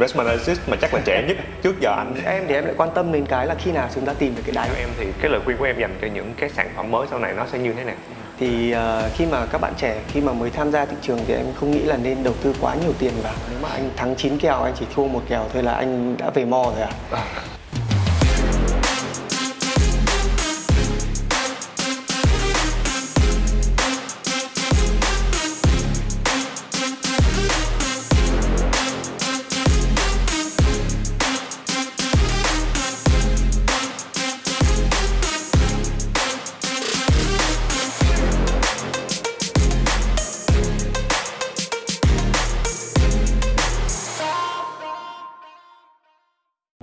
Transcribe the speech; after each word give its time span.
investment 0.00 0.28
analyst 0.28 0.60
mà 0.68 0.76
chắc 0.80 0.94
là 0.94 1.00
trẻ 1.04 1.24
nhất 1.28 1.36
trước 1.62 1.80
giờ 1.80 1.94
anh. 1.96 2.14
Em 2.24 2.44
thì 2.48 2.54
em 2.54 2.64
lại 2.64 2.74
quan 2.76 2.90
tâm 2.94 3.12
đến 3.12 3.26
cái 3.26 3.46
là 3.46 3.54
khi 3.54 3.72
nào 3.72 3.88
chúng 3.94 4.06
ta 4.06 4.12
tìm 4.12 4.34
được 4.36 4.42
cái 4.46 4.54
đáy 4.54 4.68
em 4.78 4.88
thì 4.98 5.06
cái 5.20 5.30
lời 5.30 5.40
khuyên 5.44 5.56
của 5.56 5.64
em 5.64 5.80
dành 5.80 5.96
cho 6.00 6.08
những 6.14 6.34
cái 6.36 6.50
sản 6.50 6.68
phẩm 6.76 6.90
mới 6.90 7.06
sau 7.10 7.18
này 7.18 7.32
nó 7.36 7.46
sẽ 7.52 7.58
như 7.58 7.72
thế 7.72 7.84
nào? 7.84 7.96
Thì 8.38 8.74
uh, 8.74 9.12
khi 9.16 9.26
mà 9.26 9.46
các 9.52 9.60
bạn 9.60 9.72
trẻ 9.76 10.00
khi 10.08 10.20
mà 10.20 10.32
mới 10.32 10.50
tham 10.50 10.72
gia 10.72 10.84
thị 10.84 10.96
trường 11.02 11.18
thì 11.26 11.34
em 11.34 11.46
không 11.60 11.70
nghĩ 11.70 11.82
là 11.82 11.96
nên 11.96 12.24
đầu 12.24 12.34
tư 12.42 12.54
quá 12.60 12.74
nhiều 12.74 12.92
tiền 12.98 13.12
vào. 13.22 13.34
Nếu 13.50 13.58
mà 13.62 13.68
anh 13.68 13.90
thắng 13.96 14.16
9 14.16 14.38
kèo 14.38 14.62
anh 14.62 14.74
chỉ 14.78 14.86
thua 14.94 15.06
một 15.06 15.22
kèo 15.28 15.44
thôi 15.52 15.62
là 15.62 15.72
anh 15.72 16.16
đã 16.18 16.30
về 16.30 16.44
mò 16.44 16.72
rồi 16.76 16.86
à, 17.10 17.24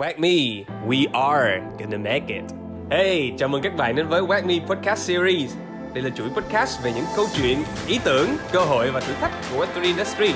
Whack 0.08 0.20
Me, 0.20 0.64
we 0.88 1.08
are 1.14 1.62
gonna 1.80 1.98
make 1.98 2.28
it. 2.28 2.44
Hey, 2.92 3.34
chào 3.38 3.50
mừng 3.50 3.62
các 3.62 3.76
bạn 3.78 3.96
đến 3.96 4.08
với 4.08 4.22
Whack 4.22 4.46
Me 4.46 4.54
Podcast 4.68 5.08
Series. 5.08 5.56
Đây 5.94 6.04
là 6.04 6.10
chuỗi 6.10 6.30
podcast 6.30 6.84
về 6.84 6.92
những 6.96 7.06
câu 7.16 7.26
chuyện, 7.38 7.64
ý 7.88 8.00
tưởng, 8.04 8.28
cơ 8.52 8.60
hội 8.60 8.92
và 8.92 9.00
thử 9.00 9.14
thách 9.14 9.32
của 9.52 9.66
Web3 9.66 9.84
Industry 9.84 10.34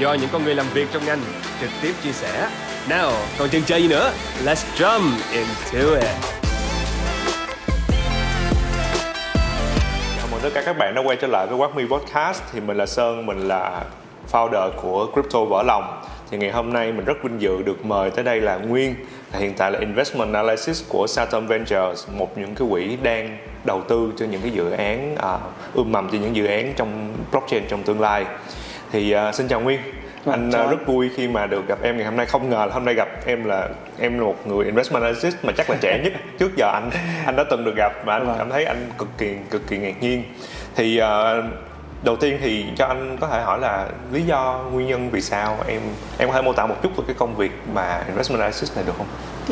do 0.00 0.14
những 0.14 0.28
con 0.32 0.44
người 0.44 0.54
làm 0.54 0.66
việc 0.74 0.88
trong 0.92 1.06
ngành 1.06 1.18
trực 1.60 1.70
tiếp 1.82 1.92
chia 2.02 2.12
sẻ. 2.12 2.48
Nào, 2.88 3.12
còn 3.38 3.48
chần 3.48 3.62
chờ 3.62 3.76
gì 3.76 3.88
nữa? 3.88 4.12
Let's 4.44 4.64
jump 4.76 5.10
into 5.32 5.94
it. 5.94 6.16
Chào 10.16 10.26
mừng 10.30 10.40
tất 10.42 10.50
cả 10.54 10.62
các 10.66 10.78
bạn 10.78 10.94
đã 10.94 11.02
quay 11.04 11.16
trở 11.20 11.26
lại 11.26 11.46
với 11.46 11.58
Whack 11.58 11.74
Me 11.74 11.84
Podcast. 11.90 12.42
Thì 12.52 12.60
mình 12.60 12.76
là 12.76 12.86
Sơn, 12.86 13.26
mình 13.26 13.48
là 13.48 13.84
founder 14.32 14.70
của 14.82 15.06
Crypto 15.12 15.44
Vỡ 15.44 15.62
Lòng 15.62 16.02
thì 16.30 16.38
ngày 16.38 16.50
hôm 16.50 16.72
nay 16.72 16.92
mình 16.92 17.04
rất 17.04 17.22
vinh 17.22 17.40
dự 17.40 17.62
được 17.62 17.84
mời 17.84 18.10
tới 18.10 18.24
đây 18.24 18.40
là 18.40 18.56
Nguyên 18.56 18.94
hiện 19.32 19.54
tại 19.56 19.72
là 19.72 19.78
investment 19.78 20.34
analysis 20.34 20.84
của 20.88 21.06
Saturn 21.06 21.46
Ventures 21.46 22.08
một 22.12 22.38
những 22.38 22.54
cái 22.54 22.68
quỹ 22.70 22.96
đang 23.02 23.38
đầu 23.64 23.82
tư 23.88 24.12
cho 24.16 24.26
những 24.26 24.40
cái 24.40 24.50
dự 24.50 24.70
án 24.70 25.16
à, 25.16 25.38
ươm 25.74 25.92
mầm 25.92 26.10
cho 26.12 26.18
những 26.18 26.36
dự 26.36 26.46
án 26.46 26.72
trong 26.76 27.14
blockchain 27.30 27.62
trong 27.68 27.82
tương 27.82 28.00
lai. 28.00 28.24
Thì 28.92 29.12
à, 29.12 29.32
xin 29.32 29.48
chào 29.48 29.60
Nguyên. 29.60 29.80
Vâng, 30.24 30.34
anh 30.34 30.50
à, 30.50 30.70
rất 30.70 30.86
vui 30.86 31.10
khi 31.16 31.28
mà 31.28 31.46
được 31.46 31.68
gặp 31.68 31.78
em 31.82 31.96
ngày 31.96 32.06
hôm 32.06 32.16
nay. 32.16 32.26
Không 32.26 32.50
ngờ 32.50 32.66
là 32.66 32.74
hôm 32.74 32.84
nay 32.84 32.94
gặp 32.94 33.08
em 33.26 33.44
là 33.44 33.68
em 33.98 34.18
là 34.18 34.24
một 34.24 34.46
người 34.46 34.64
investment 34.64 35.02
analyst 35.02 35.36
mà 35.42 35.52
chắc 35.56 35.70
là 35.70 35.76
trẻ 35.80 36.00
nhất 36.04 36.12
trước 36.38 36.56
giờ 36.56 36.70
anh 36.72 36.90
anh 37.26 37.36
đã 37.36 37.44
từng 37.50 37.64
được 37.64 37.76
gặp 37.76 37.92
và 38.04 38.14
anh 38.14 38.26
vâng. 38.26 38.36
cảm 38.38 38.50
thấy 38.50 38.64
anh 38.64 38.90
cực 38.98 39.08
kỳ 39.18 39.34
cực 39.50 39.68
kỳ 39.68 39.78
ngạc 39.78 40.02
nhiên. 40.02 40.22
Thì 40.74 41.00
uh, 41.00 41.44
đầu 42.02 42.16
tiên 42.16 42.38
thì 42.40 42.64
cho 42.76 42.86
anh 42.86 43.16
có 43.20 43.28
thể 43.28 43.42
hỏi 43.42 43.60
là 43.60 43.88
lý 44.12 44.22
do 44.22 44.64
nguyên 44.72 44.86
nhân 44.86 45.10
vì 45.10 45.20
sao 45.20 45.56
em 45.66 45.80
em 46.18 46.28
có 46.28 46.34
thể 46.34 46.42
mô 46.42 46.52
tả 46.52 46.66
một 46.66 46.74
chút 46.82 46.96
về 46.96 47.04
cái 47.06 47.16
công 47.18 47.36
việc 47.36 47.50
mà 47.74 48.02
investment 48.06 48.40
analysis 48.40 48.76
này 48.76 48.84
được 48.86 48.92
không? 48.98 49.06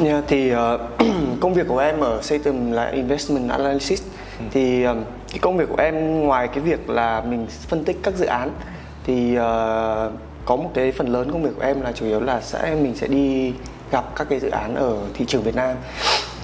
Yeah, 0.06 0.24
thì 0.26 0.52
uh, 0.54 0.80
công 1.40 1.54
việc 1.54 1.68
của 1.68 1.78
em 1.78 2.00
ở 2.00 2.22
Satum 2.22 2.72
là 2.72 2.86
investment 2.86 3.50
analysis 3.50 4.02
ừ. 4.38 4.44
thì 4.50 4.86
uh, 4.86 4.96
cái 5.30 5.38
công 5.38 5.56
việc 5.56 5.68
của 5.68 5.82
em 5.82 6.20
ngoài 6.20 6.48
cái 6.48 6.60
việc 6.60 6.90
là 6.90 7.22
mình 7.28 7.46
phân 7.68 7.84
tích 7.84 7.96
các 8.02 8.14
dự 8.14 8.26
án 8.26 8.50
thì 9.06 9.32
uh, 9.36 10.12
có 10.44 10.56
một 10.56 10.70
cái 10.74 10.92
phần 10.92 11.08
lớn 11.08 11.32
công 11.32 11.42
việc 11.42 11.50
của 11.56 11.62
em 11.62 11.80
là 11.80 11.92
chủ 11.92 12.06
yếu 12.06 12.20
là 12.20 12.40
sẽ 12.40 12.76
mình 12.82 12.94
sẽ 12.94 13.06
đi 13.06 13.52
gặp 13.90 14.04
các 14.16 14.26
cái 14.30 14.40
dự 14.40 14.50
án 14.50 14.74
ở 14.74 14.96
thị 15.14 15.24
trường 15.28 15.42
Việt 15.42 15.54
Nam 15.54 15.76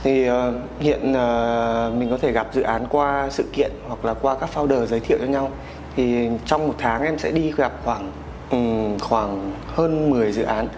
thì 0.02 0.30
uh, 0.30 0.34
hiện 0.80 1.00
uh, 1.00 1.94
mình 1.94 2.10
có 2.10 2.18
thể 2.22 2.32
gặp 2.32 2.46
dự 2.52 2.62
án 2.62 2.86
qua 2.90 3.28
sự 3.30 3.44
kiện 3.52 3.70
hoặc 3.88 4.04
là 4.04 4.14
qua 4.14 4.36
các 4.41 4.50
founder 4.54 4.86
giới 4.86 5.00
thiệu 5.00 5.19
cho 5.20 5.26
nhau 5.26 5.50
thì 5.96 6.28
trong 6.46 6.68
một 6.68 6.74
tháng 6.78 7.02
em 7.02 7.18
sẽ 7.18 7.30
đi 7.30 7.52
gặp 7.56 7.72
khoảng 7.84 8.12
um, 8.50 8.98
khoảng 8.98 9.52
hơn 9.74 10.10
10 10.10 10.32
dự 10.32 10.42
án 10.42 10.68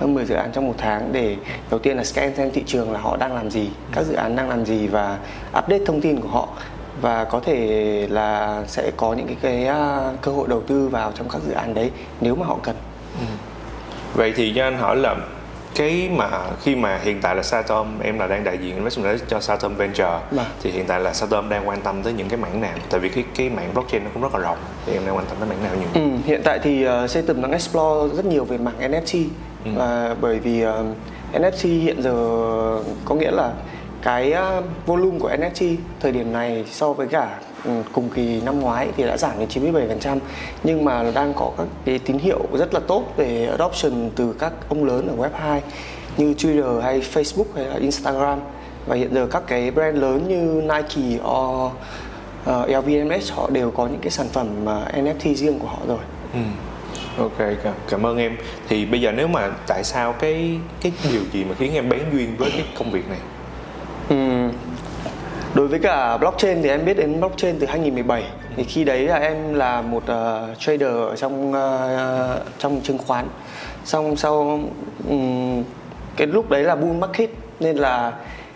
hơn 0.00 0.14
10 0.14 0.24
dự 0.24 0.34
án 0.34 0.50
trong 0.52 0.66
một 0.66 0.74
tháng 0.78 1.12
để 1.12 1.36
đầu 1.70 1.80
tiên 1.80 1.96
là 1.96 2.04
scan 2.04 2.36
xem 2.36 2.50
thị 2.50 2.62
trường 2.66 2.92
là 2.92 3.00
họ 3.00 3.16
đang 3.16 3.34
làm 3.34 3.50
gì 3.50 3.70
các 3.92 4.04
dự 4.04 4.14
án 4.14 4.36
đang 4.36 4.48
làm 4.48 4.64
gì 4.66 4.86
và 4.86 5.18
update 5.58 5.84
thông 5.86 6.00
tin 6.00 6.20
của 6.20 6.28
họ 6.28 6.48
và 7.00 7.24
có 7.24 7.40
thể 7.40 8.06
là 8.10 8.62
sẽ 8.66 8.90
có 8.96 9.12
những 9.12 9.26
cái, 9.26 9.36
cái 9.42 9.68
uh, 9.68 10.20
cơ 10.22 10.32
hội 10.32 10.48
đầu 10.48 10.62
tư 10.62 10.88
vào 10.88 11.12
trong 11.14 11.28
các 11.28 11.42
dự 11.46 11.52
án 11.52 11.74
đấy 11.74 11.90
nếu 12.20 12.34
mà 12.34 12.46
họ 12.46 12.58
cần 12.62 12.76
ừ. 13.20 13.26
vậy 14.14 14.32
thì 14.36 14.52
cho 14.56 14.64
anh 14.64 14.78
hỏi 14.78 14.96
là 14.96 15.16
cái 15.74 16.10
mà 16.12 16.30
khi 16.62 16.76
mà 16.76 16.98
hiện 17.02 17.20
tại 17.22 17.36
là 17.36 17.42
Satom 17.42 18.00
em 18.02 18.18
là 18.18 18.26
đang 18.26 18.44
đại 18.44 18.58
diện 18.58 18.74
investment 18.74 19.20
cho 19.28 19.40
Satom 19.40 19.74
Venture 19.74 20.18
mà. 20.30 20.44
thì 20.62 20.70
hiện 20.70 20.84
tại 20.86 21.00
là 21.00 21.12
Satom 21.12 21.48
đang 21.48 21.68
quan 21.68 21.80
tâm 21.80 22.02
tới 22.02 22.12
những 22.12 22.28
cái 22.28 22.38
mảng 22.38 22.60
nào 22.60 22.78
tại 22.90 23.00
vì 23.00 23.08
cái 23.08 23.24
cái 23.34 23.50
mảng 23.50 23.74
blockchain 23.74 24.04
nó 24.04 24.10
cũng 24.14 24.22
rất 24.22 24.34
là 24.34 24.40
rộng 24.40 24.58
thì 24.86 24.92
em 24.92 25.02
đang 25.06 25.16
quan 25.16 25.26
tâm 25.26 25.36
tới 25.40 25.48
mảng 25.48 25.62
nào 25.64 25.72
nhiều 25.74 25.88
ừ, 26.04 26.10
hiện 26.24 26.40
tại 26.44 26.58
thì 26.62 26.86
uh, 26.88 27.10
Satom 27.10 27.42
đang 27.42 27.52
explore 27.52 28.16
rất 28.16 28.24
nhiều 28.24 28.44
về 28.44 28.58
mảng 28.58 28.92
NFT 28.92 29.24
ừ. 29.64 29.70
và 29.76 30.16
bởi 30.20 30.38
vì 30.38 30.64
uh, 30.66 30.72
NFT 31.32 31.82
hiện 31.82 32.02
giờ 32.02 32.12
có 33.04 33.14
nghĩa 33.14 33.30
là 33.30 33.52
cái 34.02 34.34
uh, 34.58 34.64
volume 34.86 35.18
của 35.18 35.30
NFT 35.30 35.76
thời 36.00 36.12
điểm 36.12 36.32
này 36.32 36.64
so 36.70 36.92
với 36.92 37.06
cả 37.06 37.38
cùng 37.92 38.08
kỳ 38.08 38.40
năm 38.40 38.60
ngoái 38.60 38.88
thì 38.96 39.04
đã 39.04 39.16
giảm 39.16 39.38
đến 39.38 39.48
97% 39.48 40.18
nhưng 40.64 40.84
mà 40.84 41.10
đang 41.14 41.34
có 41.34 41.50
các 41.58 41.66
cái 41.84 41.98
tín 41.98 42.18
hiệu 42.18 42.40
rất 42.52 42.74
là 42.74 42.80
tốt 42.80 43.04
về 43.16 43.46
adoption 43.46 44.10
từ 44.16 44.34
các 44.38 44.52
ông 44.68 44.84
lớn 44.84 45.08
ở 45.08 45.24
web 45.24 45.30
2 45.34 45.62
như 46.16 46.34
Twitter 46.38 46.80
hay 46.80 47.00
Facebook 47.00 47.44
hay 47.56 47.64
là 47.64 47.76
Instagram 47.76 48.38
và 48.86 48.96
hiện 48.96 49.14
giờ 49.14 49.26
các 49.30 49.42
cái 49.46 49.70
brand 49.70 49.98
lớn 49.98 50.28
như 50.28 50.62
Nike 50.62 51.22
or 51.24 51.72
uh, 52.50 52.68
LVMH 52.68 53.32
họ 53.34 53.50
đều 53.50 53.70
có 53.70 53.86
những 53.86 54.00
cái 54.00 54.10
sản 54.10 54.26
phẩm 54.32 54.46
uh, 54.64 54.94
NFT 54.94 55.34
riêng 55.34 55.58
của 55.58 55.68
họ 55.68 55.78
rồi. 55.88 55.98
Ừ. 56.34 56.40
Ok, 57.18 57.38
cảm 57.88 58.06
ơn 58.06 58.18
em. 58.18 58.36
Thì 58.68 58.86
bây 58.86 59.00
giờ 59.00 59.12
nếu 59.12 59.28
mà 59.28 59.50
tại 59.66 59.84
sao 59.84 60.12
cái 60.12 60.58
cái 60.80 60.92
điều 61.12 61.22
gì 61.32 61.44
mà 61.44 61.54
khiến 61.58 61.74
em 61.74 61.88
bén 61.88 62.00
duyên 62.12 62.36
với 62.36 62.50
cái 62.50 62.64
công 62.78 62.90
việc 62.90 63.08
này? 63.08 63.18
Ừ, 64.08 64.48
đối 65.60 65.68
với 65.68 65.78
cả 65.78 66.16
blockchain 66.16 66.62
thì 66.62 66.68
em 66.68 66.84
biết 66.84 66.96
đến 66.96 67.20
blockchain 67.20 67.58
từ 67.58 67.66
2017 67.66 68.24
thì 68.56 68.64
khi 68.64 68.84
đấy 68.84 69.04
là 69.04 69.16
em 69.16 69.54
là 69.54 69.82
một 69.82 70.02
uh, 70.02 70.58
trader 70.58 70.88
ở 70.88 71.16
trong 71.16 71.50
uh, 71.50 72.42
trong 72.58 72.80
chứng 72.82 72.98
khoán. 72.98 73.26
Xong 73.84 74.16
sau 74.16 74.60
um, 75.08 75.64
cái 76.16 76.26
lúc 76.26 76.50
đấy 76.50 76.62
là 76.62 76.76
bull 76.76 76.98
market. 76.98 77.30
Nên 77.60 77.76
là 77.76 78.12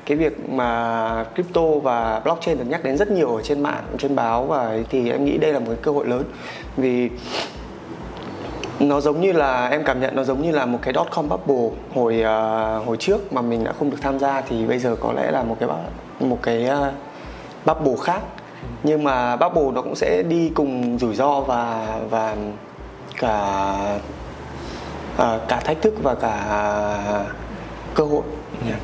cái 0.07 0.17
việc 0.17 0.49
mà 0.49 1.25
crypto 1.35 1.63
và 1.83 2.21
blockchain 2.25 2.59
được 2.59 2.65
nhắc 2.69 2.85
đến 2.85 2.97
rất 2.97 3.11
nhiều 3.11 3.37
ở 3.37 3.43
trên 3.43 3.63
mạng 3.63 3.85
trên 3.99 4.17
báo 4.17 4.45
và 4.45 4.79
thì 4.91 5.11
em 5.11 5.25
nghĩ 5.25 5.39
đây 5.39 5.53
là 5.53 5.59
một 5.59 5.67
cái 5.69 5.79
cơ 5.83 5.91
hội 5.91 6.07
lớn. 6.07 6.25
Vì 6.77 7.11
nó 8.81 9.01
giống 9.01 9.21
như 9.21 9.33
là 9.33 9.69
em 9.69 9.85
cảm 9.85 10.01
nhận 10.01 10.17
nó 10.17 10.25
giống 10.25 10.43
như 10.43 10.53
là 10.53 10.67
một 10.67 10.79
cái 10.83 10.95
dot 10.95 11.07
com 11.11 11.29
bubble 11.29 11.79
hồi 11.95 12.15
uh, 12.21 12.87
hồi 12.87 12.97
trước 12.97 13.33
mà 13.33 13.43
mình 13.43 13.65
đã 13.65 13.73
không 13.73 13.91
được 13.91 13.99
tham 14.01 14.19
gia. 14.19 14.41
Thì 14.41 14.67
bây 14.67 14.79
giờ 14.79 14.97
có 15.01 15.13
lẽ 15.13 15.31
là 15.31 15.43
một 15.43 15.57
cái 15.61 15.69
một 16.21 16.39
cái 16.43 16.69
uh, 16.71 16.95
bubble 17.67 18.05
khác. 18.05 18.21
Nhưng 18.83 19.05
mà 19.05 19.37
bubble 19.37 19.71
nó 19.75 19.83
cũng 19.83 19.97
sẽ 19.97 20.23
đi 20.23 20.53
cùng 20.55 20.99
rủi 20.99 21.15
ro 21.15 21.41
và 21.41 21.87
và 22.11 22.37
cả 23.17 23.75
uh, 25.15 25.49
cả 25.49 25.61
thách 25.65 25.83
thức 25.83 25.95
và 26.03 26.15
cả 26.15 26.45
cơ 27.95 28.05
hội. 28.05 28.23
Yeah. 28.67 28.79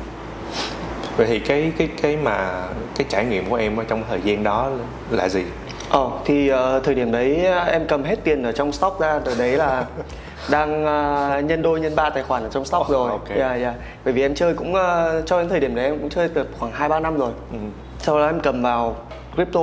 vậy 1.17 1.27
thì 1.27 1.39
cái 1.39 1.71
cái 1.77 1.89
cái 2.01 2.17
mà 2.17 2.67
cái 2.95 3.05
trải 3.09 3.25
nghiệm 3.25 3.49
của 3.49 3.55
em 3.55 3.77
ở 3.77 3.83
trong 3.83 4.03
thời 4.09 4.21
gian 4.21 4.43
đó 4.43 4.69
là 5.09 5.29
gì? 5.29 5.43
Ờ 5.89 6.09
thì 6.25 6.51
uh, 6.53 6.83
thời 6.83 6.95
điểm 6.95 7.11
đấy 7.11 7.45
em 7.67 7.87
cầm 7.87 8.03
hết 8.03 8.19
tiền 8.23 8.43
ở 8.43 8.51
trong 8.51 8.71
stock 8.71 8.99
ra 8.99 9.19
từ 9.25 9.35
đấy 9.37 9.51
là 9.51 9.85
đang 10.49 10.83
uh, 10.83 11.45
nhân 11.45 11.61
đôi 11.61 11.79
nhân 11.79 11.95
ba 11.95 12.09
tài 12.09 12.23
khoản 12.23 12.43
ở 12.43 12.49
trong 12.49 12.65
stock 12.65 12.81
oh, 12.81 12.91
rồi. 12.91 13.11
Okay. 13.11 13.37
Yeah, 13.37 13.61
yeah. 13.61 13.75
Bởi 14.05 14.13
vì 14.13 14.21
em 14.21 14.35
chơi 14.35 14.53
cũng 14.53 14.73
uh, 14.73 15.25
cho 15.25 15.39
đến 15.39 15.49
thời 15.49 15.59
điểm 15.59 15.75
đấy 15.75 15.85
em 15.85 15.99
cũng 15.99 16.09
chơi 16.09 16.29
được 16.33 16.47
khoảng 16.59 16.71
2 16.71 16.89
3 16.89 16.99
năm 16.99 17.17
rồi. 17.17 17.31
Ừ. 17.51 17.57
Sau 17.99 18.19
đó 18.19 18.25
em 18.25 18.39
cầm 18.39 18.61
vào 18.61 18.95
crypto. 19.35 19.61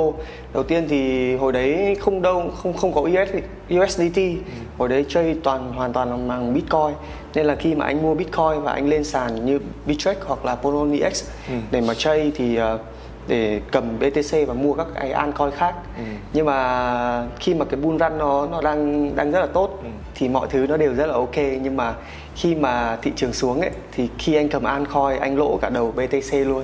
Đầu 0.55 0.63
tiên 0.63 0.87
thì 0.89 1.35
hồi 1.37 1.53
đấy 1.53 1.97
không 2.01 2.23
đâu 2.23 2.51
không 2.63 2.73
không 2.73 2.93
có 2.93 3.01
US 3.01 3.35
USDT. 3.75 4.17
Ừ. 4.17 4.53
Hồi 4.79 4.89
đấy 4.89 5.07
chơi 5.09 5.37
toàn 5.45 5.73
hoàn 5.73 5.93
toàn 5.93 6.29
bằng 6.29 6.55
Bitcoin. 6.55 6.95
Nên 7.35 7.47
là 7.47 7.55
khi 7.55 7.75
mà 7.75 7.87
anh 7.87 8.03
mua 8.03 8.15
Bitcoin 8.15 8.63
và 8.63 8.73
anh 8.73 8.89
lên 8.89 9.05
sàn 9.05 9.47
như 9.47 9.59
Bittrex 9.87 10.17
hoặc 10.25 10.45
là 10.45 10.55
Poloniex 10.55 11.25
ừ. 11.49 11.55
để 11.71 11.81
mà 11.81 11.95
chơi 11.95 12.33
thì 12.37 12.61
uh, 12.61 12.81
để 13.29 13.61
cầm 13.71 13.99
BTC 13.99 14.47
và 14.47 14.55
mua 14.55 14.75
các 14.75 14.87
cái 14.95 15.13
altcoin 15.13 15.51
khác 15.51 15.75
ừ. 15.97 16.03
nhưng 16.33 16.47
mà 16.47 17.25
khi 17.41 17.55
mà 17.55 17.65
cái 17.65 17.81
bull 17.81 17.99
run 17.99 18.19
nó 18.19 18.47
nó 18.47 18.61
đang 18.61 19.11
đang 19.17 19.31
rất 19.31 19.41
là 19.41 19.47
tốt 19.47 19.79
ừ. 19.83 19.89
thì 20.15 20.29
mọi 20.29 20.49
thứ 20.51 20.67
nó 20.67 20.77
đều 20.77 20.95
rất 20.95 21.07
là 21.07 21.15
ok 21.15 21.37
nhưng 21.37 21.77
mà 21.77 21.95
khi 22.37 22.55
mà 22.55 22.97
thị 23.03 23.13
trường 23.17 23.33
xuống 23.33 23.61
ấy 23.61 23.71
thì 23.93 24.09
khi 24.19 24.35
anh 24.35 24.49
cầm 24.49 24.63
altcoin 24.65 25.21
anh 25.21 25.39
lỗ 25.39 25.59
cả 25.63 25.69
đầu 25.69 25.93
BTC 25.97 26.33
luôn 26.33 26.63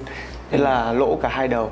thế 0.51 0.59
ừ. 0.59 0.65
là 0.65 0.93
lỗ 0.93 1.19
cả 1.23 1.29
hai 1.29 1.49
đầu 1.49 1.71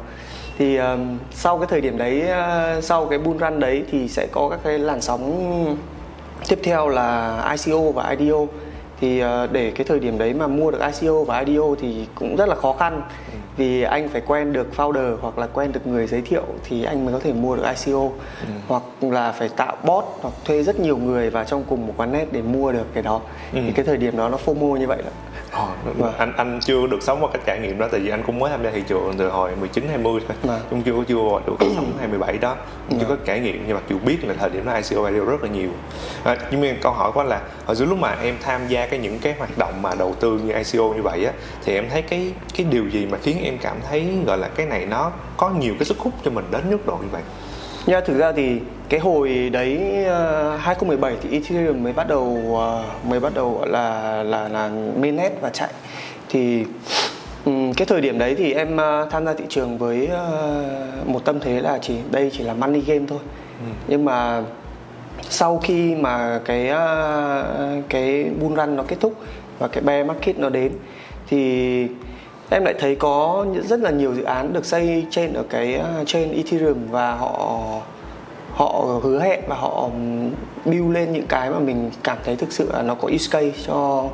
thì 0.59 0.77
um, 0.77 1.19
sau 1.31 1.59
cái 1.59 1.67
thời 1.71 1.81
điểm 1.81 1.99
đấy 1.99 2.23
uh, 2.25 2.85
sau 2.85 3.07
cái 3.07 3.19
bull 3.19 3.39
run 3.41 3.61
đấy 3.61 3.85
thì 3.91 4.09
sẽ 4.09 4.27
có 4.33 4.49
các 4.49 4.61
cái 4.65 4.79
làn 4.79 5.01
sóng 5.01 5.77
tiếp 6.49 6.59
theo 6.63 6.89
là 6.89 7.39
ICO 7.57 7.79
và 7.79 8.17
IDO 8.19 8.39
thì 9.01 9.25
uh, 9.25 9.53
để 9.53 9.73
cái 9.75 9.85
thời 9.85 9.99
điểm 9.99 10.19
đấy 10.19 10.35
mà 10.35 10.47
mua 10.47 10.71
được 10.71 10.81
ICO 10.81 11.25
và 11.25 11.39
IDO 11.39 11.65
thì 11.81 12.07
cũng 12.15 12.37
rất 12.37 12.49
là 12.49 12.55
khó 12.55 12.73
khăn 12.73 13.03
ừ. 13.33 13.39
Vì 13.57 13.83
anh 13.83 14.09
phải 14.09 14.21
quen 14.27 14.53
được 14.53 14.69
founder 14.77 15.17
hoặc 15.21 15.39
là 15.39 15.47
quen 15.47 15.73
được 15.73 15.87
người 15.87 16.07
giới 16.07 16.23
thiệu 16.23 16.45
thì 16.65 16.85
anh 16.85 17.05
mới 17.05 17.15
có 17.15 17.21
thể 17.21 17.33
mua 17.33 17.57
được 17.57 17.63
ICO 17.63 18.01
ừ. 18.01 18.53
hoặc 18.69 18.83
là 19.01 19.33
phải 19.33 19.49
tạo 19.49 19.77
bot 19.85 20.05
hoặc 20.23 20.35
thuê 20.45 20.63
rất 20.63 20.81
nhiều 20.81 20.97
người 20.97 21.31
vào 21.31 21.45
trong 21.45 21.65
cùng 21.69 21.87
một 21.87 21.95
quán 21.97 22.13
net 22.13 22.27
để 22.33 22.43
mua 22.43 22.73
được 22.73 22.87
cái 22.95 23.03
đó 23.03 23.21
ừ. 23.53 23.59
thì 23.67 23.73
cái 23.73 23.85
thời 23.85 23.97
điểm 23.97 24.17
đó 24.17 24.29
nó 24.29 24.39
FOMO 24.45 24.77
như 24.77 24.87
vậy 24.87 25.03
đó 25.05 25.11
Vâng. 25.99 26.13
anh 26.19 26.33
anh 26.37 26.61
chưa 26.63 26.87
được 26.87 27.03
sống 27.03 27.19
qua 27.21 27.29
cái 27.33 27.43
trải 27.47 27.59
nghiệm 27.59 27.79
đó 27.79 27.89
tại 27.91 28.01
vì 28.01 28.11
anh 28.11 28.23
cũng 28.27 28.39
mới 28.39 28.51
tham 28.51 28.65
gia 28.65 28.71
thị 28.71 28.83
trường 28.89 29.15
từ 29.19 29.29
hồi 29.29 29.51
19 29.61 29.89
20 29.89 30.21
thôi. 30.29 30.37
Vâng. 30.43 30.61
Cũng 30.71 30.83
chưa 30.83 31.05
chưa 31.09 31.41
được 31.47 31.57
sống 31.61 31.93
27 31.99 32.39
đó. 32.39 32.57
Cũng 32.89 32.99
chưa 32.99 33.07
vâng. 33.07 33.19
có 33.19 33.25
trải 33.27 33.41
nghiệm 33.41 33.65
nhưng 33.67 33.77
mà 33.77 33.83
dù 33.89 33.99
biết 33.99 34.25
là 34.25 34.35
thời 34.39 34.51
điểm 34.51 34.67
đó 34.67 34.73
ICO 34.73 35.07
IDO 35.07 35.25
rất 35.25 35.43
là 35.43 35.49
nhiều. 35.49 35.71
À, 36.25 36.37
nhưng 36.51 36.61
mà 36.61 36.69
câu 36.83 36.93
hỏi 36.93 37.13
của 37.13 37.21
anh 37.21 37.29
là 37.29 37.41
hồi 37.67 37.77
giữa 37.77 37.85
lúc 37.85 37.99
mà 37.99 38.17
em 38.23 38.37
tham 38.43 38.69
gia 38.69 38.87
cái 38.87 38.99
những 38.99 39.19
cái 39.19 39.35
hoạt 39.39 39.59
động 39.59 39.83
mà 39.83 39.91
đầu 39.99 40.15
tư 40.21 40.41
như 40.45 40.53
ICO 40.53 40.85
như 40.85 41.03
vậy 41.03 41.25
á 41.25 41.33
thì 41.65 41.75
em 41.75 41.89
thấy 41.91 42.03
cái 42.03 42.33
cái 42.57 42.67
điều 42.71 42.89
gì 42.89 43.07
mà 43.07 43.19
khiến 43.23 43.39
em 43.45 43.59
cảm 43.59 43.77
thấy 43.91 44.09
gọi 44.27 44.39
là 44.39 44.49
cái 44.49 44.67
này 44.67 44.87
nó 44.87 45.13
có 45.37 45.51
nhiều 45.51 45.75
cái 45.79 45.85
sức 45.85 45.99
hút 45.99 46.13
cho 46.25 46.31
mình 46.31 46.45
đến 46.51 46.71
mức 46.71 46.87
độ 46.87 46.97
như 46.97 47.09
vậy? 47.13 47.23
Nha, 47.87 48.01
thực 48.01 48.19
ra 48.19 48.33
thì 48.33 48.61
cái 48.93 49.01
hồi 49.01 49.51
đấy 49.53 49.79
uh, 50.55 50.61
2017 50.61 51.17
thì 51.23 51.31
Ethereum 51.33 51.83
mới 51.83 51.93
bắt 51.93 52.09
đầu 52.09 52.25
uh, 52.25 53.07
mới 53.09 53.21
bắt 53.21 53.35
đầu 53.35 53.55
gọi 53.59 53.69
là 53.69 54.23
là 54.23 54.49
là 54.49 54.71
mainnet 54.97 55.33
và 55.41 55.51
chạy 55.51 55.71
thì 56.29 56.65
um, 57.45 57.73
cái 57.73 57.87
thời 57.87 58.01
điểm 58.01 58.19
đấy 58.19 58.35
thì 58.39 58.53
em 58.53 58.75
uh, 58.75 59.11
tham 59.11 59.27
gia 59.27 59.35
thị 59.35 59.45
trường 59.49 59.79
với 59.79 60.09
uh, 60.13 61.09
một 61.09 61.25
tâm 61.25 61.41
thế 61.41 61.61
là 61.61 61.79
chỉ 61.83 61.95
đây 62.11 62.31
chỉ 62.33 62.45
là 62.45 62.55
money 62.55 62.81
game 62.81 63.05
thôi 63.09 63.19
ừ. 63.59 63.73
nhưng 63.89 64.05
mà 64.05 64.43
sau 65.29 65.59
khi 65.59 65.95
mà 65.95 66.41
cái 66.45 66.71
uh, 66.71 67.85
cái 67.89 68.25
bull 68.41 68.57
run 68.57 68.77
nó 68.77 68.83
kết 68.83 68.97
thúc 69.01 69.15
và 69.59 69.69
cái 69.69 69.83
bear 69.83 70.07
market 70.07 70.39
nó 70.39 70.49
đến 70.49 70.73
thì 71.29 71.87
em 72.51 72.65
lại 72.65 72.75
thấy 72.79 72.97
có 72.97 73.47
rất 73.65 73.81
là 73.81 73.91
nhiều 73.91 74.15
dự 74.15 74.23
án 74.23 74.53
được 74.53 74.65
xây 74.65 75.07
trên 75.11 75.33
ở 75.33 75.43
cái 75.51 75.81
trên 76.07 76.33
Ethereum 76.33 76.79
và 76.91 77.15
họ 77.15 77.63
họ 78.55 79.01
hứa 79.03 79.21
hẹn 79.21 79.41
và 79.49 79.57
họ 79.57 79.89
build 80.65 80.95
lên 80.95 81.13
những 81.13 81.27
cái 81.27 81.51
mà 81.51 81.59
mình 81.59 81.91
cảm 82.05 82.19
thấy 82.25 82.37
thực 82.37 82.53
sự 82.53 82.71
là 82.73 82.83
nó 82.83 82.95
có 82.95 83.09
use 83.09 83.29
case 83.31 83.65
cho 83.67 84.09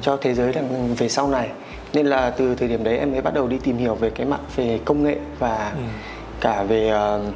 cho 0.00 0.16
thế 0.16 0.34
giới 0.34 0.52
đằng 0.52 0.94
về 0.94 1.08
sau 1.08 1.28
này 1.28 1.48
nên 1.92 2.06
là 2.06 2.30
từ 2.30 2.54
thời 2.54 2.68
điểm 2.68 2.84
đấy 2.84 2.98
em 2.98 3.12
mới 3.12 3.20
bắt 3.20 3.34
đầu 3.34 3.48
đi 3.48 3.58
tìm 3.62 3.76
hiểu 3.76 3.94
về 3.94 4.10
cái 4.10 4.26
mặt 4.26 4.40
về 4.56 4.80
công 4.84 5.04
nghệ 5.04 5.16
và 5.38 5.72
ừ. 5.76 5.82
cả 6.40 6.62
về 6.62 6.92
uh, 6.92 7.34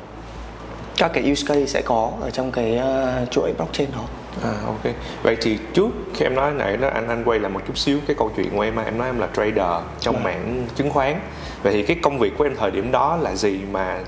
các 0.96 1.10
cái 1.14 1.30
use 1.30 1.46
case 1.48 1.66
sẽ 1.66 1.82
có 1.82 2.10
ở 2.20 2.30
trong 2.30 2.52
cái 2.52 2.80
uh, 3.22 3.30
chuỗi 3.30 3.52
blockchain 3.56 3.88
đó 3.92 4.04
À 4.42 4.54
ok. 4.66 4.94
Vậy 5.22 5.36
thì 5.40 5.58
trước 5.74 5.88
khi 6.14 6.26
em 6.26 6.34
nói 6.34 6.52
này 6.52 6.76
đó 6.76 6.88
anh 6.94 7.08
anh 7.08 7.24
quay 7.24 7.38
lại 7.38 7.50
một 7.50 7.60
chút 7.66 7.78
xíu 7.78 7.98
cái 8.06 8.16
câu 8.18 8.30
chuyện 8.36 8.50
của 8.56 8.60
em 8.60 8.74
mà 8.74 8.82
em 8.82 8.98
nói 8.98 9.08
em 9.08 9.18
là 9.18 9.28
trader 9.36 9.84
trong 10.00 10.16
à. 10.16 10.22
mảng 10.24 10.66
chứng 10.76 10.90
khoán. 10.90 11.20
Vậy 11.62 11.72
thì 11.72 11.82
cái 11.82 11.96
công 12.02 12.18
việc 12.18 12.32
của 12.38 12.44
em 12.44 12.56
thời 12.56 12.70
điểm 12.70 12.92
đó 12.92 13.16
là 13.16 13.34
gì 13.34 13.58
mà 13.72 13.98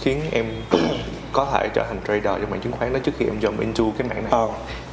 khiến 0.00 0.20
em 0.32 0.46
có 1.32 1.46
thể 1.52 1.68
trở 1.74 1.84
thành 1.88 1.98
trader 2.06 2.40
trong 2.40 2.50
mảng 2.50 2.60
chứng 2.60 2.72
khoán 2.72 2.92
đó 2.92 2.98
trước 3.04 3.12
khi 3.18 3.26
em 3.26 3.38
jump 3.40 3.60
into 3.60 3.84
cái 3.98 4.08
mảng 4.08 4.22
này? 4.22 4.32
Ờ. 4.32 4.48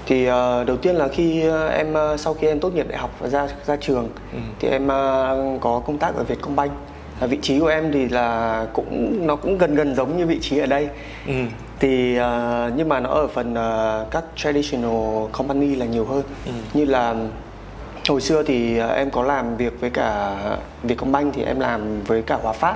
Thì 0.05 0.29
uh, 0.29 0.67
đầu 0.67 0.77
tiên 0.77 0.95
là 0.95 1.07
khi 1.07 1.49
uh, 1.49 1.71
em 1.71 1.93
uh, 1.93 2.19
sau 2.19 2.33
khi 2.33 2.47
em 2.47 2.59
tốt 2.59 2.73
nghiệp 2.73 2.87
đại 2.89 2.97
học 2.97 3.11
và 3.19 3.29
ra 3.29 3.47
ra 3.65 3.75
trường 3.75 4.09
ừ. 4.33 4.39
thì 4.59 4.67
em 4.67 4.85
uh, 4.85 5.61
có 5.61 5.81
công 5.85 5.97
tác 5.97 6.15
ở 6.15 6.23
Vietcombank. 6.23 6.71
À, 7.19 7.27
vị 7.27 7.37
trí 7.41 7.59
của 7.59 7.67
em 7.67 7.91
thì 7.91 8.09
là 8.09 8.65
cũng 8.73 9.27
nó 9.27 9.35
cũng 9.35 9.57
gần 9.57 9.75
gần 9.75 9.95
giống 9.95 10.17
như 10.17 10.25
vị 10.25 10.39
trí 10.41 10.57
ở 10.57 10.65
đây. 10.65 10.87
Ừ. 11.27 11.33
Thì 11.79 12.19
uh, 12.19 12.73
nhưng 12.75 12.89
mà 12.89 12.99
nó 12.99 13.09
ở 13.09 13.27
phần 13.27 13.51
uh, 13.53 14.11
các 14.11 14.23
traditional 14.35 15.27
company 15.31 15.75
là 15.75 15.85
nhiều 15.85 16.05
hơn. 16.05 16.23
Ừ. 16.45 16.51
Như 16.73 16.85
là 16.85 17.15
hồi 18.09 18.21
xưa 18.21 18.43
thì 18.43 18.79
em 18.79 19.11
có 19.11 19.23
làm 19.23 19.57
việc 19.57 19.81
với 19.81 19.89
cả 19.89 20.35
Vietcombank 20.83 21.33
thì 21.33 21.43
em 21.43 21.59
làm 21.59 22.03
với 22.03 22.21
cả 22.21 22.37
Hòa 22.41 22.53
Phát. 22.53 22.75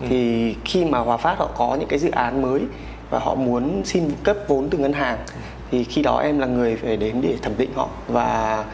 Ừ. 0.00 0.06
Thì 0.08 0.54
khi 0.64 0.84
mà 0.84 0.98
Hòa 0.98 1.16
Phát 1.16 1.38
họ 1.38 1.48
có 1.56 1.76
những 1.80 1.88
cái 1.88 1.98
dự 1.98 2.10
án 2.10 2.42
mới 2.42 2.60
và 3.10 3.18
họ 3.18 3.34
muốn 3.34 3.82
xin 3.84 4.10
cấp 4.22 4.36
vốn 4.48 4.68
từ 4.70 4.78
ngân 4.78 4.92
hàng 4.92 5.18
thì 5.70 5.84
khi 5.84 6.02
đó 6.02 6.18
em 6.18 6.38
là 6.38 6.46
người 6.46 6.76
phải 6.76 6.96
đến 6.96 7.20
để 7.22 7.36
thẩm 7.42 7.52
định 7.58 7.70
họ 7.74 7.88
và 8.08 8.64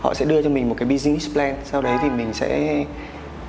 họ 0.00 0.14
sẽ 0.14 0.24
đưa 0.24 0.42
cho 0.42 0.48
mình 0.48 0.68
một 0.68 0.74
cái 0.78 0.88
business 0.88 1.32
plan. 1.32 1.54
Sau 1.64 1.82
đấy 1.82 1.98
thì 2.02 2.10
mình 2.10 2.32
sẽ 2.32 2.84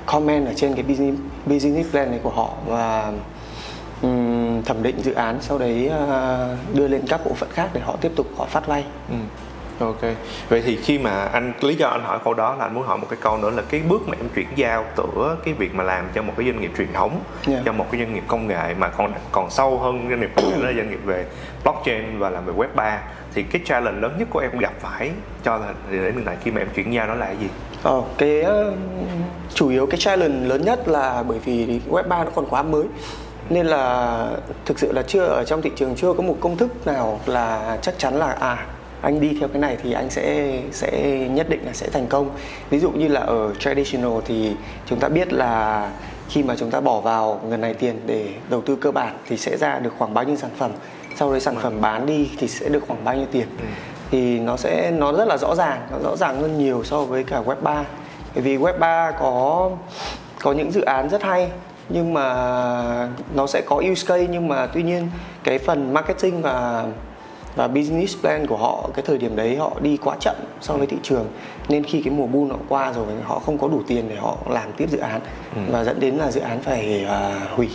comment 0.06 0.46
ở 0.46 0.52
trên 0.56 0.74
cái 0.74 0.82
business 0.82 1.18
business 1.46 1.90
plan 1.90 2.10
này 2.10 2.20
của 2.22 2.30
họ 2.30 2.50
và 2.66 3.12
um, 4.02 4.62
thẩm 4.62 4.82
định 4.82 5.02
dự 5.02 5.12
án. 5.12 5.38
Sau 5.40 5.58
đấy 5.58 5.90
uh, 5.94 6.76
đưa 6.76 6.88
lên 6.88 7.02
các 7.08 7.20
bộ 7.24 7.34
phận 7.34 7.48
khác 7.52 7.70
để 7.72 7.80
họ 7.80 7.96
tiếp 8.00 8.12
tục 8.16 8.26
họ 8.36 8.44
phát 8.44 8.66
vay. 8.66 8.84
Ừ. 9.08 9.16
Ok. 9.80 10.00
Vậy 10.48 10.62
thì 10.64 10.76
khi 10.76 10.98
mà 10.98 11.24
anh 11.24 11.52
lý 11.60 11.74
do 11.74 11.88
anh 11.88 12.02
hỏi 12.04 12.18
câu 12.24 12.34
đó 12.34 12.56
là 12.58 12.64
anh 12.64 12.74
muốn 12.74 12.86
hỏi 12.86 12.98
một 12.98 13.06
cái 13.10 13.18
câu 13.22 13.38
nữa 13.38 13.50
là 13.50 13.62
cái 13.68 13.80
bước 13.88 14.08
mà 14.08 14.16
em 14.20 14.28
chuyển 14.34 14.46
giao 14.56 14.84
giữa 14.96 15.36
cái 15.44 15.54
việc 15.54 15.74
mà 15.74 15.84
làm 15.84 16.08
cho 16.14 16.22
một 16.22 16.32
cái 16.36 16.46
doanh 16.46 16.60
nghiệp 16.60 16.70
truyền 16.76 16.92
thống 16.92 17.20
yeah. 17.48 17.62
cho 17.64 17.72
một 17.72 17.86
cái 17.90 18.00
doanh 18.00 18.14
nghiệp 18.14 18.24
công 18.28 18.46
nghệ 18.46 18.74
mà 18.78 18.88
còn 18.88 19.12
còn 19.32 19.50
sâu 19.50 19.78
hơn 19.78 20.06
doanh 20.10 20.20
nghiệp 20.20 20.30
công 20.36 20.50
nghệ 20.50 20.56
là 20.66 20.72
doanh 20.76 20.90
nghiệp 20.90 21.00
về 21.04 21.26
blockchain 21.64 22.18
và 22.18 22.30
làm 22.30 22.44
về 22.46 22.52
web 22.52 22.68
3 22.74 23.00
thì 23.34 23.42
cái 23.42 23.62
challenge 23.64 24.00
lớn 24.00 24.16
nhất 24.18 24.28
của 24.30 24.38
em 24.38 24.58
gặp 24.58 24.72
phải 24.80 25.10
cho 25.44 25.56
là 25.56 25.74
để 25.90 25.98
hiện 25.98 26.22
tại 26.26 26.36
khi 26.44 26.50
mà 26.50 26.60
em 26.60 26.68
chuyển 26.74 26.92
giao 26.92 27.06
đó 27.06 27.14
là 27.14 27.26
cái 27.26 27.36
gì? 27.36 27.48
Ờ, 27.82 28.02
cái 28.18 28.40
uh, 28.40 28.74
chủ 29.54 29.68
yếu 29.68 29.86
cái 29.86 30.00
challenge 30.00 30.46
lớn 30.46 30.64
nhất 30.64 30.88
là 30.88 31.24
bởi 31.28 31.38
vì 31.38 31.80
web 31.90 32.08
3 32.08 32.24
nó 32.24 32.30
còn 32.34 32.46
quá 32.46 32.62
mới 32.62 32.84
nên 33.50 33.66
là 33.66 34.28
thực 34.64 34.78
sự 34.78 34.92
là 34.92 35.02
chưa 35.02 35.24
ở 35.24 35.44
trong 35.44 35.62
thị 35.62 35.70
trường 35.76 35.94
chưa 35.96 36.12
có 36.12 36.22
một 36.22 36.36
công 36.40 36.56
thức 36.56 36.86
nào 36.86 37.20
là 37.26 37.78
chắc 37.82 37.98
chắn 37.98 38.14
là 38.14 38.36
à 38.40 38.66
anh 39.00 39.20
đi 39.20 39.36
theo 39.40 39.48
cái 39.48 39.60
này 39.60 39.76
thì 39.82 39.92
anh 39.92 40.10
sẽ 40.10 40.58
sẽ 40.72 41.18
nhất 41.30 41.48
định 41.48 41.66
là 41.66 41.72
sẽ 41.72 41.88
thành 41.92 42.06
công 42.06 42.30
ví 42.70 42.78
dụ 42.78 42.90
như 42.90 43.08
là 43.08 43.20
ở 43.20 43.54
traditional 43.58 44.12
thì 44.24 44.52
chúng 44.86 45.00
ta 45.00 45.08
biết 45.08 45.32
là 45.32 45.90
khi 46.28 46.42
mà 46.42 46.54
chúng 46.56 46.70
ta 46.70 46.80
bỏ 46.80 47.00
vào 47.00 47.40
ngần 47.48 47.60
này 47.60 47.74
tiền 47.74 48.00
để 48.06 48.28
đầu 48.50 48.60
tư 48.60 48.76
cơ 48.76 48.90
bản 48.90 49.16
thì 49.28 49.36
sẽ 49.36 49.56
ra 49.56 49.78
được 49.78 49.92
khoảng 49.98 50.14
bao 50.14 50.24
nhiêu 50.24 50.36
sản 50.36 50.50
phẩm 50.56 50.70
sau 51.16 51.30
đấy 51.30 51.40
sản 51.40 51.54
phẩm 51.54 51.72
vâng. 51.72 51.80
bán 51.80 52.06
đi 52.06 52.30
thì 52.38 52.48
sẽ 52.48 52.68
được 52.68 52.84
khoảng 52.86 53.04
bao 53.04 53.14
nhiêu 53.14 53.26
tiền 53.32 53.46
ừ. 53.58 53.66
thì 54.10 54.38
nó 54.38 54.56
sẽ 54.56 54.90
nó 54.90 55.12
rất 55.12 55.28
là 55.28 55.36
rõ 55.36 55.54
ràng 55.54 55.86
nó 55.90 55.98
rõ 55.98 56.16
ràng 56.16 56.40
hơn 56.40 56.58
nhiều 56.58 56.84
so 56.84 57.04
với 57.04 57.24
cả 57.24 57.42
web 57.46 57.56
3 57.62 57.84
bởi 58.34 58.42
vì 58.42 58.56
web 58.56 58.78
3 58.78 59.12
có 59.20 59.70
có 60.42 60.52
những 60.52 60.72
dự 60.72 60.80
án 60.80 61.08
rất 61.08 61.22
hay 61.22 61.48
nhưng 61.88 62.14
mà 62.14 63.08
nó 63.34 63.46
sẽ 63.46 63.60
có 63.66 63.76
use 63.76 64.06
case 64.06 64.26
nhưng 64.30 64.48
mà 64.48 64.66
tuy 64.66 64.82
nhiên 64.82 65.08
cái 65.44 65.58
phần 65.58 65.94
marketing 65.94 66.42
và 66.42 66.84
và 67.56 67.68
business 67.68 68.20
plan 68.20 68.46
của 68.46 68.56
họ 68.56 68.90
cái 68.94 69.04
thời 69.06 69.18
điểm 69.18 69.36
đấy 69.36 69.56
họ 69.56 69.72
đi 69.80 69.96
quá 69.96 70.16
chậm 70.20 70.36
so 70.60 70.74
với 70.74 70.86
thị 70.86 70.96
trường 71.02 71.26
nên 71.68 71.84
khi 71.84 72.02
cái 72.02 72.14
mùa 72.14 72.26
bull 72.26 72.50
họ 72.52 72.58
qua 72.68 72.92
rồi 72.92 73.06
họ 73.24 73.38
không 73.38 73.58
có 73.58 73.68
đủ 73.68 73.82
tiền 73.86 74.08
để 74.08 74.16
họ 74.16 74.36
làm 74.50 74.72
tiếp 74.76 74.90
dự 74.90 74.98
án 74.98 75.20
ừ. 75.56 75.60
và 75.70 75.84
dẫn 75.84 76.00
đến 76.00 76.14
là 76.14 76.30
dự 76.30 76.40
án 76.40 76.60
phải 76.60 77.06
uh, 77.06 77.50
hủy 77.50 77.68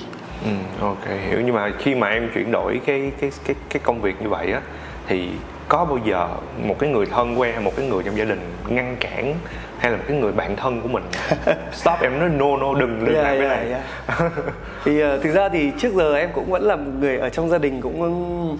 ừ, 0.43 0.51
ok 0.81 1.07
hiểu 1.29 1.41
nhưng 1.45 1.55
mà 1.55 1.71
khi 1.79 1.95
mà 1.95 2.09
em 2.09 2.29
chuyển 2.33 2.51
đổi 2.51 2.81
cái 2.85 3.11
cái 3.21 3.31
cái 3.45 3.55
cái 3.69 3.81
công 3.83 4.01
việc 4.01 4.21
như 4.21 4.29
vậy 4.29 4.51
á 4.51 4.61
thì 5.07 5.29
có 5.67 5.85
bao 5.85 5.99
giờ 6.05 6.29
một 6.63 6.75
cái 6.79 6.89
người 6.89 7.05
thân 7.05 7.39
quen 7.39 7.53
hay 7.53 7.63
một 7.63 7.71
cái 7.77 7.87
người 7.87 8.03
trong 8.03 8.17
gia 8.17 8.25
đình 8.25 8.39
ngăn 8.69 8.97
cản 8.99 9.35
hay 9.77 9.91
là 9.91 9.97
một 9.97 10.03
cái 10.07 10.17
người 10.17 10.31
bạn 10.31 10.55
thân 10.55 10.81
của 10.81 10.87
mình 10.87 11.03
stop 11.73 11.99
em 12.01 12.19
nói 12.19 12.29
no 12.29 12.57
no 12.57 12.73
đừng 12.73 13.05
đừng 13.05 13.15
yeah, 13.15 13.25
làm 13.25 13.37
cái 13.39 13.47
yeah, 13.47 13.59
này 13.59 13.69
yeah. 13.69 14.31
thì 14.85 15.03
uh, 15.03 15.23
thực 15.23 15.31
ra 15.31 15.49
thì 15.49 15.71
trước 15.79 15.93
giờ 15.93 16.15
em 16.15 16.29
cũng 16.33 16.51
vẫn 16.51 16.63
là 16.63 16.75
một 16.75 16.91
người 16.99 17.17
ở 17.17 17.29
trong 17.29 17.49
gia 17.49 17.57
đình 17.57 17.81
cũng 17.81 18.57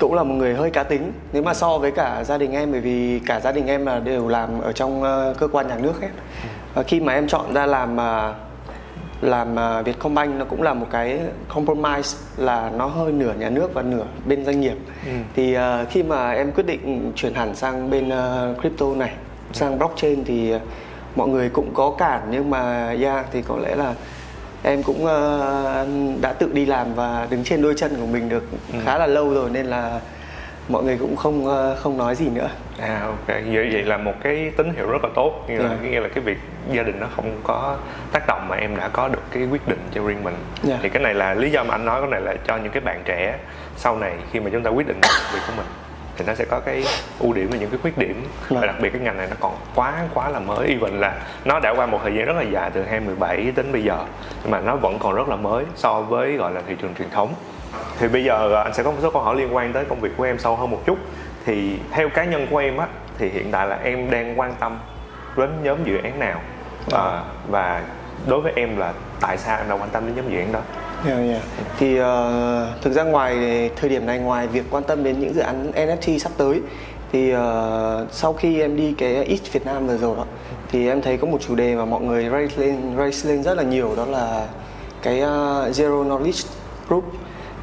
cũng 0.00 0.14
là 0.14 0.22
một 0.22 0.34
người 0.34 0.54
hơi 0.54 0.70
cá 0.70 0.82
tính. 0.82 1.12
Nếu 1.32 1.42
mà 1.42 1.54
so 1.54 1.78
với 1.78 1.90
cả 1.90 2.24
gia 2.24 2.38
đình 2.38 2.52
em 2.52 2.72
bởi 2.72 2.80
vì 2.80 3.20
cả 3.26 3.40
gia 3.40 3.52
đình 3.52 3.66
em 3.66 3.86
là 3.86 4.00
đều 4.00 4.28
làm 4.28 4.60
ở 4.60 4.72
trong 4.72 5.02
uh, 5.02 5.38
cơ 5.38 5.48
quan 5.52 5.68
nhà 5.68 5.76
nước 5.76 6.00
hết. 6.00 6.08
Và 6.74 6.82
khi 6.82 7.00
mà 7.00 7.12
em 7.12 7.28
chọn 7.28 7.54
ra 7.54 7.66
làm 7.66 7.96
uh, 7.96 8.36
làm 9.20 9.54
uh, 9.54 9.86
Vietcombank 9.86 10.34
nó 10.38 10.44
cũng 10.44 10.62
là 10.62 10.74
một 10.74 10.86
cái 10.90 11.20
compromise 11.48 12.18
là 12.36 12.70
nó 12.76 12.86
hơi 12.86 13.12
nửa 13.12 13.32
nhà 13.38 13.50
nước 13.50 13.74
và 13.74 13.82
nửa 13.82 14.04
bên 14.26 14.44
doanh 14.44 14.60
nghiệp. 14.60 14.76
Ừ. 15.06 15.12
thì 15.36 15.56
khi 15.90 16.02
mà 16.02 16.30
em 16.30 16.52
quyết 16.52 16.66
định 16.66 17.12
chuyển 17.16 17.34
hẳn 17.34 17.54
sang 17.54 17.90
bên 17.90 18.10
crypto 18.60 18.86
này 18.96 19.12
sang 19.52 19.78
blockchain 19.78 20.24
thì 20.24 20.54
mọi 21.16 21.28
người 21.28 21.48
cũng 21.48 21.74
có 21.74 21.90
cản 21.98 22.22
nhưng 22.30 22.50
mà 22.50 22.90
yeah 22.90 23.26
thì 23.32 23.42
có 23.42 23.56
lẽ 23.62 23.74
là 23.76 23.94
em 24.62 24.82
cũng 24.82 25.04
uh, 25.04 26.20
đã 26.22 26.32
tự 26.38 26.50
đi 26.52 26.66
làm 26.66 26.94
và 26.94 27.26
đứng 27.30 27.44
trên 27.44 27.62
đôi 27.62 27.74
chân 27.76 27.96
của 28.00 28.06
mình 28.06 28.28
được 28.28 28.44
ừ. 28.72 28.78
khá 28.84 28.98
là 28.98 29.06
lâu 29.06 29.34
rồi 29.34 29.50
nên 29.50 29.66
là 29.66 30.00
mọi 30.68 30.84
người 30.84 30.96
cũng 31.00 31.16
không 31.16 31.46
uh, 31.46 31.78
không 31.78 31.98
nói 31.98 32.14
gì 32.14 32.28
nữa 32.28 32.48
à 32.80 33.00
ok 33.06 33.26
vậy 33.26 33.68
vậy 33.72 33.82
là 33.82 33.96
một 33.96 34.14
cái 34.22 34.52
tín 34.56 34.72
hiệu 34.76 34.90
rất 34.90 35.04
là 35.04 35.10
tốt 35.14 35.44
nghĩa 35.48 35.58
là 35.58 35.68
yeah. 35.68 35.80
Dạ. 35.82 35.90
nghĩa 35.90 36.00
là 36.00 36.08
cái 36.08 36.24
việc 36.24 36.38
gia 36.72 36.82
đình 36.82 37.00
nó 37.00 37.06
không 37.16 37.40
có 37.44 37.76
tác 38.12 38.26
động 38.26 38.48
mà 38.48 38.56
em 38.56 38.76
đã 38.76 38.88
có 38.88 39.08
được 39.08 39.22
cái 39.30 39.46
quyết 39.46 39.68
định 39.68 39.78
cho 39.94 40.02
riêng 40.06 40.24
mình 40.24 40.34
yeah. 40.34 40.62
Dạ. 40.62 40.78
thì 40.82 40.88
cái 40.88 41.02
này 41.02 41.14
là 41.14 41.34
lý 41.34 41.50
do 41.50 41.64
mà 41.64 41.74
anh 41.74 41.84
nói 41.84 42.00
cái 42.00 42.10
này 42.10 42.20
là 42.20 42.34
cho 42.46 42.56
những 42.56 42.72
cái 42.72 42.80
bạn 42.80 43.02
trẻ 43.04 43.38
sau 43.76 43.96
này 43.96 44.12
khi 44.32 44.40
mà 44.40 44.50
chúng 44.52 44.62
ta 44.62 44.70
quyết 44.70 44.86
định 44.86 45.00
việc 45.32 45.40
của 45.46 45.52
mình 45.56 45.66
thì 46.18 46.24
nó 46.26 46.34
sẽ 46.34 46.44
có 46.44 46.60
cái 46.60 46.84
ưu 47.18 47.32
điểm 47.32 47.48
và 47.50 47.56
những 47.56 47.70
cái 47.70 47.78
khuyết 47.82 47.98
điểm. 47.98 48.24
Và 48.48 48.66
đặc 48.66 48.76
biệt 48.80 48.90
cái 48.90 49.00
ngành 49.00 49.16
này 49.16 49.26
nó 49.30 49.36
còn 49.40 49.56
quá 49.74 49.94
quá 50.14 50.28
là 50.28 50.38
mới. 50.38 50.68
Even 50.68 51.00
là 51.00 51.14
nó 51.44 51.60
đã 51.60 51.74
qua 51.76 51.86
một 51.86 52.00
thời 52.02 52.14
gian 52.14 52.24
rất 52.24 52.36
là 52.36 52.42
dài 52.42 52.70
từ 52.74 52.82
2017 52.82 53.52
đến 53.56 53.72
bây 53.72 53.84
giờ 53.84 54.04
nhưng 54.42 54.50
mà 54.50 54.60
nó 54.60 54.76
vẫn 54.76 54.98
còn 54.98 55.14
rất 55.14 55.28
là 55.28 55.36
mới 55.36 55.64
so 55.76 56.00
với 56.00 56.32
gọi 56.32 56.52
là 56.52 56.62
thị 56.66 56.74
trường 56.82 56.94
truyền 56.94 57.10
thống. 57.10 57.34
Thì 57.98 58.08
bây 58.08 58.24
giờ 58.24 58.62
anh 58.62 58.74
sẽ 58.74 58.82
có 58.82 58.90
một 58.90 58.98
số 59.02 59.10
câu 59.10 59.22
hỏi 59.22 59.36
liên 59.36 59.54
quan 59.54 59.72
tới 59.72 59.84
công 59.84 60.00
việc 60.00 60.10
của 60.16 60.24
em 60.24 60.38
sâu 60.38 60.56
hơn 60.56 60.70
một 60.70 60.82
chút. 60.86 60.98
Thì 61.44 61.78
theo 61.90 62.08
cá 62.08 62.24
nhân 62.24 62.46
của 62.50 62.58
em 62.58 62.76
á 62.76 62.86
thì 63.18 63.28
hiện 63.28 63.50
tại 63.50 63.66
là 63.66 63.78
em 63.82 64.10
đang 64.10 64.40
quan 64.40 64.54
tâm 64.60 64.78
đến 65.36 65.50
nhóm 65.62 65.84
dự 65.84 65.98
án 66.02 66.18
nào? 66.18 66.40
À, 66.92 67.22
và 67.48 67.82
đối 68.26 68.40
với 68.40 68.52
em 68.56 68.76
là 68.76 68.92
tại 69.20 69.38
sao 69.38 69.58
em 69.58 69.68
đã 69.68 69.74
quan 69.74 69.88
tâm 69.90 70.06
đến 70.06 70.16
nhóm 70.16 70.32
dự 70.32 70.38
án 70.38 70.52
đó 70.52 70.60
Yeah, 71.06 71.18
yeah. 71.18 71.42
Thì 71.78 72.00
uh, 72.00 72.82
thực 72.82 72.92
ra 72.92 73.02
ngoài 73.02 73.70
thời 73.76 73.90
điểm 73.90 74.06
này 74.06 74.18
ngoài 74.18 74.46
việc 74.46 74.64
quan 74.70 74.82
tâm 74.84 75.04
đến 75.04 75.20
những 75.20 75.34
dự 75.34 75.40
án 75.40 75.72
NFT 75.74 76.18
sắp 76.18 76.32
tới 76.36 76.60
thì 77.12 77.34
uh, 77.34 77.40
sau 78.12 78.32
khi 78.32 78.60
em 78.60 78.76
đi 78.76 78.94
cái 78.98 79.24
East 79.24 79.52
Việt 79.52 79.66
Nam 79.66 79.86
vừa 79.86 79.96
rồi 79.96 80.16
đó 80.16 80.24
thì 80.70 80.88
em 80.88 81.02
thấy 81.02 81.16
có 81.16 81.26
một 81.26 81.38
chủ 81.40 81.54
đề 81.54 81.74
mà 81.74 81.84
mọi 81.84 82.00
người 82.00 82.28
raise 82.30 82.56
lên 82.56 82.96
raise 82.96 83.28
lên 83.28 83.42
rất 83.42 83.54
là 83.54 83.62
nhiều 83.62 83.94
đó 83.96 84.04
là 84.04 84.46
cái 85.02 85.16
uh, 85.16 85.76
Zero 85.76 86.04
Knowledge 86.08 86.46
Group 86.88 87.04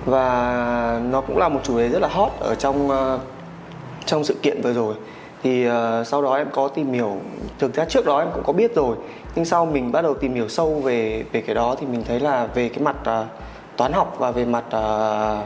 và 0.06 1.02
nó 1.12 1.22
cũng 1.22 1.38
là 1.38 1.50
một 1.50 1.60
chủ 1.64 1.78
đề 1.78 1.90
rất 1.90 2.02
là 2.02 2.08
hot 2.08 2.32
ở 2.40 2.56
trong 2.56 2.88
uh, 2.88 3.20
trong 4.06 4.24
sự 4.24 4.36
kiện 4.42 4.62
vừa 4.62 4.74
rồi 4.74 4.96
thì 5.44 5.68
uh, 5.68 5.74
sau 6.08 6.22
đó 6.22 6.36
em 6.36 6.48
có 6.52 6.68
tìm 6.68 6.94
hiểu 6.94 7.18
thực 7.60 7.74
ra 7.74 7.86
trước 7.86 8.06
đó 8.06 8.20
em 8.20 8.28
cũng 8.34 8.44
có 8.44 8.54
biết 8.54 8.76
rồi 8.76 8.96
nhưng 9.36 9.46
sau 9.46 9.66
mình 9.66 9.92
bắt 9.92 10.02
đầu 10.02 10.14
tìm 10.14 10.34
hiểu 10.34 10.50
sâu 10.50 10.74
về 10.74 11.24
về 11.32 11.42
cái 11.42 11.56
đó 11.56 11.76
thì 11.80 11.88
mình 11.88 12.04
thấy 12.08 12.20
là 12.20 12.48
về 12.48 12.70
cái 12.70 12.80
mặt 12.80 12.96
uh, 13.02 13.28
toán 13.78 13.94
học 13.94 14.16
và 14.18 14.32
về 14.32 14.46
mặt 14.46 14.64
uh, 14.68 15.46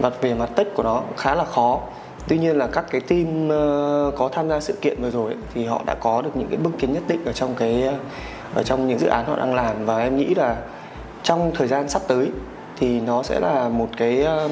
mặt 0.00 0.12
về 0.20 0.34
mặt 0.34 0.50
tích 0.56 0.72
của 0.74 0.82
nó 0.82 1.02
khá 1.16 1.34
là 1.34 1.44
khó. 1.44 1.80
Tuy 2.28 2.38
nhiên 2.38 2.56
là 2.56 2.66
các 2.66 2.84
cái 2.90 3.00
team 3.00 3.48
uh, 3.48 4.14
có 4.18 4.28
tham 4.32 4.48
gia 4.48 4.60
sự 4.60 4.72
kiện 4.82 5.02
vừa 5.02 5.10
rồi 5.10 5.34
thì 5.54 5.64
họ 5.64 5.82
đã 5.86 5.94
có 5.94 6.22
được 6.22 6.30
những 6.34 6.48
cái 6.48 6.56
bước 6.56 6.70
tiến 6.78 6.92
nhất 6.92 7.02
định 7.08 7.24
ở 7.24 7.32
trong 7.32 7.54
cái 7.54 7.90
ở 8.54 8.62
trong 8.62 8.88
những 8.88 8.98
dự 8.98 9.06
án 9.06 9.24
họ 9.26 9.36
đang 9.36 9.54
làm. 9.54 9.86
Và 9.86 9.98
em 9.98 10.16
nghĩ 10.16 10.34
là 10.34 10.56
trong 11.22 11.52
thời 11.54 11.68
gian 11.68 11.88
sắp 11.88 12.02
tới 12.08 12.30
thì 12.78 13.00
nó 13.00 13.22
sẽ 13.22 13.40
là 13.40 13.68
một 13.68 13.88
cái 13.96 14.22
ờ, 14.22 14.48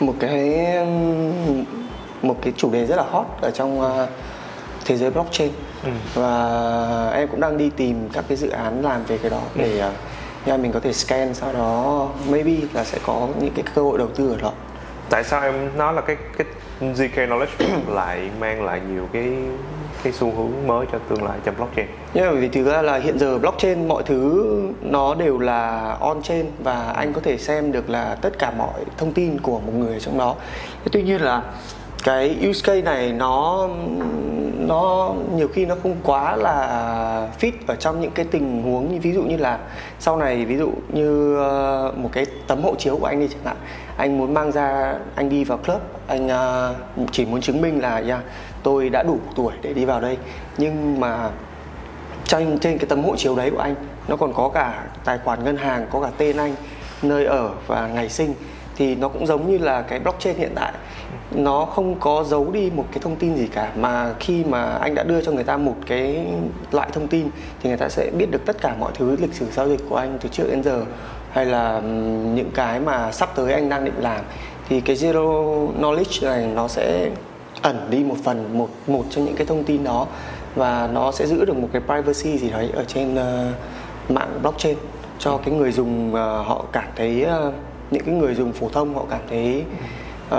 một 0.00 0.14
cái 0.20 0.66
một 2.22 2.36
cái 2.42 2.52
chủ 2.56 2.70
đề 2.70 2.86
rất 2.86 2.96
là 2.96 3.04
hot 3.10 3.26
ở 3.40 3.50
trong 3.50 3.80
ờ, 3.80 4.06
thế 4.84 4.96
giới 4.96 5.10
blockchain 5.10 5.50
ừ. 5.84 5.90
và 6.14 7.10
em 7.14 7.28
cũng 7.28 7.40
đang 7.40 7.58
đi 7.58 7.70
tìm 7.76 8.08
các 8.12 8.24
cái 8.28 8.36
dự 8.36 8.48
án 8.48 8.82
làm 8.82 9.04
về 9.04 9.18
cái 9.18 9.30
đó 9.30 9.40
ừ. 9.54 9.62
để 9.62 9.90
uh, 10.54 10.60
mình 10.60 10.72
có 10.72 10.80
thể 10.80 10.92
scan 10.92 11.34
sau 11.34 11.52
đó 11.52 12.08
maybe 12.28 12.66
là 12.72 12.84
sẽ 12.84 12.98
có 13.06 13.28
những 13.40 13.54
cái 13.54 13.64
cơ 13.74 13.82
hội 13.82 13.98
đầu 13.98 14.08
tư 14.08 14.30
ở 14.30 14.36
đó 14.42 14.52
tại 15.10 15.24
sao 15.24 15.42
em 15.42 15.54
nói 15.76 15.94
là 15.94 16.00
cái 16.00 16.16
cái 16.38 16.46
zk 16.80 17.28
knowledge 17.28 17.68
lại 17.94 18.30
mang 18.40 18.64
lại 18.64 18.80
nhiều 18.90 19.08
cái 19.12 19.32
cái 20.04 20.12
xu 20.12 20.32
hướng 20.36 20.66
mới 20.66 20.86
cho 20.92 20.98
tương 20.98 21.24
lai 21.24 21.38
trong 21.44 21.54
blockchain? 21.56 21.86
Nhưng 22.14 22.26
mà 22.26 22.32
vì 22.32 22.48
thực 22.48 22.64
ra 22.64 22.82
là 22.82 22.98
hiện 22.98 23.18
giờ 23.18 23.38
blockchain 23.38 23.88
mọi 23.88 24.02
thứ 24.06 24.46
nó 24.82 25.14
đều 25.14 25.38
là 25.38 25.92
on 26.00 26.22
chain 26.22 26.46
và 26.58 26.92
anh 26.96 27.12
có 27.12 27.20
thể 27.20 27.38
xem 27.38 27.72
được 27.72 27.90
là 27.90 28.16
tất 28.20 28.38
cả 28.38 28.52
mọi 28.58 28.84
thông 28.96 29.12
tin 29.12 29.40
của 29.40 29.60
một 29.60 29.72
người 29.74 30.00
trong 30.00 30.18
đó. 30.18 30.34
Tuy 30.92 31.02
nhiên 31.02 31.20
là 31.20 31.42
cái 32.04 32.36
use 32.48 32.60
case 32.64 32.82
này 32.82 33.12
nó 33.12 33.68
nó 34.58 35.14
nhiều 35.34 35.48
khi 35.48 35.66
nó 35.66 35.74
không 35.82 35.96
quá 36.02 36.36
là 36.36 37.28
fit 37.40 37.52
ở 37.66 37.74
trong 37.76 38.00
những 38.00 38.10
cái 38.10 38.26
tình 38.30 38.62
huống 38.62 38.92
như 38.92 39.00
ví 39.02 39.12
dụ 39.12 39.22
như 39.22 39.36
là 39.36 39.58
sau 39.98 40.16
này 40.16 40.44
ví 40.44 40.56
dụ 40.56 40.70
như 40.92 41.36
ờ, 41.36 41.92
một 41.96 42.08
cái 42.12 42.26
tấm 42.46 42.62
hộ 42.62 42.74
chiếu 42.78 42.96
của 42.96 43.06
anh 43.06 43.20
đi 43.20 43.28
chẳng 43.28 43.44
hạn. 43.44 43.56
Anh 43.96 44.18
muốn 44.18 44.34
mang 44.34 44.52
ra 44.52 44.94
anh 45.14 45.28
đi 45.28 45.44
vào 45.44 45.58
club 45.58 45.80
anh 46.06 46.28
ờ, 46.28 46.74
chỉ 47.12 47.24
muốn 47.24 47.40
chứng 47.40 47.60
minh 47.60 47.82
là 47.82 47.96
yeah, 47.96 48.20
tôi 48.62 48.88
đã 48.88 49.02
đủ 49.02 49.18
tuổi 49.36 49.52
để 49.62 49.72
đi 49.72 49.84
vào 49.84 50.00
đây. 50.00 50.16
Nhưng 50.58 51.00
mà 51.00 51.30
trên 52.24 52.58
trên 52.58 52.78
cái 52.78 52.86
tấm 52.88 53.04
hộ 53.04 53.16
chiếu 53.16 53.36
đấy 53.36 53.50
của 53.50 53.60
anh 53.60 53.74
nó 54.08 54.16
còn 54.16 54.32
có 54.32 54.48
cả 54.48 54.84
tài 55.04 55.18
khoản 55.24 55.44
ngân 55.44 55.56
hàng 55.56 55.86
có 55.90 56.00
cả 56.00 56.10
tên 56.18 56.36
anh 56.36 56.54
nơi 57.02 57.24
ở 57.24 57.50
và 57.66 57.86
ngày 57.86 58.08
sinh 58.08 58.34
thì 58.76 58.94
nó 58.94 59.08
cũng 59.08 59.26
giống 59.26 59.50
như 59.50 59.58
là 59.58 59.82
cái 59.82 60.00
blockchain 60.00 60.36
hiện 60.36 60.52
tại. 60.54 60.72
Nó 61.30 61.64
không 61.64 61.94
có 62.00 62.24
giấu 62.24 62.50
đi 62.52 62.70
một 62.76 62.84
cái 62.92 62.98
thông 63.02 63.16
tin 63.16 63.36
gì 63.36 63.46
cả 63.46 63.72
mà 63.76 64.14
khi 64.20 64.44
mà 64.44 64.64
anh 64.64 64.94
đã 64.94 65.02
đưa 65.02 65.20
cho 65.20 65.32
người 65.32 65.44
ta 65.44 65.56
một 65.56 65.76
cái 65.86 66.26
loại 66.72 66.88
thông 66.92 67.08
tin 67.08 67.28
thì 67.62 67.68
người 67.68 67.78
ta 67.78 67.88
sẽ 67.88 68.10
biết 68.18 68.30
được 68.30 68.46
tất 68.46 68.56
cả 68.60 68.74
mọi 68.80 68.92
thứ 68.94 69.16
lịch 69.20 69.34
sử 69.34 69.46
giao 69.52 69.68
dịch 69.68 69.80
của 69.88 69.96
anh 69.96 70.18
từ 70.20 70.28
trước 70.28 70.44
đến 70.50 70.62
giờ 70.62 70.82
hay 71.30 71.46
là 71.46 71.80
những 72.34 72.50
cái 72.54 72.80
mà 72.80 73.12
sắp 73.12 73.36
tới 73.36 73.52
anh 73.52 73.68
đang 73.68 73.84
định 73.84 73.98
làm. 73.98 74.24
Thì 74.68 74.80
cái 74.80 74.96
zero 74.96 75.68
knowledge 75.80 76.26
này 76.26 76.46
nó 76.54 76.68
sẽ 76.68 77.10
ẩn 77.62 77.86
đi 77.90 77.98
một 77.98 78.16
phần 78.24 78.58
một 78.58 78.68
một 78.86 79.04
trong 79.10 79.24
những 79.24 79.36
cái 79.36 79.46
thông 79.46 79.64
tin 79.64 79.84
đó 79.84 80.06
và 80.54 80.88
nó 80.92 81.12
sẽ 81.12 81.26
giữ 81.26 81.44
được 81.44 81.56
một 81.56 81.68
cái 81.72 81.82
privacy 81.86 82.38
gì 82.38 82.50
đấy 82.50 82.70
ở 82.74 82.84
trên 82.84 83.14
uh, 83.14 84.10
mạng 84.10 84.38
blockchain 84.42 84.76
cho 85.18 85.36
cái 85.44 85.54
người 85.54 85.72
dùng 85.72 86.08
uh, 86.08 86.14
họ 86.46 86.64
cảm 86.72 86.88
thấy 86.96 87.26
uh, 87.48 87.54
những 87.90 88.04
cái 88.04 88.14
người 88.14 88.34
dùng 88.34 88.52
phổ 88.52 88.68
thông 88.68 88.94
họ 88.94 89.04
cảm 89.10 89.20
thấy 89.28 89.64
uh, 90.28 90.34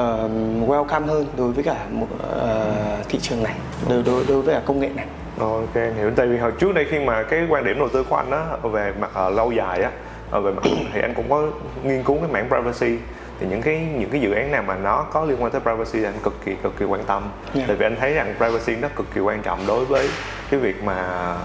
welcome 0.70 1.06
hơn 1.06 1.26
đối 1.38 1.52
với 1.52 1.64
cả 1.64 1.86
một 1.92 2.08
uh, 2.14 3.08
thị 3.10 3.20
trường 3.22 3.44
này 3.44 3.56
đối 3.90 4.04
đối 4.04 4.26
đối 4.28 4.42
với 4.42 4.56
cả 4.56 4.62
công 4.66 4.80
nghệ 4.80 4.90
này. 4.96 5.06
Ok 5.40 5.76
hiểu 5.76 6.12
tại 6.16 6.28
vì 6.28 6.38
hồi 6.38 6.52
trước 6.60 6.74
đây 6.74 6.86
khi 6.90 7.00
mà 7.00 7.24
cái 7.24 7.46
quan 7.50 7.64
điểm 7.64 7.80
đầu 7.80 7.90
tư 7.90 8.04
của 8.10 8.16
anh 8.16 8.32
á 8.32 8.46
về 8.64 8.94
mặt 9.00 9.10
uh, 9.28 9.34
lâu 9.34 9.52
dài 9.52 9.82
á 9.82 9.92
về 10.40 10.52
mặt 10.52 10.64
thì 10.94 11.02
anh 11.02 11.14
cũng 11.14 11.30
có 11.30 11.48
nghiên 11.84 12.04
cứu 12.04 12.18
cái 12.18 12.30
mảng 12.32 12.50
privacy 12.50 12.98
thì 13.40 13.48
những 13.50 13.62
cái 13.62 13.88
những 13.98 14.10
cái 14.10 14.22
dự 14.22 14.32
án 14.32 14.52
nào 14.52 14.64
mà 14.64 14.76
nó 14.76 15.06
có 15.12 15.26
liên 15.26 15.44
quan 15.44 15.52
tới 15.52 15.62
privacy 15.62 16.00
thì 16.00 16.04
anh 16.04 16.20
cực 16.24 16.46
kỳ 16.46 16.56
cực 16.64 16.78
kỳ 16.78 16.86
quan 16.86 17.04
tâm 17.04 17.24
yeah. 17.24 17.56
Dạ. 17.56 17.64
tại 17.68 17.76
vì 17.76 17.86
anh 17.86 17.96
thấy 18.00 18.14
rằng 18.14 18.34
privacy 18.38 18.76
nó 18.82 18.88
cực 18.96 19.06
kỳ 19.14 19.22
quan 19.22 19.42
trọng 19.42 19.68
đối 19.68 19.86
với 19.86 20.10
cái 20.50 20.60
việc 20.60 20.84
mà 20.84 21.36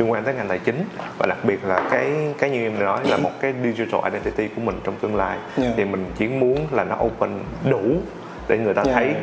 liên 0.00 0.10
quan 0.10 0.24
tới 0.24 0.34
ngành 0.34 0.48
tài 0.48 0.58
chính 0.58 0.84
và 1.18 1.26
đặc 1.26 1.38
biệt 1.44 1.64
là 1.64 1.88
cái 1.90 2.12
cái 2.38 2.50
như 2.50 2.62
em 2.62 2.80
nói 2.80 3.00
là 3.04 3.16
một 3.16 3.30
cái 3.40 3.54
digital 3.62 4.00
identity 4.04 4.48
của 4.54 4.60
mình 4.60 4.80
trong 4.84 4.94
tương 5.00 5.16
lai 5.16 5.38
yeah. 5.38 5.58
Dạ. 5.58 5.74
thì 5.76 5.84
mình 5.84 6.04
chỉ 6.18 6.28
muốn 6.28 6.66
là 6.70 6.84
nó 6.84 6.96
open 7.04 7.30
đủ 7.70 7.82
để 8.48 8.58
người 8.58 8.74
ta 8.74 8.82
yeah. 8.82 8.96
Dạ. 8.96 9.00
thấy 9.00 9.14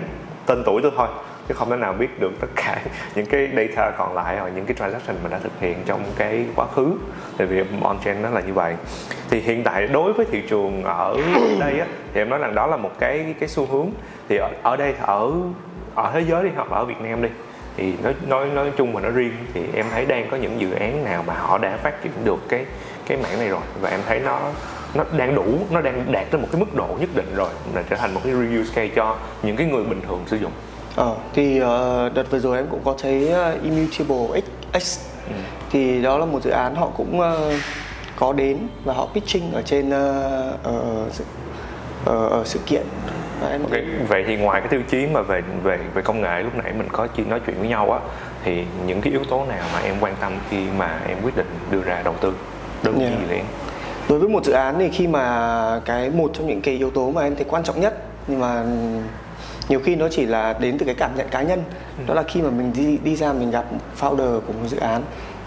tên 0.46 0.64
tuổi 0.66 0.82
tôi 0.82 0.92
thôi 0.96 1.08
chứ 1.48 1.54
không 1.54 1.70
thể 1.70 1.78
nào 1.78 1.94
biết 1.94 2.20
được 2.20 2.32
tất 2.40 2.48
cả 2.56 2.82
những 3.16 3.26
cái 3.26 3.50
data 3.56 3.92
còn 3.92 4.14
lại 4.16 4.38
hoặc 4.38 4.50
những 4.56 4.66
cái 4.66 4.76
transaction 4.80 5.18
mình 5.24 5.32
đã 5.32 5.40
thực 5.40 5.60
hiện 5.60 5.78
trong 5.86 6.04
cái 6.18 6.46
quá 6.56 6.66
khứ 6.76 6.94
tại 7.38 7.48
vì 7.48 7.64
on 7.82 7.98
chain 8.06 8.22
nó 8.22 8.30
là 8.30 8.42
như 8.42 8.54
vậy 8.54 8.76
thì 9.30 9.40
hiện 9.40 9.64
tại 9.64 9.88
đối 9.88 10.14
với 10.14 10.26
thị 10.32 10.42
trường 10.50 10.84
ở 10.84 11.18
đây 11.60 11.80
á 11.80 11.86
thì 12.14 12.22
em 12.22 12.30
nói 12.30 12.40
rằng 12.40 12.56
đó 12.56 12.68
là 12.68 12.78
một 12.78 12.92
cái 13.00 13.36
cái 13.40 13.50
xu 13.50 13.66
hướng 13.66 13.90
thì 14.30 14.38
ở, 14.38 14.50
ở 14.64 14.76
đây 14.76 14.94
ở 15.02 15.32
ở 15.96 16.12
thế 16.14 16.22
giới 16.22 16.44
đi 16.44 16.50
hoặc 16.56 16.68
ở 16.70 16.86
Việt 16.86 17.02
Nam 17.02 17.22
đi 17.22 17.30
thì 17.78 17.94
nói 18.04 18.14
nói 18.28 18.50
nói 18.50 18.72
chung 18.78 18.94
mà 18.94 19.02
nói 19.02 19.12
riêng 19.12 19.34
thì 19.54 19.62
em 19.74 19.86
thấy 19.92 20.06
đang 20.06 20.28
có 20.32 20.38
những 20.38 20.62
dự 20.62 20.72
án 20.72 21.04
nào 21.04 21.24
mà 21.28 21.34
họ 21.34 21.58
đã 21.58 21.78
phát 21.78 22.04
triển 22.04 22.12
được 22.24 22.50
cái 22.50 22.66
cái 23.08 23.18
mảng 23.18 23.40
này 23.40 23.50
rồi 23.50 23.62
và 23.82 23.90
em 23.90 24.00
thấy 24.08 24.20
nó 24.20 24.40
nó 24.94 25.04
đang 25.18 25.36
đủ 25.36 25.46
nó 25.72 25.82
đang 25.82 26.12
đạt 26.12 26.32
tới 26.32 26.42
một 26.42 26.48
cái 26.52 26.60
mức 26.60 26.76
độ 26.76 26.88
nhất 27.00 27.10
định 27.16 27.36
rồi 27.36 27.50
là 27.76 27.84
trở 27.90 27.96
thành 27.96 28.14
một 28.14 28.22
cái 28.24 28.34
reuse 28.34 28.74
case 28.76 28.96
cho 28.96 29.16
những 29.44 29.56
cái 29.56 29.68
người 29.68 29.84
bình 29.84 30.02
thường 30.08 30.24
sử 30.28 30.38
dụng 30.38 30.52
Ờ, 30.98 31.16
thì 31.34 31.62
uh, 31.62 31.66
đợt 32.14 32.32
vừa 32.32 32.40
rồi 32.40 32.58
em 32.58 32.66
cũng 32.72 32.82
có 32.86 32.96
thấy 33.02 33.32
uh, 33.32 33.64
Immutable 33.64 34.42
X, 34.42 34.80
X. 34.82 35.00
Ừ. 35.28 35.34
thì 35.72 36.02
đó 36.02 36.18
là 36.18 36.26
một 36.26 36.44
dự 36.44 36.50
án 36.52 36.76
họ 36.76 36.90
cũng 36.98 37.20
uh, 37.20 37.26
có 38.16 38.34
đến 38.34 38.58
và 38.84 38.94
họ 38.94 39.08
pitching 39.14 39.52
ở 39.54 39.62
trên 39.62 39.88
uh, 39.88 39.94
ở, 40.64 41.06
ở, 42.08 42.28
ở 42.28 42.44
sự 42.46 42.60
kiện 42.66 42.84
em 43.52 43.64
okay. 43.64 43.84
vậy 44.08 44.24
thì 44.28 44.36
ngoài 44.36 44.62
cái 44.62 44.70
tiêu 44.70 44.82
chí 44.90 45.08
mà 45.08 45.22
về 45.22 45.42
về 45.64 45.80
về 45.94 46.02
công 46.02 46.22
nghệ 46.22 46.44
lúc 46.44 46.56
nãy 46.56 46.74
mình 46.78 46.88
có 46.92 47.08
nói 47.30 47.40
chuyện 47.46 47.60
với 47.60 47.68
nhau 47.68 47.92
á 47.92 48.00
thì 48.44 48.64
những 48.86 49.02
cái 49.02 49.12
yếu 49.12 49.24
tố 49.30 49.46
nào 49.46 49.68
mà 49.74 49.80
em 49.80 49.96
quan 50.00 50.16
tâm 50.20 50.34
khi 50.50 50.58
mà 50.78 51.00
em 51.08 51.18
quyết 51.24 51.38
định 51.38 51.48
đưa 51.72 51.82
ra 51.82 52.02
đầu 52.04 52.16
tư 52.22 52.34
với 52.84 52.94
yeah. 53.00 53.14
dự 53.20 53.36
án 53.36 53.46
đối 54.10 54.20
với 54.20 54.30
một 54.30 54.46
dự 54.46 54.54
án 54.54 54.76
thì 54.80 54.90
khi 54.90 55.08
mà 55.08 55.82
cái 55.86 56.10
một 56.10 56.32
trong 56.34 56.48
những 56.48 56.62
cái 56.62 56.76
yếu 56.76 56.90
tố 56.90 57.12
mà 57.12 57.22
em 57.22 57.36
thấy 57.36 57.46
quan 57.50 57.64
trọng 57.64 57.82
nhất 57.82 57.98
nhưng 58.28 58.40
mà 58.40 58.64
nhiều 59.70 59.80
khi 59.80 59.96
nó 59.96 60.08
chỉ 60.12 60.26
là 60.26 60.54
đến 60.60 60.78
từ 60.78 60.86
cái 60.86 60.96
cảm 60.96 61.12
nhận 61.16 61.28
cá 61.30 61.42
nhân 61.42 61.64
ừ. 61.98 62.04
đó 62.08 62.14
là 62.14 62.24
khi 62.24 62.42
mà 62.42 62.50
mình 62.50 62.74
đi 62.76 62.98
đi 63.04 63.16
ra 63.16 63.34
mình 63.34 63.52
gặp 63.52 63.66
founder 64.00 64.40
của 64.40 64.54
một 64.54 64.68
dự 64.68 64.78
án 64.78 65.02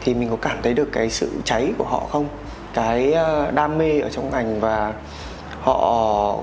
thì 0.04 0.14
mình 0.14 0.30
có 0.30 0.36
cảm 0.42 0.56
thấy 0.62 0.74
được 0.74 0.88
cái 0.92 1.10
sự 1.10 1.30
cháy 1.44 1.72
của 1.78 1.84
họ 1.84 2.06
không 2.10 2.28
cái 2.74 3.12
ờ, 3.12 3.50
đam 3.50 3.78
mê 3.78 4.00
ở 4.00 4.08
trong 4.10 4.30
ngành 4.30 4.60
và 4.60 4.92
họ 5.72 6.36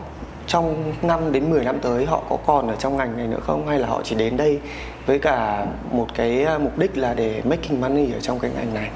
trong 0.48 0.93
5 1.01 1.31
đến 1.31 1.50
10 1.50 1.63
năm 1.63 1.79
tới 1.79 2.05
họ 2.05 2.22
có 2.29 2.38
còn 2.46 2.67
ở 2.67 2.75
trong 2.75 2.98
ngành 2.98 3.17
này 3.17 3.27
nữa 3.27 3.39
không? 3.46 3.67
Hay 3.67 3.79
là 3.79 3.88
họ 3.88 4.01
chỉ 4.03 4.15
đến 4.15 4.38
đây 4.38 4.60
với 5.05 5.19
cả 5.19 5.65
một 5.91 6.07
cái 6.13 6.43
à, 6.43 6.57
mục 6.57 6.77
đích 6.77 6.98
là 6.98 7.13
để 7.13 7.41
making 7.46 7.81
money 7.81 8.12
ở 8.12 8.19
trong 8.19 8.39
cái 8.39 8.51
ngành 8.55 8.74
này? 8.74 8.89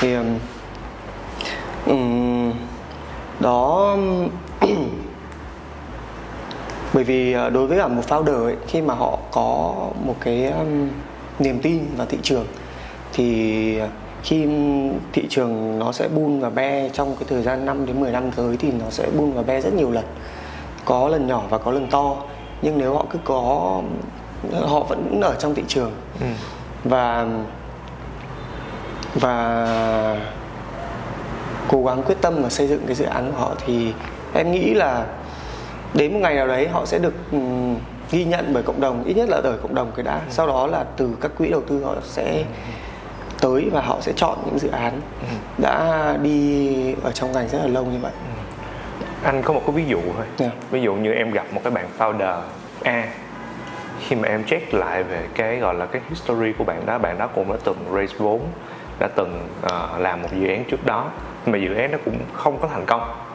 Thì 0.00 0.14
um, 1.86 2.52
đó 3.40 3.96
bởi 6.94 7.04
vì 7.04 7.32
à, 7.32 7.50
đối 7.50 7.66
với 7.66 7.78
cả 7.78 7.88
một 7.88 8.02
founder 8.08 8.44
ấy, 8.44 8.56
khi 8.66 8.82
mà 8.82 8.94
họ 8.94 9.18
có 9.30 9.74
một 10.04 10.14
cái 10.20 10.46
um, 10.46 10.88
niềm 11.38 11.60
tin 11.62 11.84
vào 11.96 12.06
thị 12.06 12.18
trường 12.22 12.46
thì 13.12 13.78
khi 14.26 14.46
thị 15.12 15.26
trường 15.28 15.78
nó 15.78 15.92
sẽ 15.92 16.08
boom 16.08 16.40
và 16.40 16.50
be 16.50 16.88
trong 16.92 17.16
cái 17.16 17.24
thời 17.28 17.42
gian 17.42 17.66
5 17.66 17.86
đến 17.86 18.00
10 18.00 18.12
năm 18.12 18.30
tới 18.36 18.56
thì 18.56 18.72
nó 18.72 18.90
sẽ 18.90 19.06
boom 19.16 19.32
và 19.32 19.42
be 19.42 19.60
rất 19.60 19.74
nhiều 19.74 19.90
lần 19.90 20.04
có 20.84 21.08
lần 21.08 21.26
nhỏ 21.26 21.42
và 21.50 21.58
có 21.58 21.70
lần 21.70 21.86
to 21.90 22.16
nhưng 22.62 22.78
nếu 22.78 22.94
họ 22.94 23.06
cứ 23.10 23.18
có 23.24 23.80
họ 24.52 24.80
vẫn 24.80 25.20
ở 25.20 25.34
trong 25.38 25.54
thị 25.54 25.62
trường 25.68 25.92
ừ. 26.20 26.26
và 26.84 27.26
và 29.14 30.20
cố 31.68 31.84
gắng 31.84 32.02
quyết 32.02 32.20
tâm 32.20 32.42
và 32.42 32.48
xây 32.48 32.66
dựng 32.68 32.82
cái 32.86 32.94
dự 32.94 33.04
án 33.04 33.32
của 33.32 33.38
họ 33.38 33.54
thì 33.66 33.92
em 34.34 34.52
nghĩ 34.52 34.74
là 34.74 35.06
đến 35.94 36.12
một 36.12 36.18
ngày 36.22 36.34
nào 36.34 36.46
đấy 36.46 36.68
họ 36.68 36.86
sẽ 36.86 36.98
được 36.98 37.14
ghi 38.10 38.24
nhận 38.24 38.50
bởi 38.54 38.62
cộng 38.62 38.80
đồng 38.80 39.04
ít 39.04 39.14
nhất 39.14 39.28
là 39.28 39.40
đời 39.44 39.58
cộng 39.62 39.74
đồng 39.74 39.92
cái 39.96 40.04
đã 40.04 40.14
ừ. 40.14 40.30
sau 40.30 40.46
đó 40.46 40.66
là 40.66 40.84
từ 40.96 41.10
các 41.20 41.30
quỹ 41.38 41.48
đầu 41.48 41.62
tư 41.68 41.84
họ 41.84 41.94
sẽ 42.02 42.32
ừ. 42.32 42.44
Tới 43.40 43.70
và 43.72 43.80
họ 43.80 43.98
sẽ 44.00 44.12
chọn 44.16 44.38
những 44.46 44.58
dự 44.58 44.68
án 44.68 44.92
ừ. 45.20 45.26
đã 45.58 46.16
đi 46.22 46.94
ở 47.02 47.12
trong 47.12 47.32
ngành 47.32 47.48
rất 47.48 47.58
là 47.58 47.66
lâu 47.66 47.84
như 47.84 47.98
vậy 48.02 48.12
ừ. 48.12 49.06
anh 49.22 49.42
có 49.42 49.54
một 49.54 49.62
cái 49.66 49.76
ví 49.76 49.84
dụ 49.84 50.00
thôi 50.02 50.14
yeah. 50.16 50.28
Dạ. 50.38 50.50
ví 50.70 50.82
dụ 50.82 50.94
như 50.94 51.12
em 51.12 51.30
gặp 51.30 51.46
một 51.52 51.60
cái 51.64 51.70
bạn 51.70 51.86
founder 51.98 52.40
A 52.82 53.04
khi 54.00 54.16
mà 54.16 54.28
em 54.28 54.44
check 54.44 54.74
lại 54.74 55.02
về 55.02 55.26
cái 55.34 55.56
gọi 55.56 55.74
là 55.74 55.86
cái 55.86 56.02
history 56.08 56.52
của 56.58 56.64
bạn 56.64 56.86
đó 56.86 56.98
bạn 56.98 57.18
đó 57.18 57.26
cũng 57.34 57.52
đã 57.52 57.58
từng 57.64 57.76
raise 57.94 58.14
vốn 58.18 58.40
đã 58.98 59.08
từng 59.16 59.48
uh, 59.64 60.00
làm 60.00 60.22
một 60.22 60.28
dự 60.40 60.48
án 60.48 60.64
trước 60.64 60.86
đó 60.86 61.10
mà 61.46 61.58
dự 61.58 61.74
án 61.74 61.92
nó 61.92 61.98
cũng 62.04 62.18
không 62.32 62.58
có 62.60 62.68
thành 62.68 62.86
công 62.86 63.25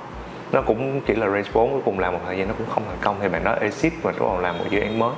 nó 0.51 0.61
cũng 0.61 1.01
chỉ 1.01 1.15
là 1.15 1.29
raise 1.29 1.49
vốn 1.53 1.71
cuối 1.71 1.81
cùng 1.85 1.99
làm 1.99 2.13
một 2.13 2.19
thời 2.25 2.37
gian 2.37 2.47
nó 2.47 2.53
cũng 2.57 2.67
không 2.69 2.83
thành 2.87 2.97
công. 3.01 3.15
Thì 3.21 3.29
bạn 3.29 3.43
đó 3.43 3.55
exit 3.61 3.93
và 4.01 4.11
bắt 4.11 4.19
đầu 4.19 4.39
làm 4.41 4.57
một 4.57 4.63
dự 4.69 4.79
án 4.79 4.99
mới. 4.99 5.11